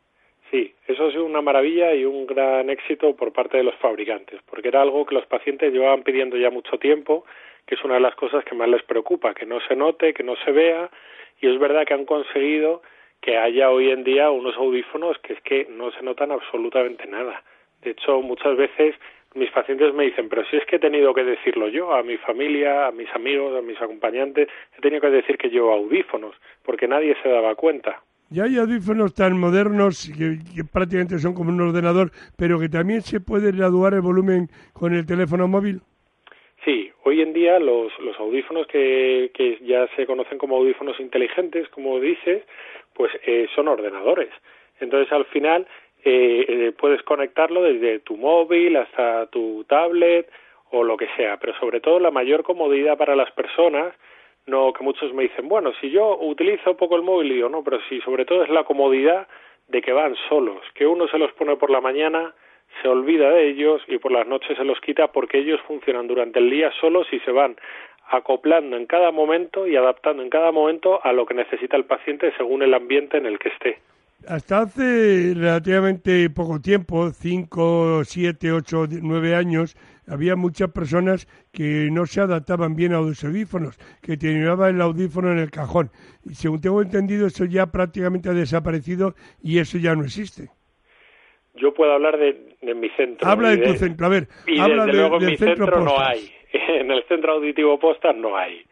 Sí, 0.53 0.75
eso 0.87 1.09
es 1.09 1.17
una 1.17 1.41
maravilla 1.41 1.95
y 1.95 2.05
un 2.05 2.27
gran 2.27 2.69
éxito 2.69 3.17
por 3.17 3.33
parte 3.33 3.57
de 3.57 3.63
los 3.63 3.75
fabricantes, 3.77 4.39
porque 4.51 4.69
era 4.69 4.83
algo 4.83 5.07
que 5.07 5.15
los 5.15 5.25
pacientes 5.25 5.73
llevaban 5.73 6.03
pidiendo 6.03 6.37
ya 6.37 6.51
mucho 6.51 6.79
tiempo, 6.79 7.25
que 7.65 7.75
es 7.75 7.83
una 7.85 7.95
de 7.95 8.01
las 8.01 8.15
cosas 8.17 8.45
que 8.45 8.55
más 8.55 8.69
les 8.69 8.83
preocupa, 8.83 9.33
que 9.33 9.47
no 9.47 9.61
se 9.61 9.75
note, 9.75 10.13
que 10.13 10.23
no 10.23 10.37
se 10.45 10.53
vea, 10.53 10.91
y 11.41 11.49
es 11.49 11.59
verdad 11.59 11.87
que 11.87 11.95
han 11.95 12.05
conseguido 12.05 12.83
que 13.23 13.39
haya 13.39 13.71
hoy 13.71 13.93
en 13.93 14.05
día 14.05 14.31
unos 14.31 14.55
audífonos 14.57 15.17
que 15.21 15.33
es 15.33 15.41
que 15.41 15.69
no 15.71 15.91
se 15.93 16.03
notan 16.03 16.31
absolutamente 16.31 17.07
nada. 17.07 17.43
De 17.81 17.93
hecho, 17.93 18.21
muchas 18.21 18.55
veces 18.55 18.95
mis 19.35 19.51
pacientes 19.53 19.95
me 19.95 20.05
dicen, 20.05 20.29
pero 20.29 20.45
si 20.51 20.59
es 20.59 20.67
que 20.67 20.77
he 20.77 20.81
tenido 20.81 21.15
que 21.15 21.25
decirlo 21.25 21.69
yo 21.69 21.95
a 21.95 22.03
mi 22.03 22.19
familia, 22.19 22.89
a 22.89 22.93
mis 22.93 23.09
amigos, 23.15 23.57
a 23.57 23.63
mis 23.63 23.81
acompañantes, 23.81 24.49
he 24.77 24.83
tenido 24.83 25.01
que 25.01 25.09
decir 25.09 25.39
que 25.39 25.49
llevo 25.49 25.73
audífonos, 25.73 26.37
porque 26.63 26.87
nadie 26.87 27.17
se 27.23 27.31
daba 27.31 27.55
cuenta. 27.55 28.03
Ya 28.33 28.45
hay 28.45 28.57
audífonos 28.57 29.15
tan 29.15 29.39
modernos 29.39 30.11
que, 30.17 30.39
prácticamente 30.73 31.19
son 31.19 31.35
como 31.35 31.51
un 31.51 31.61
ordenador, 31.61 32.11
pero 32.39 32.59
que 32.59 32.71
también 32.71 33.03
se 33.03 33.21
puede 33.21 33.53
graduar 33.53 33.93
el 33.93 34.01
volumen 34.01 34.49
con 34.73 34.95
el 34.95 35.05
teléfono 35.05 35.47
móvil. 35.49 35.83
Sí, 36.65 36.91
hoy 37.05 37.21
en 37.21 37.35
día 37.35 37.59
los, 37.59 37.93
los 37.99 38.19
audífonos 38.19 38.67
que, 38.69 39.31
que 39.35 39.59
ya 39.63 39.87
se 39.97 40.07
conocen 40.07 40.39
como 40.39 40.57
audífonos 40.57 40.99
inteligentes, 40.99 41.69
como 41.69 42.01
dices, 42.01 42.43
pues 42.95 43.13
eh, 43.27 43.49
son 43.55 43.69
ordenadores. 43.69 44.31
Entonces 44.81 45.13
al 45.13 45.27
final 45.27 45.67
eh, 46.03 46.47
eh, 46.49 46.73
puedes 46.79 47.03
conectarlo 47.03 47.63
desde 47.63 47.99
tu 48.01 48.17
móvil 48.17 48.77
hasta 48.77 49.27
tu 49.27 49.65
tablet 49.65 50.31
o 50.71 50.83
lo 50.83 50.97
que 50.97 51.09
sea, 51.17 51.37
pero 51.37 51.55
sobre 51.59 51.81
todo 51.81 52.01
la 52.01 52.11
mayor 52.11 52.45
comodidad 52.45 52.97
para 52.97 53.15
las 53.15 53.31
personas, 53.33 53.95
no 54.47 54.73
que 54.73 54.85
muchos 54.85 55.13
me 55.15 55.25
dicen, 55.25 55.49
bueno, 55.49 55.73
si 55.81 55.91
yo 55.91 56.19
utilizo 56.21 56.77
poco 56.77 56.97
el 56.97 57.03
móvil, 57.03 57.31
digo, 57.31 57.49
no, 57.49 57.63
pero 57.63 57.79
si 57.89 58.01
sobre 58.01 58.25
todo 58.25 58.43
es 58.43 58.51
la 58.51 58.65
comodidad 58.65 59.29
de 59.69 59.81
que 59.81 59.93
van 59.93 60.15
solos, 60.29 60.63
que 60.75 60.87
uno 60.87 61.09
se 61.09 61.19
los 61.19 61.33
pone 61.33 61.57
por 61.57 61.71
la 61.71 61.81
mañana, 61.81 62.35
se 62.81 62.89
olvida 62.89 63.31
de 63.31 63.49
ellos 63.49 63.83
y 63.87 63.99
por 63.99 64.13
las 64.13 64.27
noches 64.27 64.57
se 64.57 64.65
los 64.65 64.81
quita 64.81 65.09
porque 65.09 65.39
ellos 65.39 65.61
funcionan 65.67 66.07
durante 66.07 66.39
el 66.39 66.51
día 66.51 66.71
solos 66.81 67.07
y 67.13 67.21
se 67.21 67.31
van 67.31 67.57
acoplando 68.11 68.77
en 68.77 68.87
cada 68.87 69.11
momento 69.11 69.67
y 69.67 69.77
adaptando 69.77 70.23
en 70.23 70.31
cada 70.31 70.53
momento 70.53 71.05
a 71.05 71.13
lo 71.13 71.27
que 71.27 71.35
necesita 71.35 71.77
el 71.77 71.85
paciente 71.85 72.33
según 72.37 72.63
el 72.63 72.75
ambiente 72.75 73.17
en 73.17 73.27
el 73.27 73.39
que 73.39 73.49
esté. 73.49 73.79
Hasta 74.29 74.61
hace 74.61 75.35
relativamente 75.35 76.31
poco 76.31 76.61
tiempo, 76.61 77.11
cinco, 77.11 78.05
siete, 78.05 78.53
ocho, 78.53 78.85
nueve 79.03 79.35
años, 79.35 79.77
había 80.13 80.37
muchas 80.37 80.71
personas 80.71 81.27
que 81.53 81.89
no 81.91 82.07
se 82.07 82.21
adaptaban 82.21 82.77
bien 82.77 82.93
a 82.93 83.01
los 83.01 83.25
audífonos, 83.25 83.79
que 84.03 84.17
tenían 84.17 84.61
el 84.63 84.81
audífono 84.81 85.33
en 85.33 85.39
el 85.39 85.51
cajón. 85.51 85.91
Y 86.25 86.35
según 86.35 86.61
tengo 86.61 86.83
entendido, 86.83 87.27
eso 87.27 87.45
ya 87.45 87.67
prácticamente 87.67 88.29
ha 88.29 88.35
desaparecido 88.35 89.15
y 89.43 89.59
eso 89.59 89.79
ya 89.79 89.95
no 89.95 90.05
existe. 90.05 90.51
Yo 91.55 91.73
puedo 91.75 91.93
hablar 91.93 92.19
de, 92.19 92.57
de 92.61 92.75
mi 92.75 92.89
centro. 92.91 93.27
Habla 93.29 93.51
de, 93.51 93.59
tu 93.59 93.75
centro, 93.75 94.07
a 94.07 94.09
ver. 94.11 94.29
Y 94.47 94.59
habla 94.59 94.87
desde 94.87 94.97
de, 94.97 95.03
luego 95.03 95.15
en 95.17 95.21
del 95.21 95.31
mi 95.31 95.37
centro, 95.37 95.67
centro 95.67 95.85
no 95.85 95.99
hay. 95.99 96.31
En 96.53 96.91
el 96.91 97.03
centro 97.05 97.33
auditivo 97.33 97.79
postas 97.79 98.15
no 98.15 98.37
hay. 98.37 98.63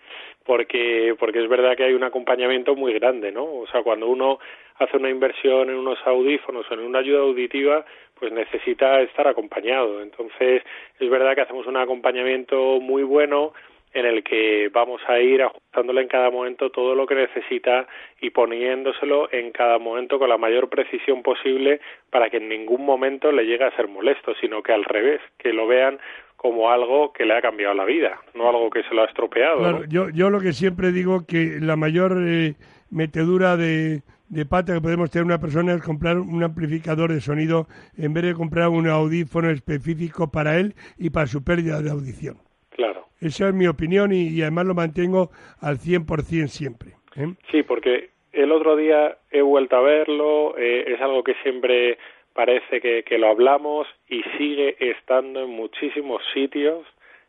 Porque 0.51 1.15
porque 1.17 1.41
es 1.41 1.49
verdad 1.49 1.77
que 1.77 1.85
hay 1.85 1.95
un 1.95 2.03
acompañamiento 2.03 2.75
muy 2.75 2.93
grande, 2.95 3.31
¿no? 3.31 3.45
O 3.45 3.69
sea, 3.69 3.85
cuando 3.85 4.09
uno 4.09 4.41
hace 4.81 4.97
una 4.97 5.09
inversión 5.09 5.71
en 5.71 5.77
unos 5.77 6.01
audífonos 6.05 6.69
o 6.69 6.75
en 6.75 6.81
una 6.81 6.99
ayuda 6.99 7.21
auditiva, 7.21 7.85
pues 8.19 8.33
necesita 8.33 9.01
estar 9.01 9.29
acompañado. 9.29 10.03
Entonces, 10.03 10.65
es 10.99 11.09
verdad 11.09 11.37
que 11.37 11.43
hacemos 11.43 11.69
un 11.69 11.77
acompañamiento 11.77 12.81
muy 12.81 13.05
bueno 13.05 13.53
en 13.93 14.07
el 14.07 14.25
que 14.25 14.71
vamos 14.73 15.01
a 15.07 15.21
ir 15.21 15.41
ajustándole 15.41 16.01
en 16.01 16.09
cada 16.09 16.31
momento 16.31 16.71
todo 16.71 16.97
lo 16.97 17.07
que 17.07 17.15
necesita 17.15 17.87
y 18.21 18.31
poniéndoselo 18.31 19.33
en 19.33 19.53
cada 19.53 19.79
momento 19.79 20.19
con 20.19 20.29
la 20.29 20.39
mayor 20.39 20.69
precisión 20.69 21.23
posible 21.23 21.81
para 22.11 22.29
que 22.29 22.39
en 22.39 22.49
ningún 22.49 22.85
momento 22.85 23.31
le 23.31 23.47
llegue 23.47 23.65
a 23.65 23.77
ser 23.77 23.87
molesto, 23.87 24.35
sino 24.41 24.65
que 24.65 24.73
al 24.73 24.83
revés, 24.85 25.21
que 25.39 25.53
lo 25.53 25.69
vean 25.69 26.01
como 26.41 26.71
algo 26.71 27.13
que 27.13 27.27
le 27.27 27.35
ha 27.35 27.43
cambiado 27.43 27.75
la 27.75 27.85
vida, 27.85 28.19
no 28.33 28.49
algo 28.49 28.71
que 28.71 28.83
se 28.85 28.95
lo 28.95 29.03
ha 29.03 29.05
estropeado. 29.05 29.59
Claro, 29.59 29.85
yo, 29.91 30.09
yo 30.09 30.31
lo 30.31 30.41
que 30.41 30.55
siempre 30.55 30.91
digo 30.91 31.27
que 31.29 31.59
la 31.61 31.77
mayor 31.77 32.17
eh, 32.27 32.55
metedura 32.89 33.59
de, 33.59 34.01
de 34.31 34.47
pata 34.47 34.73
que 34.73 34.81
podemos 34.81 35.11
tener 35.11 35.27
una 35.27 35.39
persona 35.39 35.75
es 35.75 35.83
comprar 35.83 36.17
un 36.19 36.43
amplificador 36.43 37.13
de 37.13 37.21
sonido 37.21 37.67
en 37.99 38.15
vez 38.15 38.25
de 38.25 38.33
comprar 38.33 38.71
un 38.71 38.89
audífono 38.89 39.51
específico 39.51 40.31
para 40.31 40.57
él 40.57 40.73
y 40.97 41.11
para 41.11 41.27
su 41.27 41.45
pérdida 41.45 41.83
de 41.83 41.91
audición. 41.91 42.37
Claro. 42.71 43.05
Esa 43.21 43.49
es 43.49 43.55
mi 43.55 43.67
opinión 43.67 44.11
y, 44.11 44.41
además 44.41 44.65
lo 44.65 44.75
mantengo 44.75 45.31
al 45.61 45.77
100% 45.77 46.47
siempre. 46.47 46.93
¿eh? 47.17 47.35
Sí, 47.51 47.63
porque 47.65 48.13
el 48.33 48.51
otro 48.51 48.77
día 48.77 49.19
he 49.31 49.43
vuelto 49.43 49.77
a 49.77 49.83
verlo, 49.83 50.57
eh, 50.57 50.85
es 50.87 51.03
algo 51.03 51.23
que 51.23 51.35
siempre 51.43 51.99
parece 52.41 52.81
que, 52.81 53.03
que 53.03 53.19
lo 53.19 53.29
hablamos 53.29 53.87
y 54.09 54.23
sigue 54.39 54.75
estando 54.81 55.43
en 55.43 55.51
muchísimos 55.51 56.23
sitios 56.33 56.87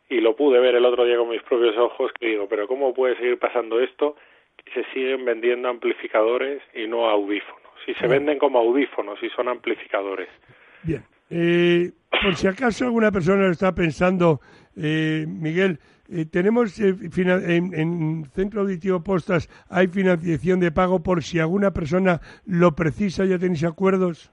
y 0.08 0.22
lo 0.22 0.34
pude 0.34 0.58
ver 0.58 0.74
el 0.74 0.86
otro 0.86 1.04
día 1.04 1.18
con 1.18 1.28
mis 1.28 1.42
propios 1.42 1.76
ojos 1.76 2.10
que 2.18 2.28
digo, 2.28 2.48
pero 2.48 2.66
¿cómo 2.66 2.94
puede 2.94 3.16
seguir 3.16 3.38
pasando 3.38 3.78
esto? 3.78 4.16
Que 4.56 4.72
se 4.72 4.90
siguen 4.94 5.26
vendiendo 5.26 5.68
amplificadores 5.68 6.62
y 6.74 6.86
no 6.86 7.10
audífonos. 7.10 7.60
Si 7.84 7.92
se 7.92 8.06
venden 8.06 8.38
como 8.38 8.58
audífonos 8.58 9.22
y 9.22 9.28
son 9.36 9.48
amplificadores. 9.48 10.30
Bien. 10.82 11.04
Eh, 11.28 11.90
por 12.22 12.34
si 12.34 12.46
acaso 12.46 12.86
alguna 12.86 13.12
persona 13.12 13.50
está 13.50 13.74
pensando, 13.74 14.40
eh, 14.74 15.26
Miguel, 15.28 15.78
eh, 16.08 16.24
tenemos 16.24 16.80
eh, 16.80 16.96
en, 17.16 17.74
en, 17.74 18.24
Centro 18.34 18.62
Auditivo 18.62 19.04
Postas 19.04 19.50
hay 19.68 19.88
financiación 19.88 20.58
de 20.60 20.72
pago 20.72 21.02
por 21.02 21.22
si 21.22 21.38
alguna 21.38 21.72
persona 21.72 22.22
lo 22.46 22.74
precisa, 22.74 23.26
¿ya 23.26 23.38
tenéis 23.38 23.64
acuerdos? 23.64 24.32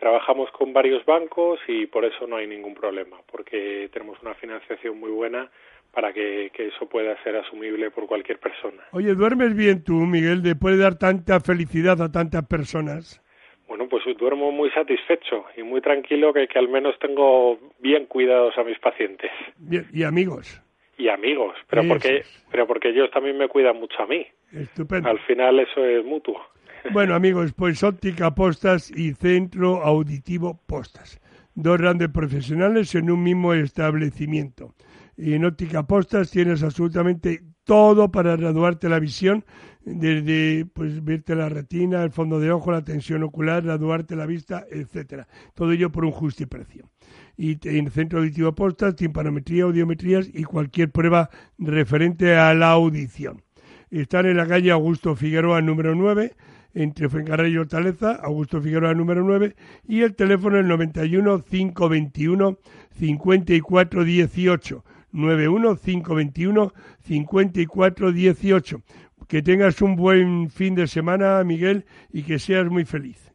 Trabajamos 0.00 0.50
con 0.52 0.72
varios 0.72 1.04
bancos 1.04 1.60
y 1.68 1.86
por 1.86 2.06
eso 2.06 2.26
no 2.26 2.36
hay 2.36 2.46
ningún 2.46 2.74
problema, 2.74 3.18
porque 3.30 3.90
tenemos 3.92 4.18
una 4.22 4.34
financiación 4.34 4.98
muy 4.98 5.10
buena 5.10 5.50
para 5.92 6.10
que, 6.14 6.50
eso 6.56 6.88
pueda 6.88 7.22
ser 7.22 7.36
asumible 7.36 7.90
por 7.90 8.06
cualquier 8.06 8.38
persona. 8.38 8.82
Oye, 8.92 9.14
¿duermes 9.14 9.54
bien 9.54 9.84
tú, 9.84 9.92
Miguel, 9.92 10.42
de 10.42 10.56
poder 10.56 10.78
dar 10.78 10.98
tanta 10.98 11.38
felicidad 11.40 12.00
a 12.00 12.10
tantas 12.10 12.46
personas? 12.46 13.20
Bueno, 13.68 13.90
pues 13.90 14.02
duermo 14.16 14.50
muy 14.50 14.70
satisfecho 14.70 15.44
y 15.54 15.62
muy 15.62 15.82
tranquilo 15.82 16.32
que, 16.32 16.48
que 16.48 16.58
al 16.58 16.68
menos 16.68 16.98
tengo 16.98 17.58
bien 17.78 18.06
cuidados 18.06 18.56
a 18.56 18.64
mis 18.64 18.78
pacientes. 18.78 19.30
Bien, 19.58 19.86
y 19.92 20.04
amigos. 20.04 20.62
Y 20.96 21.08
amigos, 21.08 21.56
pero 21.68 21.82
porque, 21.86 22.24
pero 22.50 22.66
porque 22.66 22.88
ellos 22.88 23.10
también 23.10 23.36
me 23.36 23.48
cuidan 23.48 23.76
mucho 23.76 24.02
a 24.02 24.06
mí. 24.06 24.26
Estupendo. 24.50 25.10
Al 25.10 25.18
final 25.20 25.60
eso 25.60 25.84
es 25.84 26.02
mutuo. 26.04 26.40
Bueno, 26.88 27.14
amigos, 27.14 27.52
pues 27.52 27.84
óptica 27.84 28.34
Postas 28.34 28.90
y 28.90 29.12
Centro 29.12 29.84
Auditivo 29.84 30.60
Postas. 30.66 31.20
Dos 31.54 31.78
grandes 31.78 32.08
profesionales 32.08 32.94
en 32.96 33.10
un 33.10 33.22
mismo 33.22 33.54
establecimiento. 33.54 34.74
Y 35.16 35.34
en 35.34 35.44
óptica 35.44 35.86
Postas 35.86 36.30
tienes 36.30 36.64
absolutamente 36.64 37.44
todo 37.64 38.10
para 38.10 38.34
graduarte 38.34 38.88
la 38.88 38.98
visión, 38.98 39.44
desde 39.84 40.64
pues 40.64 41.04
verte 41.04 41.36
la 41.36 41.48
retina, 41.48 42.02
el 42.02 42.10
fondo 42.10 42.40
de 42.40 42.50
ojo, 42.50 42.72
la 42.72 42.82
tensión 42.82 43.22
ocular, 43.22 43.62
graduarte 43.62 44.16
la 44.16 44.26
vista, 44.26 44.64
etcétera. 44.68 45.28
Todo 45.54 45.70
ello 45.70 45.92
por 45.92 46.04
un 46.04 46.12
justo 46.12 46.46
precio. 46.48 46.90
Y 47.36 47.56
en 47.68 47.90
Centro 47.90 48.18
Auditivo 48.18 48.54
Postas, 48.54 48.96
timpanometría, 48.96 49.64
audiometrías 49.64 50.28
y 50.32 50.42
cualquier 50.42 50.90
prueba 50.90 51.30
referente 51.58 52.36
a 52.36 52.52
la 52.54 52.70
audición. 52.70 53.42
Están 53.90 54.26
en 54.26 54.38
la 54.38 54.46
calle 54.48 54.72
Augusto 54.72 55.14
Figueroa 55.14 55.60
número 55.60 55.94
9 55.94 56.32
entre 56.74 57.08
Fuencarral 57.08 57.48
y 57.48 57.58
Hortaleza, 57.58 58.14
Augusto 58.22 58.60
Figueroa 58.60 58.94
número 58.94 59.22
9, 59.22 59.54
y 59.88 60.02
el 60.02 60.14
teléfono 60.14 60.58
el 60.58 60.68
91 60.68 61.42
521 61.42 62.58
54 62.92 64.04
18. 64.04 64.84
91 65.12 65.76
521 65.76 66.72
54 67.02 68.12
18. 68.12 68.82
Que 69.28 69.42
tengas 69.42 69.80
un 69.82 69.96
buen 69.96 70.50
fin 70.50 70.74
de 70.74 70.86
semana, 70.86 71.42
Miguel, 71.44 71.84
y 72.12 72.22
que 72.22 72.38
seas 72.38 72.66
muy 72.66 72.84
feliz. 72.84 73.32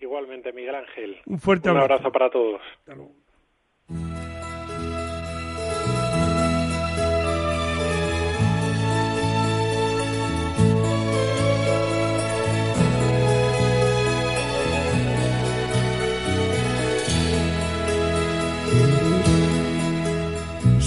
Igualmente, 0.00 0.52
Miguel 0.52 0.74
Ángel. 0.76 1.16
Un 1.26 1.38
fuerte 1.38 1.70
un 1.70 1.78
abrazo. 1.78 1.94
abrazo 1.94 2.12
para 2.12 2.30
todos. 2.30 2.60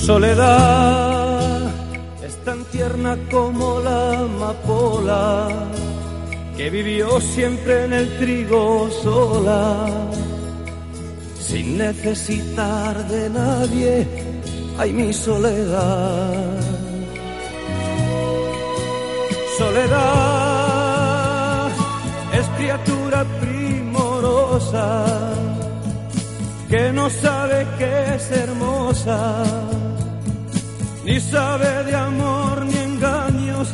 Soledad 0.07 1.63
es 2.23 2.35
tan 2.45 2.63
tierna 2.71 3.17
como 3.29 3.81
la 3.81 4.19
amapola 4.19 5.49
que 6.55 6.69
vivió 6.69 7.19
siempre 7.19 7.83
en 7.83 7.91
el 7.91 8.17
trigo 8.17 8.89
sola, 9.03 9.85
sin 11.41 11.77
necesitar 11.77 13.05
de 13.09 13.29
nadie. 13.29 14.07
Ay, 14.77 14.93
mi 14.93 15.11
soledad. 15.11 16.61
Soledad 19.57 20.87
es 22.31 22.47
criatura 22.55 23.25
primorosa 23.41 25.05
que 26.69 26.93
no 26.93 27.09
sabe 27.09 27.67
que 27.77 28.15
es 28.15 28.31
hermosa 28.31 29.43
ni 31.07 31.21
sabe 31.21 31.85
de 31.85 31.95
amor 31.95 32.65
ni 32.65 32.77
engaños, 32.77 33.73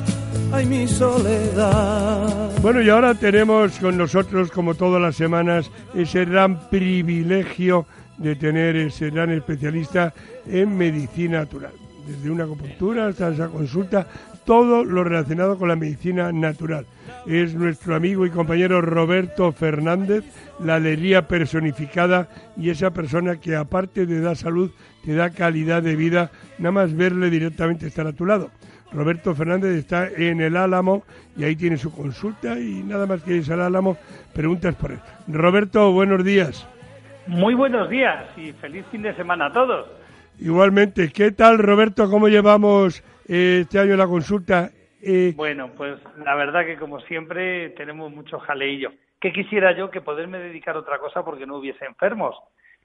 ay 0.52 0.68
mi 0.68 0.88
soledad. 0.88 2.52
Bueno, 2.62 2.80
y 2.80 2.90
ahora 2.90 3.16
tenemos 3.16 3.80
con 3.80 3.98
nosotros, 3.98 4.52
como 4.52 4.76
todas 4.76 5.02
las 5.02 5.16
semanas, 5.16 5.72
ese 5.96 6.26
gran 6.26 6.70
privilegio 6.70 7.88
de 8.18 8.36
tener 8.36 8.76
ese 8.76 9.10
gran 9.10 9.32
especialista 9.32 10.14
en 10.46 10.78
medicina 10.78 11.40
natural. 11.40 11.74
Desde 12.06 12.30
una 12.30 12.44
acupuntura 12.44 13.08
hasta 13.08 13.30
esa 13.30 13.48
consulta, 13.48 14.06
todo 14.46 14.84
lo 14.84 15.04
relacionado 15.04 15.58
con 15.58 15.70
la 15.70 15.76
medicina 15.76 16.32
natural. 16.32 16.86
Es 17.26 17.56
nuestro 17.56 17.96
amigo 17.96 18.28
y 18.28 18.30
compañero 18.30 18.82
Roberto 18.82 19.52
Fernández, 19.54 20.24
la 20.64 20.76
alegría 20.76 21.28
personificada 21.28 22.28
y 22.58 22.70
esa 22.70 22.92
persona 22.92 23.38
que 23.38 23.56
aparte 23.56 24.06
de 24.06 24.20
dar 24.20 24.38
salud, 24.38 24.70
te 25.04 25.16
da 25.16 25.32
calidad 25.32 25.84
de 25.84 25.96
vida, 25.96 26.32
nada 26.58 26.72
más 26.72 26.96
verle 26.96 27.30
directamente 27.30 27.88
estar 27.88 28.08
a 28.08 28.14
tu 28.14 28.26
lado. 28.26 28.52
Roberto 28.92 29.34
Fernández 29.34 29.76
está 29.76 30.08
en 30.08 30.40
el 30.40 30.56
Álamo 30.56 31.04
y 31.36 31.44
ahí 31.44 31.56
tiene 31.56 31.78
su 31.78 31.92
consulta 31.92 32.60
y 32.60 32.84
nada 32.84 33.08
más 33.08 33.24
que 33.24 33.34
ir 33.34 33.52
al 33.52 33.62
Álamo, 33.62 33.98
preguntas 34.34 34.76
por 34.76 34.92
él. 34.92 35.00
Roberto, 35.28 35.92
buenos 35.92 36.24
días. 36.24 36.68
Muy 37.26 37.56
buenos 37.56 37.90
días 37.90 38.26
y 38.38 38.52
feliz 38.54 38.86
fin 38.92 39.02
de 39.02 39.16
semana 39.16 39.48
a 39.48 39.52
todos. 39.52 39.88
Igualmente, 40.40 41.12
¿qué 41.12 41.32
tal 41.32 41.58
Roberto? 41.58 42.10
¿Cómo 42.10 42.28
llevamos 42.28 43.04
eh, 43.28 43.60
este 43.62 43.80
año 43.80 43.96
la 43.96 44.08
consulta? 44.08 44.70
Eh... 45.02 45.34
Bueno, 45.36 45.70
pues 45.76 46.00
la 46.24 46.36
verdad 46.36 46.66
que 46.66 46.78
como 46.78 47.00
siempre 47.02 47.70
tenemos 47.72 48.12
mucho 48.12 48.40
jaleillo. 48.40 48.92
¿Qué 49.20 49.32
quisiera 49.32 49.76
yo 49.76 49.90
que 49.90 50.02
poderme 50.02 50.38
dedicar 50.38 50.76
a 50.76 50.80
otra 50.80 51.00
cosa 51.00 51.24
porque 51.24 51.46
no 51.46 51.58
hubiese 51.58 51.86
enfermos? 51.86 52.36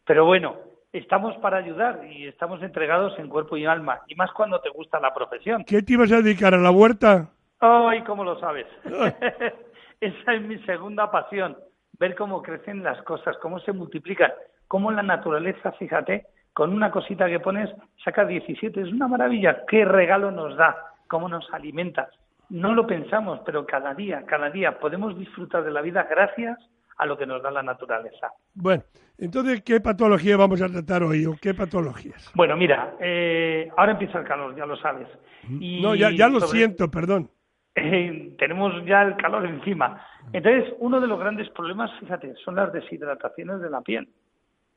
Pero 0.04 0.24
bueno, 0.24 0.56
estamos 0.93 1.36
para 1.39 1.59
ayudar 1.59 2.05
y 2.11 2.26
estamos 2.26 2.62
entregados 2.62 3.18
en 3.18 3.28
cuerpo 3.28 3.57
y 3.57 3.66
alma, 3.66 4.01
y 4.07 4.14
más 4.14 4.32
cuando 4.32 4.61
te 4.61 4.70
gusta 4.70 5.01
la 5.01 5.14
profesión. 5.14 5.64
¿Qué 5.64 5.82
te 5.82 5.95
ibas 5.95 6.12
a 6.12 6.22
dedicar 6.22 6.55
a 6.55 6.59
la 6.59 6.70
huerta? 6.70 7.28
Ay, 7.61 8.03
¿cómo 8.03 8.24
lo 8.24 8.39
sabes? 8.41 8.66
Esa 10.01 10.34
es 10.34 10.43
mi 10.43 10.59
segunda 10.61 11.11
pasión, 11.11 11.57
ver 11.99 12.14
cómo 12.14 12.43
crecen 12.43 12.82
las 12.82 13.03
cosas, 13.03 13.36
cómo 13.39 13.59
se 13.61 13.72
multiplican, 13.72 14.32
cómo 14.68 14.91
la 14.93 15.03
naturaleza, 15.03 15.72
fíjate, 15.72 16.26
con 16.53 16.72
una 16.72 16.91
cosita 16.91 17.26
que 17.26 17.41
pones, 17.41 17.70
saca 18.05 18.24
17, 18.24 18.80
es 18.80 18.93
una 18.93 19.09
maravilla, 19.09 19.64
qué 19.66 19.84
regalo 19.84 20.30
nos 20.30 20.57
da, 20.57 20.76
cómo 21.09 21.28
nos 21.28 21.53
alimenta. 21.53 22.09
No 22.49 22.74
lo 22.74 22.86
pensamos, 22.86 23.41
pero 23.45 23.66
cada 23.66 23.93
día, 23.95 24.24
cada 24.26 24.51
día 24.51 24.78
podemos 24.78 25.18
disfrutar 25.18 25.64
de 25.64 25.70
la 25.70 25.82
vida 25.82 26.07
gracias 26.09 26.59
a 26.99 27.07
lo 27.07 27.16
que 27.16 27.26
nos 27.26 27.42
da 27.42 27.51
la 27.51 27.62
naturaleza. 27.62 28.32
Bueno, 28.55 28.82
entonces, 29.16 29.62
¿qué 29.62 29.80
patología 29.80 30.36
vamos 30.36 30.61
a 30.61 30.68
tratar 30.68 31.03
hoy 31.03 31.24
o 31.26 31.34
qué 31.40 31.55
patologías? 31.55 32.30
Bueno, 32.34 32.57
mira, 32.57 32.96
eh, 33.01 33.70
ahora 33.76 33.92
empieza 33.92 34.18
el 34.18 34.24
calor, 34.24 34.55
ya 34.57 34.66
lo 34.66 34.76
sabes. 34.76 35.09
Y 35.49 35.80
no, 35.80 35.94
ya, 35.94 36.11
ya 36.11 36.28
lo 36.28 36.40
siento, 36.40 36.90
perdón. 36.90 37.30
Eh, 37.74 38.34
tenemos 38.38 38.84
ya 38.84 39.03
el 39.03 39.16
calor 39.16 39.46
encima. 39.46 40.05
Entonces, 40.32 40.74
uno 40.78 41.01
de 41.01 41.07
los 41.07 41.18
grandes 41.18 41.49
problemas, 41.51 41.90
fíjate, 42.01 42.34
son 42.44 42.57
las 42.57 42.72
deshidrataciones 42.72 43.61
de 43.61 43.70
la 43.70 43.80
piel. 43.80 44.09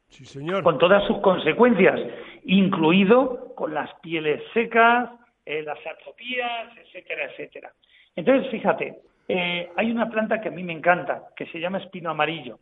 Sí, 0.08 0.26
señor. 0.26 0.64
Con 0.64 0.78
todas 0.78 1.06
sus 1.08 1.20
consecuencias, 1.20 2.00
incluido 2.44 3.56
con 3.56 3.74
las 3.74 3.90
pieles 4.02 4.42
secas, 4.54 5.10
eh, 5.46 5.64
las 5.64 5.80
atopías, 5.86 6.78
etcétera, 6.78 7.32
etcétera. 7.32 7.74
Entonces, 8.16 8.52
fíjate, 8.52 9.02
eh, 9.34 9.72
hay 9.76 9.92
una 9.92 10.10
planta 10.10 10.42
que 10.42 10.50
a 10.50 10.52
mí 10.52 10.64
me 10.64 10.74
encanta, 10.74 11.30
que 11.36 11.46
se 11.48 11.60
llama 11.60 11.78
espino 11.78 12.10
amarillo. 12.10 12.60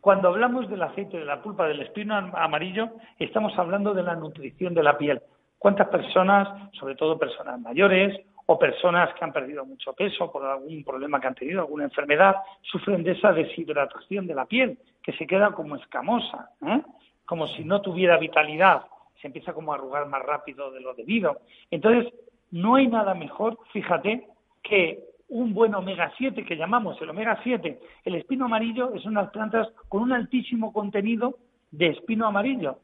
Cuando 0.00 0.28
hablamos 0.28 0.70
del 0.70 0.80
aceite 0.80 1.18
de 1.18 1.24
la 1.24 1.42
pulpa 1.42 1.66
del 1.66 1.82
espino 1.82 2.14
amarillo, 2.14 2.90
estamos 3.18 3.52
hablando 3.58 3.94
de 3.94 4.04
la 4.04 4.14
nutrición 4.14 4.74
de 4.74 4.82
la 4.84 4.96
piel. 4.96 5.20
¿Cuántas 5.58 5.88
personas, 5.88 6.70
sobre 6.74 6.94
todo 6.94 7.18
personas 7.18 7.60
mayores 7.60 8.16
o 8.46 8.56
personas 8.56 9.12
que 9.14 9.24
han 9.24 9.32
perdido 9.32 9.66
mucho 9.66 9.92
peso 9.92 10.30
por 10.30 10.44
algún 10.44 10.84
problema 10.84 11.20
que 11.20 11.26
han 11.26 11.34
tenido, 11.34 11.62
alguna 11.62 11.82
enfermedad, 11.82 12.36
sufren 12.62 13.02
de 13.02 13.12
esa 13.12 13.32
deshidratación 13.32 14.28
de 14.28 14.34
la 14.36 14.44
piel, 14.44 14.78
que 15.02 15.12
se 15.14 15.26
queda 15.26 15.50
como 15.50 15.74
escamosa, 15.74 16.50
¿eh? 16.64 16.82
como 17.24 17.48
si 17.48 17.64
no 17.64 17.80
tuviera 17.80 18.18
vitalidad, 18.18 18.84
se 19.20 19.26
empieza 19.26 19.52
como 19.52 19.72
a 19.72 19.74
arrugar 19.74 20.06
más 20.06 20.22
rápido 20.22 20.70
de 20.70 20.80
lo 20.80 20.94
debido. 20.94 21.40
Entonces, 21.72 22.12
no 22.52 22.76
hay 22.76 22.86
nada 22.86 23.14
mejor, 23.14 23.58
fíjate, 23.72 24.28
que 24.62 25.00
un 25.28 25.54
buen 25.54 25.74
omega 25.74 26.12
7 26.16 26.44
que 26.44 26.56
llamamos 26.56 27.00
el 27.00 27.10
omega 27.10 27.38
7. 27.42 27.78
El 28.04 28.14
espino 28.14 28.46
amarillo 28.46 28.94
es 28.94 29.04
unas 29.04 29.30
plantas 29.30 29.68
con 29.88 30.02
un 30.02 30.12
altísimo 30.12 30.72
contenido 30.72 31.38
de 31.70 31.88
espino 31.88 32.26
amarillo. 32.26 32.78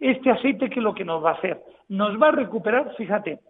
Este 0.00 0.30
aceite, 0.30 0.70
¿qué 0.70 0.78
es 0.78 0.84
lo 0.84 0.94
que 0.94 1.04
nos 1.04 1.24
va 1.24 1.30
a 1.30 1.34
hacer? 1.34 1.60
Nos 1.88 2.20
va 2.20 2.28
a 2.28 2.32
recuperar, 2.32 2.94
fíjate, 2.96 3.40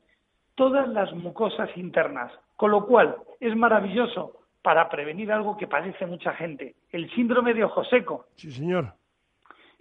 todas 0.55 0.88
las 0.88 1.12
mucosas 1.12 1.68
internas, 1.76 2.32
con 2.57 2.70
lo 2.70 2.86
cual 2.86 3.16
es 3.38 3.55
maravilloso 3.55 4.32
para 4.62 4.88
prevenir 4.88 5.30
algo 5.30 5.57
que 5.57 5.66
padece 5.66 6.07
mucha 6.07 6.32
gente, 6.34 6.74
el 6.90 7.11
síndrome 7.14 7.55
de 7.55 7.64
ojo 7.64 7.84
seco. 7.84 8.26
Sí, 8.36 8.51
señor. 8.51 8.92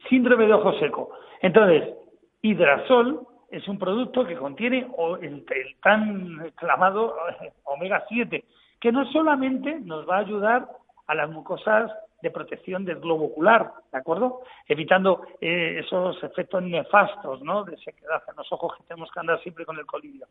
Síndrome 0.09 0.45
de 0.45 0.53
ojo 0.53 0.73
seco. 0.73 1.09
Entonces, 1.41 1.93
hidrasol 2.41 3.25
es 3.49 3.67
un 3.67 3.79
producto 3.79 4.25
que 4.25 4.35
contiene 4.35 4.87
el, 5.21 5.45
tan 5.81 6.51
clamado 6.55 7.15
eh, 7.41 7.53
omega 7.63 8.05
7, 8.07 8.43
que 8.79 8.91
no 8.91 9.05
solamente 9.11 9.79
nos 9.79 10.07
va 10.07 10.17
a 10.17 10.21
ayudar 10.21 10.67
a 11.07 11.15
las 11.15 11.29
mucosas 11.29 11.91
de 12.21 12.31
protección 12.31 12.83
del 12.83 12.99
globo 12.99 13.25
ocular, 13.25 13.71
¿de 13.91 13.97
acuerdo? 13.99 14.41
Evitando 14.67 15.21
eh, 15.39 15.79
esos 15.79 16.21
efectos 16.23 16.63
nefastos, 16.63 17.41
¿no? 17.43 17.63
De 17.63 17.77
sequedad 17.77 18.23
en 18.27 18.35
los 18.35 18.51
ojos 18.51 18.75
que 18.75 18.83
tenemos 18.83 19.11
que 19.11 19.19
andar 19.19 19.39
siempre 19.41 19.65
con 19.65 19.77
el 19.77 19.85
colirio. 19.85 20.27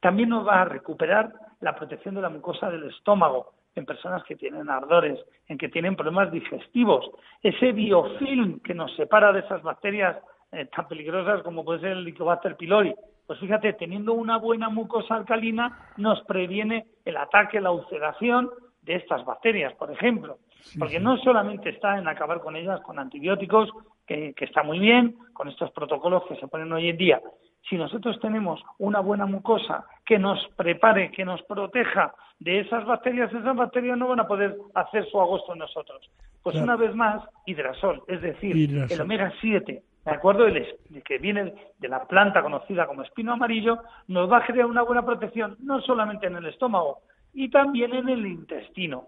También 0.00 0.28
nos 0.28 0.46
va 0.46 0.62
a 0.62 0.64
recuperar 0.64 1.32
la 1.60 1.76
protección 1.76 2.14
de 2.16 2.22
la 2.22 2.30
mucosa 2.30 2.70
del 2.70 2.84
estómago 2.84 3.52
en 3.76 3.86
personas 3.86 4.24
que 4.24 4.34
tienen 4.34 4.68
ardores, 4.68 5.20
en 5.46 5.56
que 5.56 5.68
tienen 5.68 5.94
problemas 5.94 6.32
digestivos. 6.32 7.08
Ese 7.42 7.72
biofilm 7.72 8.60
que 8.60 8.74
nos 8.74 8.94
separa 8.96 9.32
de 9.32 9.40
esas 9.40 9.62
bacterias 9.62 10.16
eh, 10.52 10.66
tan 10.74 10.88
peligrosas 10.88 11.42
como 11.42 11.64
puede 11.64 11.80
ser 11.80 11.90
el 11.90 11.98
Helicobacter 11.98 12.56
pylori. 12.56 12.94
Pues 13.30 13.38
fíjate, 13.38 13.74
teniendo 13.74 14.14
una 14.14 14.38
buena 14.38 14.70
mucosa 14.70 15.14
alcalina 15.14 15.92
nos 15.96 16.20
previene 16.22 16.86
el 17.04 17.16
ataque, 17.16 17.60
la 17.60 17.70
ulceración 17.70 18.50
de 18.82 18.96
estas 18.96 19.24
bacterias, 19.24 19.72
por 19.74 19.92
ejemplo. 19.92 20.38
Porque 20.76 20.98
no 20.98 21.16
solamente 21.18 21.70
está 21.70 21.96
en 21.96 22.08
acabar 22.08 22.40
con 22.40 22.56
ellas 22.56 22.80
con 22.80 22.98
antibióticos, 22.98 23.70
que, 24.04 24.34
que 24.34 24.46
está 24.46 24.64
muy 24.64 24.80
bien, 24.80 25.16
con 25.32 25.46
estos 25.46 25.70
protocolos 25.70 26.24
que 26.28 26.40
se 26.40 26.48
ponen 26.48 26.72
hoy 26.72 26.88
en 26.88 26.96
día. 26.96 27.20
Si 27.68 27.76
nosotros 27.76 28.18
tenemos 28.18 28.60
una 28.78 28.98
buena 28.98 29.26
mucosa 29.26 29.86
que 30.04 30.18
nos 30.18 30.44
prepare, 30.56 31.12
que 31.12 31.24
nos 31.24 31.40
proteja 31.42 32.12
de 32.40 32.58
esas 32.58 32.84
bacterias, 32.84 33.32
esas 33.32 33.54
bacterias 33.54 33.96
no 33.96 34.08
van 34.08 34.18
a 34.18 34.26
poder 34.26 34.56
hacer 34.74 35.08
su 35.08 35.20
agosto 35.20 35.52
en 35.52 35.60
nosotros. 35.60 36.10
Pues 36.42 36.56
una 36.56 36.74
vez 36.74 36.96
más, 36.96 37.22
hidrasol, 37.46 38.02
es 38.08 38.22
decir, 38.22 38.56
el 38.90 39.00
omega 39.00 39.32
7, 39.40 39.84
¿de 40.04 40.10
acuerdo? 40.10 40.46
El 40.46 40.66
que 41.04 41.18
viene 41.18 41.54
de 41.78 41.88
la 41.88 42.04
planta 42.06 42.42
conocida 42.42 42.86
como 42.86 43.02
espino 43.02 43.32
amarillo, 43.32 43.78
nos 44.08 44.30
va 44.30 44.38
a 44.38 44.42
generar 44.42 44.66
una 44.66 44.82
buena 44.82 45.04
protección 45.04 45.56
no 45.60 45.80
solamente 45.82 46.26
en 46.26 46.36
el 46.36 46.46
estómago, 46.46 47.00
y 47.32 47.48
también 47.50 47.94
en 47.94 48.08
el 48.08 48.26
intestino, 48.26 49.06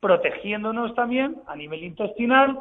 protegiéndonos 0.00 0.94
también 0.94 1.36
a 1.46 1.56
nivel 1.56 1.82
intestinal, 1.82 2.58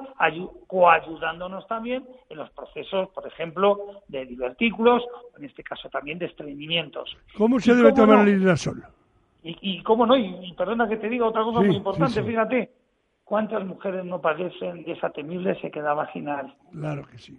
coayudándonos 0.67 1.67
también 1.67 2.05
en 2.29 2.37
los 2.37 2.49
procesos, 2.51 3.09
por 3.09 3.27
ejemplo, 3.27 4.01
de 4.07 4.25
divertículos, 4.25 5.03
en 5.37 5.45
este 5.45 5.63
caso 5.63 5.89
también 5.89 6.17
de 6.19 6.27
estreñimientos. 6.27 7.17
¿Cómo 7.37 7.59
se 7.59 7.75
debe 7.75 7.91
tomar 7.91 8.27
el 8.27 8.41
hidrasol? 8.41 8.83
Y, 9.43 9.57
y, 9.61 9.83
cómo 9.83 10.05
no, 10.05 10.15
y, 10.15 10.53
perdona 10.57 10.87
que 10.87 10.95
te 10.95 11.09
diga 11.09 11.25
otra 11.25 11.43
cosa 11.43 11.59
muy 11.59 11.75
importante, 11.75 12.23
fíjate, 12.23 12.71
¿cuántas 13.25 13.65
mujeres 13.65 14.05
no 14.05 14.21
padecen 14.21 14.83
de 14.85 14.93
esa 14.93 15.09
temible 15.09 15.59
sequedad 15.59 15.95
vaginal? 15.95 16.55
Claro 16.71 17.05
que 17.05 17.17
sí. 17.17 17.37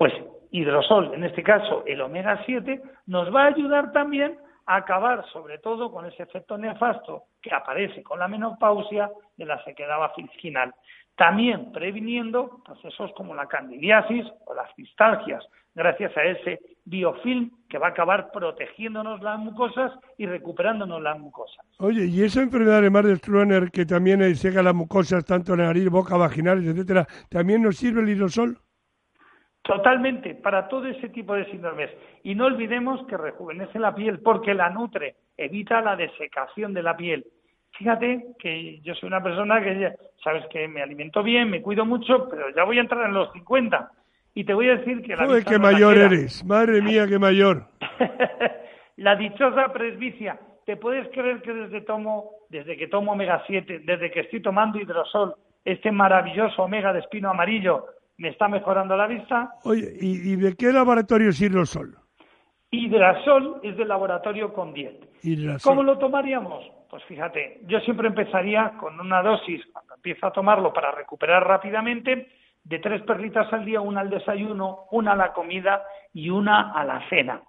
Pues 0.00 0.14
hidrosol, 0.50 1.12
en 1.12 1.24
este 1.24 1.42
caso 1.42 1.84
el 1.84 2.00
omega 2.00 2.42
7, 2.46 2.80
nos 3.04 3.28
va 3.34 3.42
a 3.42 3.48
ayudar 3.48 3.92
también 3.92 4.38
a 4.64 4.76
acabar 4.76 5.26
sobre 5.30 5.58
todo 5.58 5.92
con 5.92 6.06
ese 6.06 6.22
efecto 6.22 6.56
nefasto 6.56 7.24
que 7.42 7.52
aparece 7.52 8.02
con 8.02 8.18
la 8.18 8.26
menopausia 8.26 9.10
de 9.36 9.44
la 9.44 9.62
sequedad 9.62 9.98
vaginal. 9.98 10.72
También 11.16 11.70
previniendo 11.70 12.62
procesos 12.64 13.10
como 13.14 13.34
la 13.34 13.46
candidiasis 13.46 14.24
o 14.46 14.54
las 14.54 14.72
fistalgias, 14.72 15.44
gracias 15.74 16.16
a 16.16 16.22
ese 16.22 16.60
biofilm 16.86 17.50
que 17.68 17.76
va 17.76 17.88
a 17.88 17.90
acabar 17.90 18.30
protegiéndonos 18.32 19.20
las 19.20 19.38
mucosas 19.38 19.92
y 20.16 20.24
recuperándonos 20.24 21.02
las 21.02 21.18
mucosas. 21.18 21.62
Oye, 21.78 22.06
¿y 22.06 22.22
esa 22.22 22.40
enfermedad 22.40 22.80
de 22.80 22.88
Marder-Struener 22.88 23.70
que 23.70 23.84
también 23.84 24.34
seca 24.34 24.62
las 24.62 24.74
mucosas, 24.74 25.26
tanto 25.26 25.52
en 25.52 25.58
nariz, 25.58 25.90
boca, 25.90 26.16
vaginales, 26.16 26.64
etcétera, 26.64 27.06
también 27.28 27.60
nos 27.60 27.76
sirve 27.76 28.00
el 28.00 28.08
hidrosol? 28.08 28.56
Totalmente, 29.70 30.34
para 30.34 30.66
todo 30.66 30.86
ese 30.86 31.10
tipo 31.10 31.34
de 31.34 31.44
síndromes. 31.46 31.90
Y 32.24 32.34
no 32.34 32.46
olvidemos 32.46 33.06
que 33.06 33.16
rejuvenece 33.16 33.78
la 33.78 33.94
piel 33.94 34.18
porque 34.18 34.52
la 34.52 34.68
nutre, 34.68 35.14
evita 35.36 35.80
la 35.80 35.94
desecación 35.94 36.74
de 36.74 36.82
la 36.82 36.96
piel. 36.96 37.24
Fíjate 37.78 38.34
que 38.40 38.80
yo 38.80 38.96
soy 38.96 39.06
una 39.06 39.22
persona 39.22 39.62
que, 39.62 39.94
sabes 40.24 40.44
que 40.48 40.66
me 40.66 40.82
alimento 40.82 41.22
bien, 41.22 41.48
me 41.48 41.62
cuido 41.62 41.84
mucho, 41.84 42.28
pero 42.28 42.50
ya 42.54 42.64
voy 42.64 42.78
a 42.78 42.80
entrar 42.80 43.06
en 43.06 43.14
los 43.14 43.32
50. 43.32 43.92
Y 44.34 44.42
te 44.42 44.54
voy 44.54 44.68
a 44.70 44.76
decir 44.76 45.02
que 45.02 45.14
la... 45.14 45.26
Joder, 45.26 45.44
qué 45.44 45.58
mayor 45.60 45.96
eres! 45.96 46.44
Madre 46.44 46.82
mía, 46.82 47.06
qué 47.06 47.20
mayor. 47.20 47.66
la 48.96 49.14
dichosa 49.14 49.72
presbicia. 49.72 50.40
¿Te 50.66 50.76
puedes 50.76 51.08
creer 51.10 51.42
que 51.42 51.52
desde, 51.52 51.80
tomo, 51.82 52.32
desde 52.48 52.76
que 52.76 52.88
tomo 52.88 53.12
omega 53.12 53.44
7, 53.46 53.82
desde 53.84 54.10
que 54.10 54.20
estoy 54.20 54.42
tomando 54.42 54.80
hidrosol, 54.80 55.36
este 55.64 55.92
maravilloso 55.92 56.64
omega 56.64 56.92
de 56.92 56.98
espino 56.98 57.30
amarillo, 57.30 57.86
me 58.20 58.28
está 58.28 58.48
mejorando 58.48 58.96
la 58.98 59.06
vista. 59.06 59.54
Oye, 59.64 59.96
¿y, 59.98 60.36
de 60.36 60.54
qué 60.54 60.72
laboratorio 60.72 61.30
es 61.30 61.40
Hidrosol? 61.40 61.96
Hidrasol 62.70 63.60
es 63.62 63.76
del 63.78 63.88
laboratorio 63.88 64.52
Condiet. 64.52 65.08
¿Cómo 65.64 65.82
lo 65.82 65.98
tomaríamos? 65.98 66.64
Pues 66.90 67.02
fíjate, 67.04 67.62
yo 67.66 67.80
siempre 67.80 68.08
empezaría 68.08 68.74
con 68.78 69.00
una 69.00 69.22
dosis, 69.22 69.62
cuando 69.72 69.94
empiezo 69.94 70.26
a 70.26 70.32
tomarlo 70.32 70.70
para 70.70 70.92
recuperar 70.92 71.46
rápidamente, 71.46 72.28
de 72.62 72.78
tres 72.78 73.02
perlitas 73.02 73.50
al 73.54 73.64
día, 73.64 73.80
una 73.80 74.02
al 74.02 74.10
desayuno, 74.10 74.80
una 74.90 75.12
a 75.12 75.16
la 75.16 75.32
comida 75.32 75.82
y 76.12 76.28
una 76.28 76.72
a 76.72 76.84
la 76.84 77.08
cena. 77.08 77.40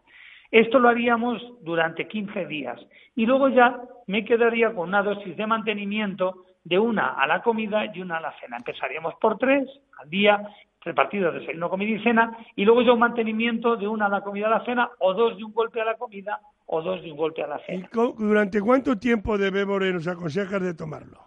Esto 0.52 0.80
lo 0.80 0.88
haríamos 0.88 1.42
durante 1.62 2.08
15 2.08 2.46
días 2.46 2.80
y 3.14 3.26
luego 3.26 3.50
ya 3.50 3.78
me 4.08 4.24
quedaría 4.24 4.74
con 4.74 4.88
una 4.88 5.04
dosis 5.04 5.36
de 5.36 5.48
mantenimiento 5.48 6.46
de 6.64 6.80
una 6.80 7.14
a 7.14 7.28
la 7.28 7.42
comida 7.42 7.86
y 7.94 8.02
una 8.02 8.18
a 8.18 8.22
la 8.22 8.34
cena. 8.40 8.58
Empezaríamos 8.58 9.16
por 9.16 9.38
tres 9.38 9.68
al 10.00 10.10
día, 10.10 10.42
repartidos 10.82 11.34
de 11.34 11.40
desayuno, 11.40 11.70
comida 11.70 11.92
y 11.92 12.04
cena, 12.04 12.38
y 12.56 12.66
luego 12.66 12.82
ya 12.82 12.94
un 12.94 13.00
mantenimiento 13.00 13.76
de 13.76 13.88
una 13.88 14.08
a 14.08 14.10
la 14.10 14.22
comida 14.22 14.48
a 14.48 14.52
la 14.52 14.66
cena, 14.66 14.90
o 15.00 15.14
dos 15.14 15.38
de 15.38 15.44
un 15.44 15.54
golpe 15.54 15.82
a 15.82 15.86
la 15.86 15.96
comida, 15.96 16.40
o 16.66 16.82
dos 16.82 17.02
de 17.02 17.12
un 17.12 17.18
golpe 17.18 17.44
a 17.44 17.48
la 17.48 17.60
cena. 17.60 17.90
¿Durante 18.18 18.62
cuánto 18.62 18.98
tiempo 18.98 19.38
debemos, 19.38 19.82
nos 19.82 20.08
aconsejas 20.08 20.62
de 20.62 20.74
tomarlo? 20.74 21.20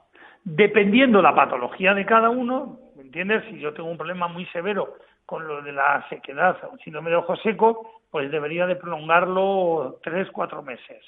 Dependiendo 0.44 1.22
la 1.22 1.34
patología 1.34 1.94
de 1.94 2.04
cada 2.04 2.30
uno, 2.30 2.78
¿me 2.96 3.02
entiendes? 3.02 3.44
Si 3.48 3.58
yo 3.58 3.72
tengo 3.72 3.90
un 3.90 3.96
problema 3.96 4.28
muy 4.28 4.44
severo 4.46 4.96
con 5.24 5.46
lo 5.46 5.62
de 5.62 5.72
la 5.72 6.06
sequedad, 6.10 6.58
un 6.70 6.78
síndrome 6.80 7.10
de 7.10 7.16
ojo 7.16 7.34
seco, 7.36 8.02
pues 8.10 8.30
debería 8.30 8.66
de 8.66 8.76
prolongarlo 8.76 9.98
tres, 10.02 10.28
cuatro 10.30 10.62
meses. 10.62 11.02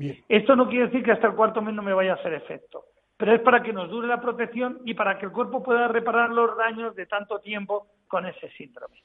¿eh? 0.00 0.24
Esto 0.28 0.56
no 0.56 0.68
quiere 0.68 0.86
decir 0.86 1.02
que 1.02 1.12
hasta 1.12 1.26
el 1.26 1.34
cuarto 1.34 1.60
mes 1.60 1.74
no 1.74 1.82
me 1.82 1.92
vaya 1.92 2.12
a 2.12 2.16
hacer 2.16 2.32
efecto 2.32 2.84
pero 3.22 3.36
es 3.36 3.40
para 3.42 3.62
que 3.62 3.72
nos 3.72 3.88
dure 3.88 4.08
la 4.08 4.20
protección 4.20 4.80
y 4.84 4.94
para 4.94 5.16
que 5.16 5.26
el 5.26 5.30
cuerpo 5.30 5.62
pueda 5.62 5.86
reparar 5.86 6.30
los 6.30 6.56
daños 6.56 6.96
de 6.96 7.06
tanto 7.06 7.38
tiempo 7.38 7.86
con 8.08 8.26
ese 8.26 8.50
síndrome. 8.58 8.96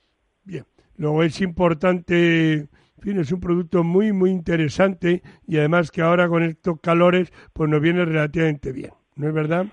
Bien, 0.43 0.65
luego 0.95 1.21
es 1.21 1.39
importante, 1.39 2.53
en 2.61 2.67
fin, 2.99 3.19
es 3.19 3.31
un 3.31 3.39
producto 3.39 3.83
muy, 3.83 4.13
muy 4.13 4.31
interesante 4.31 5.21
y 5.47 5.59
además 5.59 5.91
que 5.91 6.01
ahora 6.01 6.27
con 6.27 6.41
estos 6.41 6.81
calores, 6.81 7.31
pues 7.53 7.69
nos 7.69 7.79
viene 7.79 8.05
relativamente 8.05 8.71
bien, 8.71 8.89
¿no 9.17 9.27
es 9.27 9.35
verdad? 9.35 9.67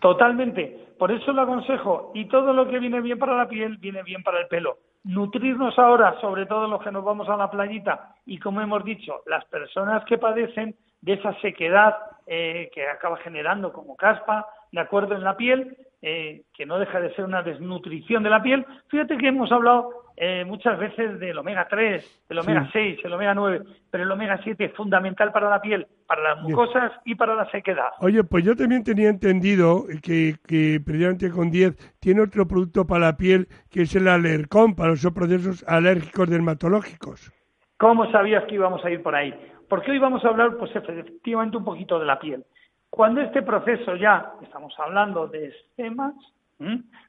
Totalmente, 0.00 0.94
por 0.96 1.10
eso 1.10 1.32
lo 1.32 1.42
aconsejo. 1.42 2.12
Y 2.14 2.26
todo 2.28 2.52
lo 2.52 2.68
que 2.68 2.78
viene 2.78 3.00
bien 3.00 3.18
para 3.18 3.36
la 3.36 3.48
piel, 3.48 3.76
viene 3.78 4.04
bien 4.04 4.22
para 4.22 4.40
el 4.40 4.46
pelo. 4.46 4.78
Nutrirnos 5.04 5.78
ahora, 5.78 6.20
sobre 6.20 6.46
todo 6.46 6.68
los 6.68 6.82
que 6.82 6.90
nos 6.90 7.04
vamos 7.04 7.28
a 7.28 7.36
la 7.36 7.50
playita, 7.50 8.14
y 8.26 8.38
como 8.38 8.60
hemos 8.60 8.84
dicho, 8.84 9.22
las 9.26 9.44
personas 9.46 10.04
que 10.04 10.18
padecen 10.18 10.76
de 11.00 11.14
esa 11.14 11.32
sequedad 11.40 11.96
eh, 12.26 12.70
que 12.74 12.86
acaba 12.86 13.16
generando 13.18 13.72
como 13.72 13.96
caspa, 13.96 14.46
de 14.72 14.80
acuerdo 14.80 15.14
en 15.14 15.24
la 15.24 15.36
piel, 15.36 15.76
eh, 16.02 16.42
que 16.54 16.66
no 16.66 16.78
deja 16.78 17.00
de 17.00 17.14
ser 17.14 17.24
una 17.24 17.42
desnutrición 17.42 18.22
de 18.22 18.30
la 18.30 18.42
piel. 18.42 18.64
Fíjate 18.88 19.18
que 19.18 19.28
hemos 19.28 19.52
hablado 19.52 19.90
eh, 20.16 20.44
muchas 20.46 20.78
veces 20.78 21.18
del 21.18 21.38
omega 21.38 21.66
3, 21.68 22.26
del 22.28 22.38
omega 22.38 22.68
6, 22.72 23.00
el 23.04 23.12
omega 23.12 23.34
9, 23.34 23.62
pero 23.90 24.04
el 24.04 24.10
omega 24.10 24.40
7 24.42 24.64
es 24.64 24.72
fundamental 24.74 25.32
para 25.32 25.48
la 25.48 25.60
piel, 25.60 25.86
para 26.06 26.22
las 26.22 26.42
mucosas 26.42 26.92
y 27.04 27.14
para 27.14 27.34
la 27.34 27.50
sequedad. 27.50 27.90
Oye, 28.00 28.24
pues 28.24 28.44
yo 28.44 28.56
también 28.56 28.84
tenía 28.84 29.08
entendido 29.08 29.84
que, 30.02 30.36
que 30.46 30.80
precisamente 30.84 31.30
con 31.30 31.50
10 31.50 31.98
tiene 32.00 32.22
otro 32.22 32.46
producto 32.46 32.86
para 32.86 33.06
la 33.06 33.16
piel 33.16 33.48
que 33.70 33.82
es 33.82 33.94
el 33.94 34.08
alercón, 34.08 34.74
para 34.74 34.90
los 34.90 35.06
procesos 35.14 35.64
alérgicos 35.68 36.28
dermatológicos. 36.28 37.32
¿Cómo 37.78 38.10
sabías 38.10 38.44
que 38.44 38.56
íbamos 38.56 38.84
a 38.84 38.90
ir 38.90 39.02
por 39.02 39.14
ahí? 39.14 39.34
Porque 39.70 39.90
hoy 39.92 39.98
vamos 39.98 40.22
a 40.24 40.28
hablar, 40.28 40.56
pues 40.58 40.74
efectivamente, 40.74 41.56
un 41.56 41.64
poquito 41.64 41.98
de 41.98 42.04
la 42.04 42.18
piel. 42.18 42.44
Cuando 42.90 43.20
este 43.20 43.42
proceso 43.42 43.94
ya, 43.96 44.32
estamos 44.42 44.74
hablando 44.78 45.28
de 45.28 45.46
esquemas, 45.46 46.14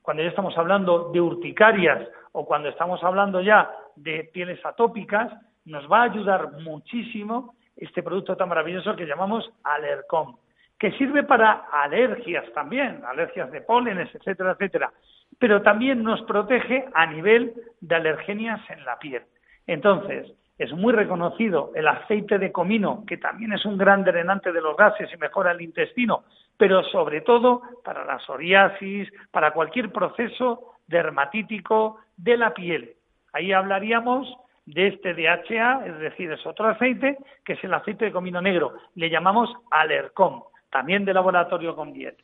cuando 0.01 0.23
ya 0.23 0.29
estamos 0.29 0.57
hablando 0.57 1.11
de 1.11 1.19
urticarias 1.19 2.07
o 2.31 2.45
cuando 2.45 2.69
estamos 2.69 3.03
hablando 3.03 3.41
ya 3.41 3.69
de 3.95 4.29
pieles 4.31 4.63
atópicas, 4.65 5.31
nos 5.65 5.91
va 5.91 6.01
a 6.01 6.03
ayudar 6.03 6.53
muchísimo 6.61 7.55
este 7.75 8.03
producto 8.03 8.37
tan 8.37 8.49
maravilloso 8.49 8.95
que 8.95 9.05
llamamos 9.05 9.51
Alercom, 9.63 10.37
que 10.79 10.91
sirve 10.93 11.23
para 11.23 11.65
alergias 11.71 12.45
también, 12.53 13.03
alergias 13.05 13.51
de 13.51 13.61
pólenes, 13.61 14.13
etcétera, 14.15 14.51
etcétera, 14.51 14.91
pero 15.37 15.61
también 15.61 16.03
nos 16.03 16.21
protege 16.23 16.85
a 16.93 17.05
nivel 17.07 17.53
de 17.81 17.95
alergenias 17.95 18.61
en 18.69 18.85
la 18.85 18.97
piel. 18.99 19.23
Entonces, 19.67 20.31
es 20.61 20.71
muy 20.73 20.93
reconocido 20.93 21.71
el 21.73 21.87
aceite 21.87 22.37
de 22.37 22.51
comino, 22.51 23.03
que 23.07 23.17
también 23.17 23.51
es 23.51 23.65
un 23.65 23.79
gran 23.79 24.03
drenante 24.03 24.51
de 24.51 24.61
los 24.61 24.77
gases 24.77 25.11
y 25.11 25.17
mejora 25.17 25.53
el 25.53 25.61
intestino, 25.61 26.23
pero 26.55 26.83
sobre 26.83 27.21
todo 27.21 27.63
para 27.83 28.05
la 28.05 28.19
psoriasis, 28.19 29.11
para 29.31 29.53
cualquier 29.53 29.91
proceso 29.91 30.75
dermatítico 30.85 32.01
de 32.15 32.37
la 32.37 32.53
piel. 32.53 32.93
Ahí 33.33 33.51
hablaríamos 33.51 34.31
de 34.67 34.89
este 34.89 35.15
DHA, 35.15 35.87
es 35.87 35.97
decir, 35.97 36.31
es 36.31 36.45
otro 36.45 36.67
aceite, 36.67 37.17
que 37.43 37.53
es 37.53 37.63
el 37.63 37.73
aceite 37.73 38.05
de 38.05 38.11
comino 38.11 38.39
negro. 38.39 38.73
Le 38.93 39.09
llamamos 39.09 39.51
Alercom, 39.71 40.43
también 40.69 41.05
de 41.05 41.15
laboratorio 41.15 41.75
con 41.75 41.91
diet. 41.91 42.19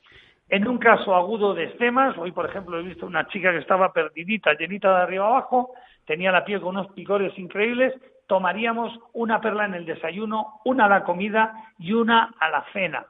En 0.50 0.68
un 0.68 0.78
caso 0.78 1.16
agudo 1.16 1.56
de 1.56 1.64
estemas, 1.64 2.16
hoy 2.20 2.32
por 2.32 2.46
ejemplo 2.46 2.78
he 2.78 2.84
visto 2.84 3.08
una 3.08 3.28
chica 3.30 3.52
que 3.52 3.58
estaba 3.58 3.92
perdidita, 3.92 4.54
llenita 4.54 4.96
de 4.96 5.02
arriba 5.02 5.26
abajo, 5.26 5.74
tenía 6.06 6.32
la 6.32 6.46
piel 6.46 6.62
con 6.62 6.78
unos 6.78 6.92
picores 6.94 7.36
increíbles 7.40 7.96
tomaríamos 8.28 8.98
una 9.14 9.42
perla 9.42 9.66
en 9.66 9.74
el 9.74 9.86
desayuno, 9.86 10.60
una 10.66 10.86
a 10.86 10.90
la 10.90 11.04
comida 11.04 11.54
y 11.80 11.94
una 11.94 12.36
a 12.40 12.50
la 12.50 12.66
cena. 12.74 13.06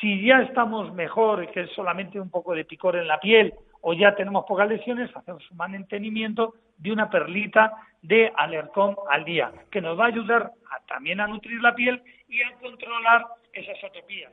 Si 0.00 0.24
ya 0.24 0.40
estamos 0.42 0.92
mejor, 0.94 1.50
que 1.50 1.62
es 1.62 1.70
solamente 1.72 2.20
un 2.20 2.30
poco 2.30 2.54
de 2.54 2.64
picor 2.64 2.96
en 2.96 3.08
la 3.08 3.18
piel, 3.18 3.54
o 3.80 3.92
ya 3.94 4.14
tenemos 4.14 4.44
pocas 4.46 4.68
lesiones, 4.68 5.14
hacemos 5.14 5.48
un 5.50 5.56
mantenimiento 5.56 6.54
de 6.78 6.92
una 6.92 7.10
perlita 7.10 7.72
de 8.00 8.32
alercón 8.36 8.96
al 9.10 9.24
día, 9.24 9.52
que 9.70 9.80
nos 9.80 9.98
va 9.98 10.04
a 10.04 10.08
ayudar 10.08 10.52
también 10.88 11.20
a 11.20 11.26
nutrir 11.26 11.60
la 11.60 11.74
piel 11.74 12.02
y 12.28 12.42
a 12.42 12.52
controlar 12.60 13.26
esas 13.52 13.82
atopías. 13.84 14.32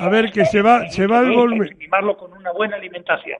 A 0.00 0.08
ver, 0.08 0.32
que 0.32 0.44
se 0.44 0.62
va, 0.62 0.88
se 0.88 1.06
va 1.06 1.20
el 1.20 1.32
volumen. 1.32 1.70
con 2.18 2.32
una 2.32 2.52
buena 2.52 2.76
alimentación. 2.76 3.38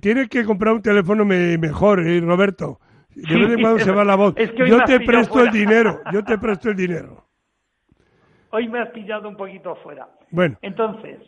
Tienes 0.00 0.28
que 0.28 0.44
comprar 0.44 0.74
un 0.74 0.82
teléfono 0.82 1.24
mejor, 1.24 2.06
¿eh, 2.06 2.20
Roberto. 2.20 2.78
De 3.14 3.34
vez 3.36 3.50
en 3.50 3.60
cuando 3.60 3.78
se 3.78 3.92
va 3.92 4.04
la 4.04 4.16
voz. 4.16 4.34
yo 4.66 4.84
te 4.84 5.00
presto 5.00 5.40
el 5.40 5.50
dinero, 5.50 6.00
yo 6.12 6.24
te 6.24 6.38
presto 6.38 6.70
el 6.70 6.76
dinero. 6.76 7.24
Hoy 8.50 8.68
me 8.68 8.80
has 8.80 8.90
pillado 8.90 9.28
un 9.28 9.36
poquito 9.36 9.74
fuera. 9.76 10.08
Bueno. 10.30 10.56
Entonces, 10.62 11.18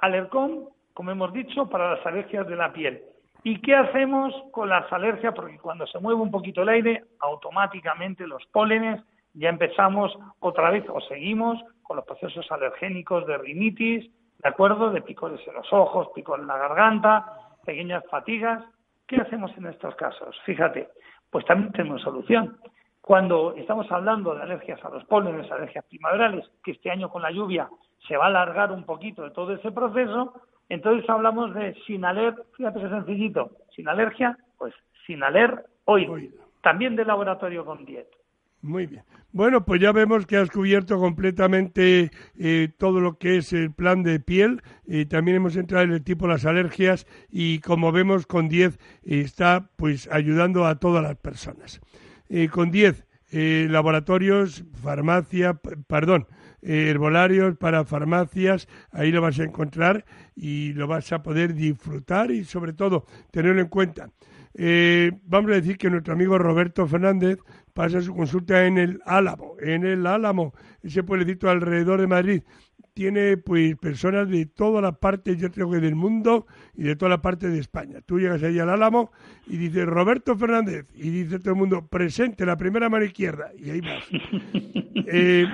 alercón, 0.00 0.68
como 0.94 1.10
hemos 1.10 1.32
dicho, 1.32 1.68
para 1.68 1.94
las 1.94 2.06
alergias 2.06 2.46
de 2.48 2.56
la 2.56 2.72
piel. 2.72 3.02
¿Y 3.44 3.60
qué 3.60 3.74
hacemos 3.74 4.32
con 4.52 4.68
las 4.68 4.92
alergias? 4.92 5.34
Porque 5.34 5.58
cuando 5.58 5.86
se 5.86 5.98
mueve 5.98 6.20
un 6.20 6.30
poquito 6.30 6.62
el 6.62 6.68
aire, 6.68 7.04
automáticamente 7.20 8.26
los 8.26 8.44
pólenes 8.46 9.00
ya 9.34 9.48
empezamos 9.48 10.16
otra 10.40 10.70
vez 10.70 10.84
o 10.88 11.00
seguimos 11.02 11.58
con 11.82 11.96
los 11.96 12.06
procesos 12.06 12.46
alergénicos 12.50 13.26
de 13.26 13.38
rinitis, 13.38 14.10
¿de 14.38 14.48
acuerdo? 14.48 14.90
De 14.90 15.02
picores 15.02 15.40
en 15.46 15.54
los 15.54 15.72
ojos, 15.72 16.08
picor 16.14 16.40
en 16.40 16.46
la 16.46 16.58
garganta, 16.58 17.26
pequeñas 17.64 18.04
fatigas. 18.10 18.62
¿Qué 19.06 19.16
hacemos 19.16 19.50
en 19.56 19.66
estos 19.66 19.94
casos? 19.96 20.36
Fíjate, 20.44 20.88
pues 21.32 21.46
también 21.46 21.72
tenemos 21.72 22.02
solución. 22.02 22.58
Cuando 23.00 23.54
estamos 23.56 23.90
hablando 23.90 24.34
de 24.34 24.42
alergias 24.42 24.84
a 24.84 24.90
los 24.90 25.04
pólenes, 25.06 25.50
alergias 25.50 25.84
primaverales, 25.86 26.48
que 26.62 26.72
este 26.72 26.90
año 26.90 27.10
con 27.10 27.22
la 27.22 27.32
lluvia 27.32 27.68
se 28.06 28.16
va 28.16 28.26
a 28.26 28.28
alargar 28.28 28.70
un 28.70 28.84
poquito 28.84 29.22
de 29.22 29.30
todo 29.30 29.54
ese 29.54 29.72
proceso, 29.72 30.34
entonces 30.68 31.08
hablamos 31.08 31.54
de 31.54 31.74
sin 31.86 32.04
aler, 32.04 32.34
fíjate 32.56 32.80
qué 32.80 32.88
sencillito, 32.88 33.50
sin 33.74 33.88
alergia, 33.88 34.38
pues 34.58 34.74
sin 35.06 35.22
aler 35.24 35.64
hoy, 35.86 36.32
también 36.60 36.94
de 36.94 37.04
laboratorio 37.04 37.64
con 37.64 37.84
dieta. 37.84 38.16
Muy 38.62 38.86
bien. 38.86 39.02
Bueno, 39.32 39.64
pues 39.64 39.80
ya 39.80 39.90
vemos 39.90 40.24
que 40.26 40.36
has 40.36 40.50
cubierto 40.50 40.98
completamente 40.98 42.12
eh, 42.38 42.68
todo 42.78 43.00
lo 43.00 43.18
que 43.18 43.38
es 43.38 43.52
el 43.52 43.72
plan 43.72 44.04
de 44.04 44.20
piel. 44.20 44.62
y 44.86 45.06
también 45.06 45.38
hemos 45.38 45.56
entrado 45.56 45.84
en 45.84 45.92
el 45.92 46.04
tipo 46.04 46.26
de 46.26 46.34
las 46.34 46.44
alergias 46.44 47.06
y 47.28 47.58
como 47.58 47.90
vemos 47.90 48.26
con 48.26 48.48
10 48.48 48.78
está 49.02 49.70
pues 49.76 50.08
ayudando 50.12 50.64
a 50.64 50.78
todas 50.78 51.02
las 51.02 51.16
personas. 51.16 51.80
Eh, 52.28 52.48
con 52.48 52.70
10 52.70 53.04
eh, 53.32 53.66
laboratorios, 53.68 54.64
farmacia, 54.80 55.54
perdón, 55.88 56.28
herbolarios 56.60 57.56
para 57.56 57.84
farmacias, 57.84 58.68
ahí 58.92 59.10
lo 59.10 59.22
vas 59.22 59.40
a 59.40 59.44
encontrar 59.44 60.04
y 60.36 60.72
lo 60.74 60.86
vas 60.86 61.10
a 61.12 61.22
poder 61.22 61.54
disfrutar 61.54 62.30
y 62.30 62.44
sobre 62.44 62.74
todo 62.74 63.06
tenerlo 63.32 63.60
en 63.60 63.68
cuenta. 63.68 64.10
Vamos 64.54 65.50
a 65.50 65.54
decir 65.54 65.78
que 65.78 65.90
nuestro 65.90 66.14
amigo 66.14 66.38
Roberto 66.38 66.86
Fernández 66.86 67.38
pasa 67.72 68.00
su 68.00 68.14
consulta 68.14 68.66
en 68.66 68.78
el 68.78 69.00
Álamo, 69.04 69.56
en 69.60 69.84
el 69.84 70.06
Álamo, 70.06 70.54
ese 70.82 71.02
pueblecito 71.02 71.48
alrededor 71.48 72.00
de 72.00 72.06
Madrid. 72.06 72.42
Tiene 72.94 73.38
pues 73.38 73.74
personas 73.76 74.28
de 74.28 74.44
todas 74.44 74.82
las 74.82 74.98
partes, 74.98 75.38
yo 75.38 75.50
creo 75.50 75.70
que 75.70 75.80
del 75.80 75.94
mundo 75.94 76.46
y 76.74 76.82
de 76.82 76.94
toda 76.94 77.08
la 77.08 77.22
parte 77.22 77.48
de 77.48 77.58
España. 77.58 78.02
Tú 78.04 78.20
llegas 78.20 78.42
ahí 78.42 78.58
al 78.58 78.68
Álamo 78.68 79.10
y 79.46 79.56
dices 79.56 79.86
Roberto 79.86 80.36
Fernández 80.36 80.86
y 80.94 81.08
dice 81.08 81.38
todo 81.38 81.50
el 81.50 81.58
mundo 81.58 81.86
presente 81.86 82.44
la 82.44 82.58
primera 82.58 82.90
mano 82.90 83.06
izquierda 83.06 83.50
y 83.56 83.70
ahí 83.70 83.80
vas. 83.80 84.04
eh, 85.06 85.46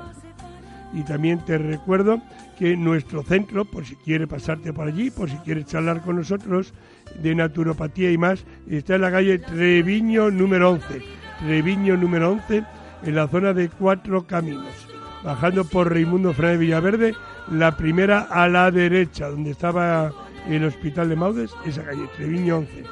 Y 0.93 1.01
también 1.01 1.39
te 1.39 1.57
recuerdo 1.57 2.21
que 2.57 2.75
nuestro 2.75 3.23
centro, 3.23 3.65
por 3.65 3.85
si 3.85 3.95
quieres 3.95 4.27
pasarte 4.27 4.73
por 4.73 4.87
allí, 4.87 5.11
por 5.11 5.29
si 5.29 5.37
quieres 5.37 5.65
charlar 5.65 6.01
con 6.01 6.17
nosotros 6.17 6.73
de 7.21 7.35
naturopatía 7.35 8.11
y 8.11 8.17
más, 8.17 8.45
está 8.69 8.95
en 8.95 9.01
la 9.01 9.11
calle 9.11 9.39
Treviño 9.39 10.31
número 10.31 10.71
11. 10.71 11.01
Treviño 11.39 11.97
número 11.97 12.31
11, 12.31 12.63
en 13.03 13.15
la 13.15 13.27
zona 13.27 13.53
de 13.53 13.69
Cuatro 13.69 14.25
Caminos. 14.25 14.87
Bajando 15.23 15.65
por 15.65 15.91
Raimundo 15.91 16.33
Fray 16.33 16.57
Villaverde, 16.57 17.13
la 17.51 17.77
primera 17.77 18.21
a 18.21 18.47
la 18.47 18.71
derecha, 18.71 19.29
donde 19.29 19.51
estaba 19.51 20.11
el 20.47 20.63
hospital 20.63 21.09
de 21.09 21.15
Maudes, 21.15 21.51
esa 21.65 21.83
calle, 21.83 22.07
Treviño 22.15 22.57
11. 22.57 22.83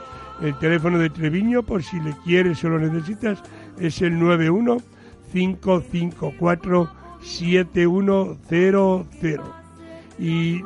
El 0.41 0.59
teléfono 0.59 0.99
de 0.99 1.09
Treviño, 1.09 1.63
por 1.63 1.81
si 1.81 1.99
le 2.01 2.13
quieres 2.23 2.63
o 2.63 2.69
lo 2.69 2.79
necesitas, 2.79 3.41
es 3.79 4.01
el 4.01 4.19
91 4.19 4.77
554 5.31 6.89
7100. 7.25 9.41
Y 10.17 10.61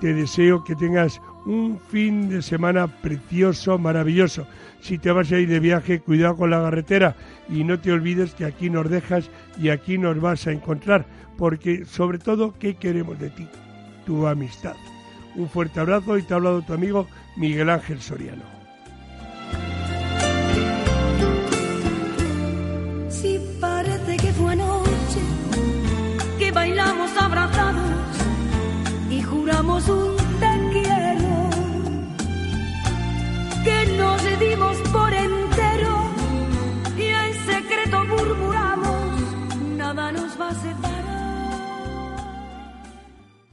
te 0.00 0.12
deseo 0.12 0.64
que 0.64 0.74
tengas 0.74 1.20
un 1.46 1.80
fin 1.90 2.28
de 2.28 2.42
semana 2.42 2.88
precioso, 2.88 3.78
maravilloso. 3.78 4.46
Si 4.80 4.98
te 4.98 5.12
vas 5.12 5.30
a 5.32 5.38
ir 5.38 5.48
de 5.48 5.60
viaje, 5.60 6.00
cuidado 6.00 6.36
con 6.36 6.50
la 6.50 6.60
carretera 6.60 7.16
y 7.48 7.64
no 7.64 7.78
te 7.78 7.92
olvides 7.92 8.34
que 8.34 8.44
aquí 8.44 8.68
nos 8.68 8.90
dejas 8.90 9.30
y 9.58 9.68
aquí 9.68 9.98
nos 9.98 10.20
vas 10.20 10.46
a 10.46 10.52
encontrar, 10.52 11.06
porque 11.38 11.84
sobre 11.84 12.18
todo, 12.18 12.54
¿qué 12.58 12.74
queremos 12.74 13.18
de 13.18 13.30
ti? 13.30 13.48
Tu 14.04 14.26
amistad. 14.26 14.74
Un 15.36 15.48
fuerte 15.48 15.80
abrazo 15.80 16.18
y 16.18 16.22
te 16.22 16.34
ha 16.34 16.36
hablado 16.36 16.62
tu 16.62 16.74
amigo 16.74 17.06
Miguel 17.36 17.70
Ángel 17.70 18.00
Soriano. 18.00 18.42
fazer 40.52 40.91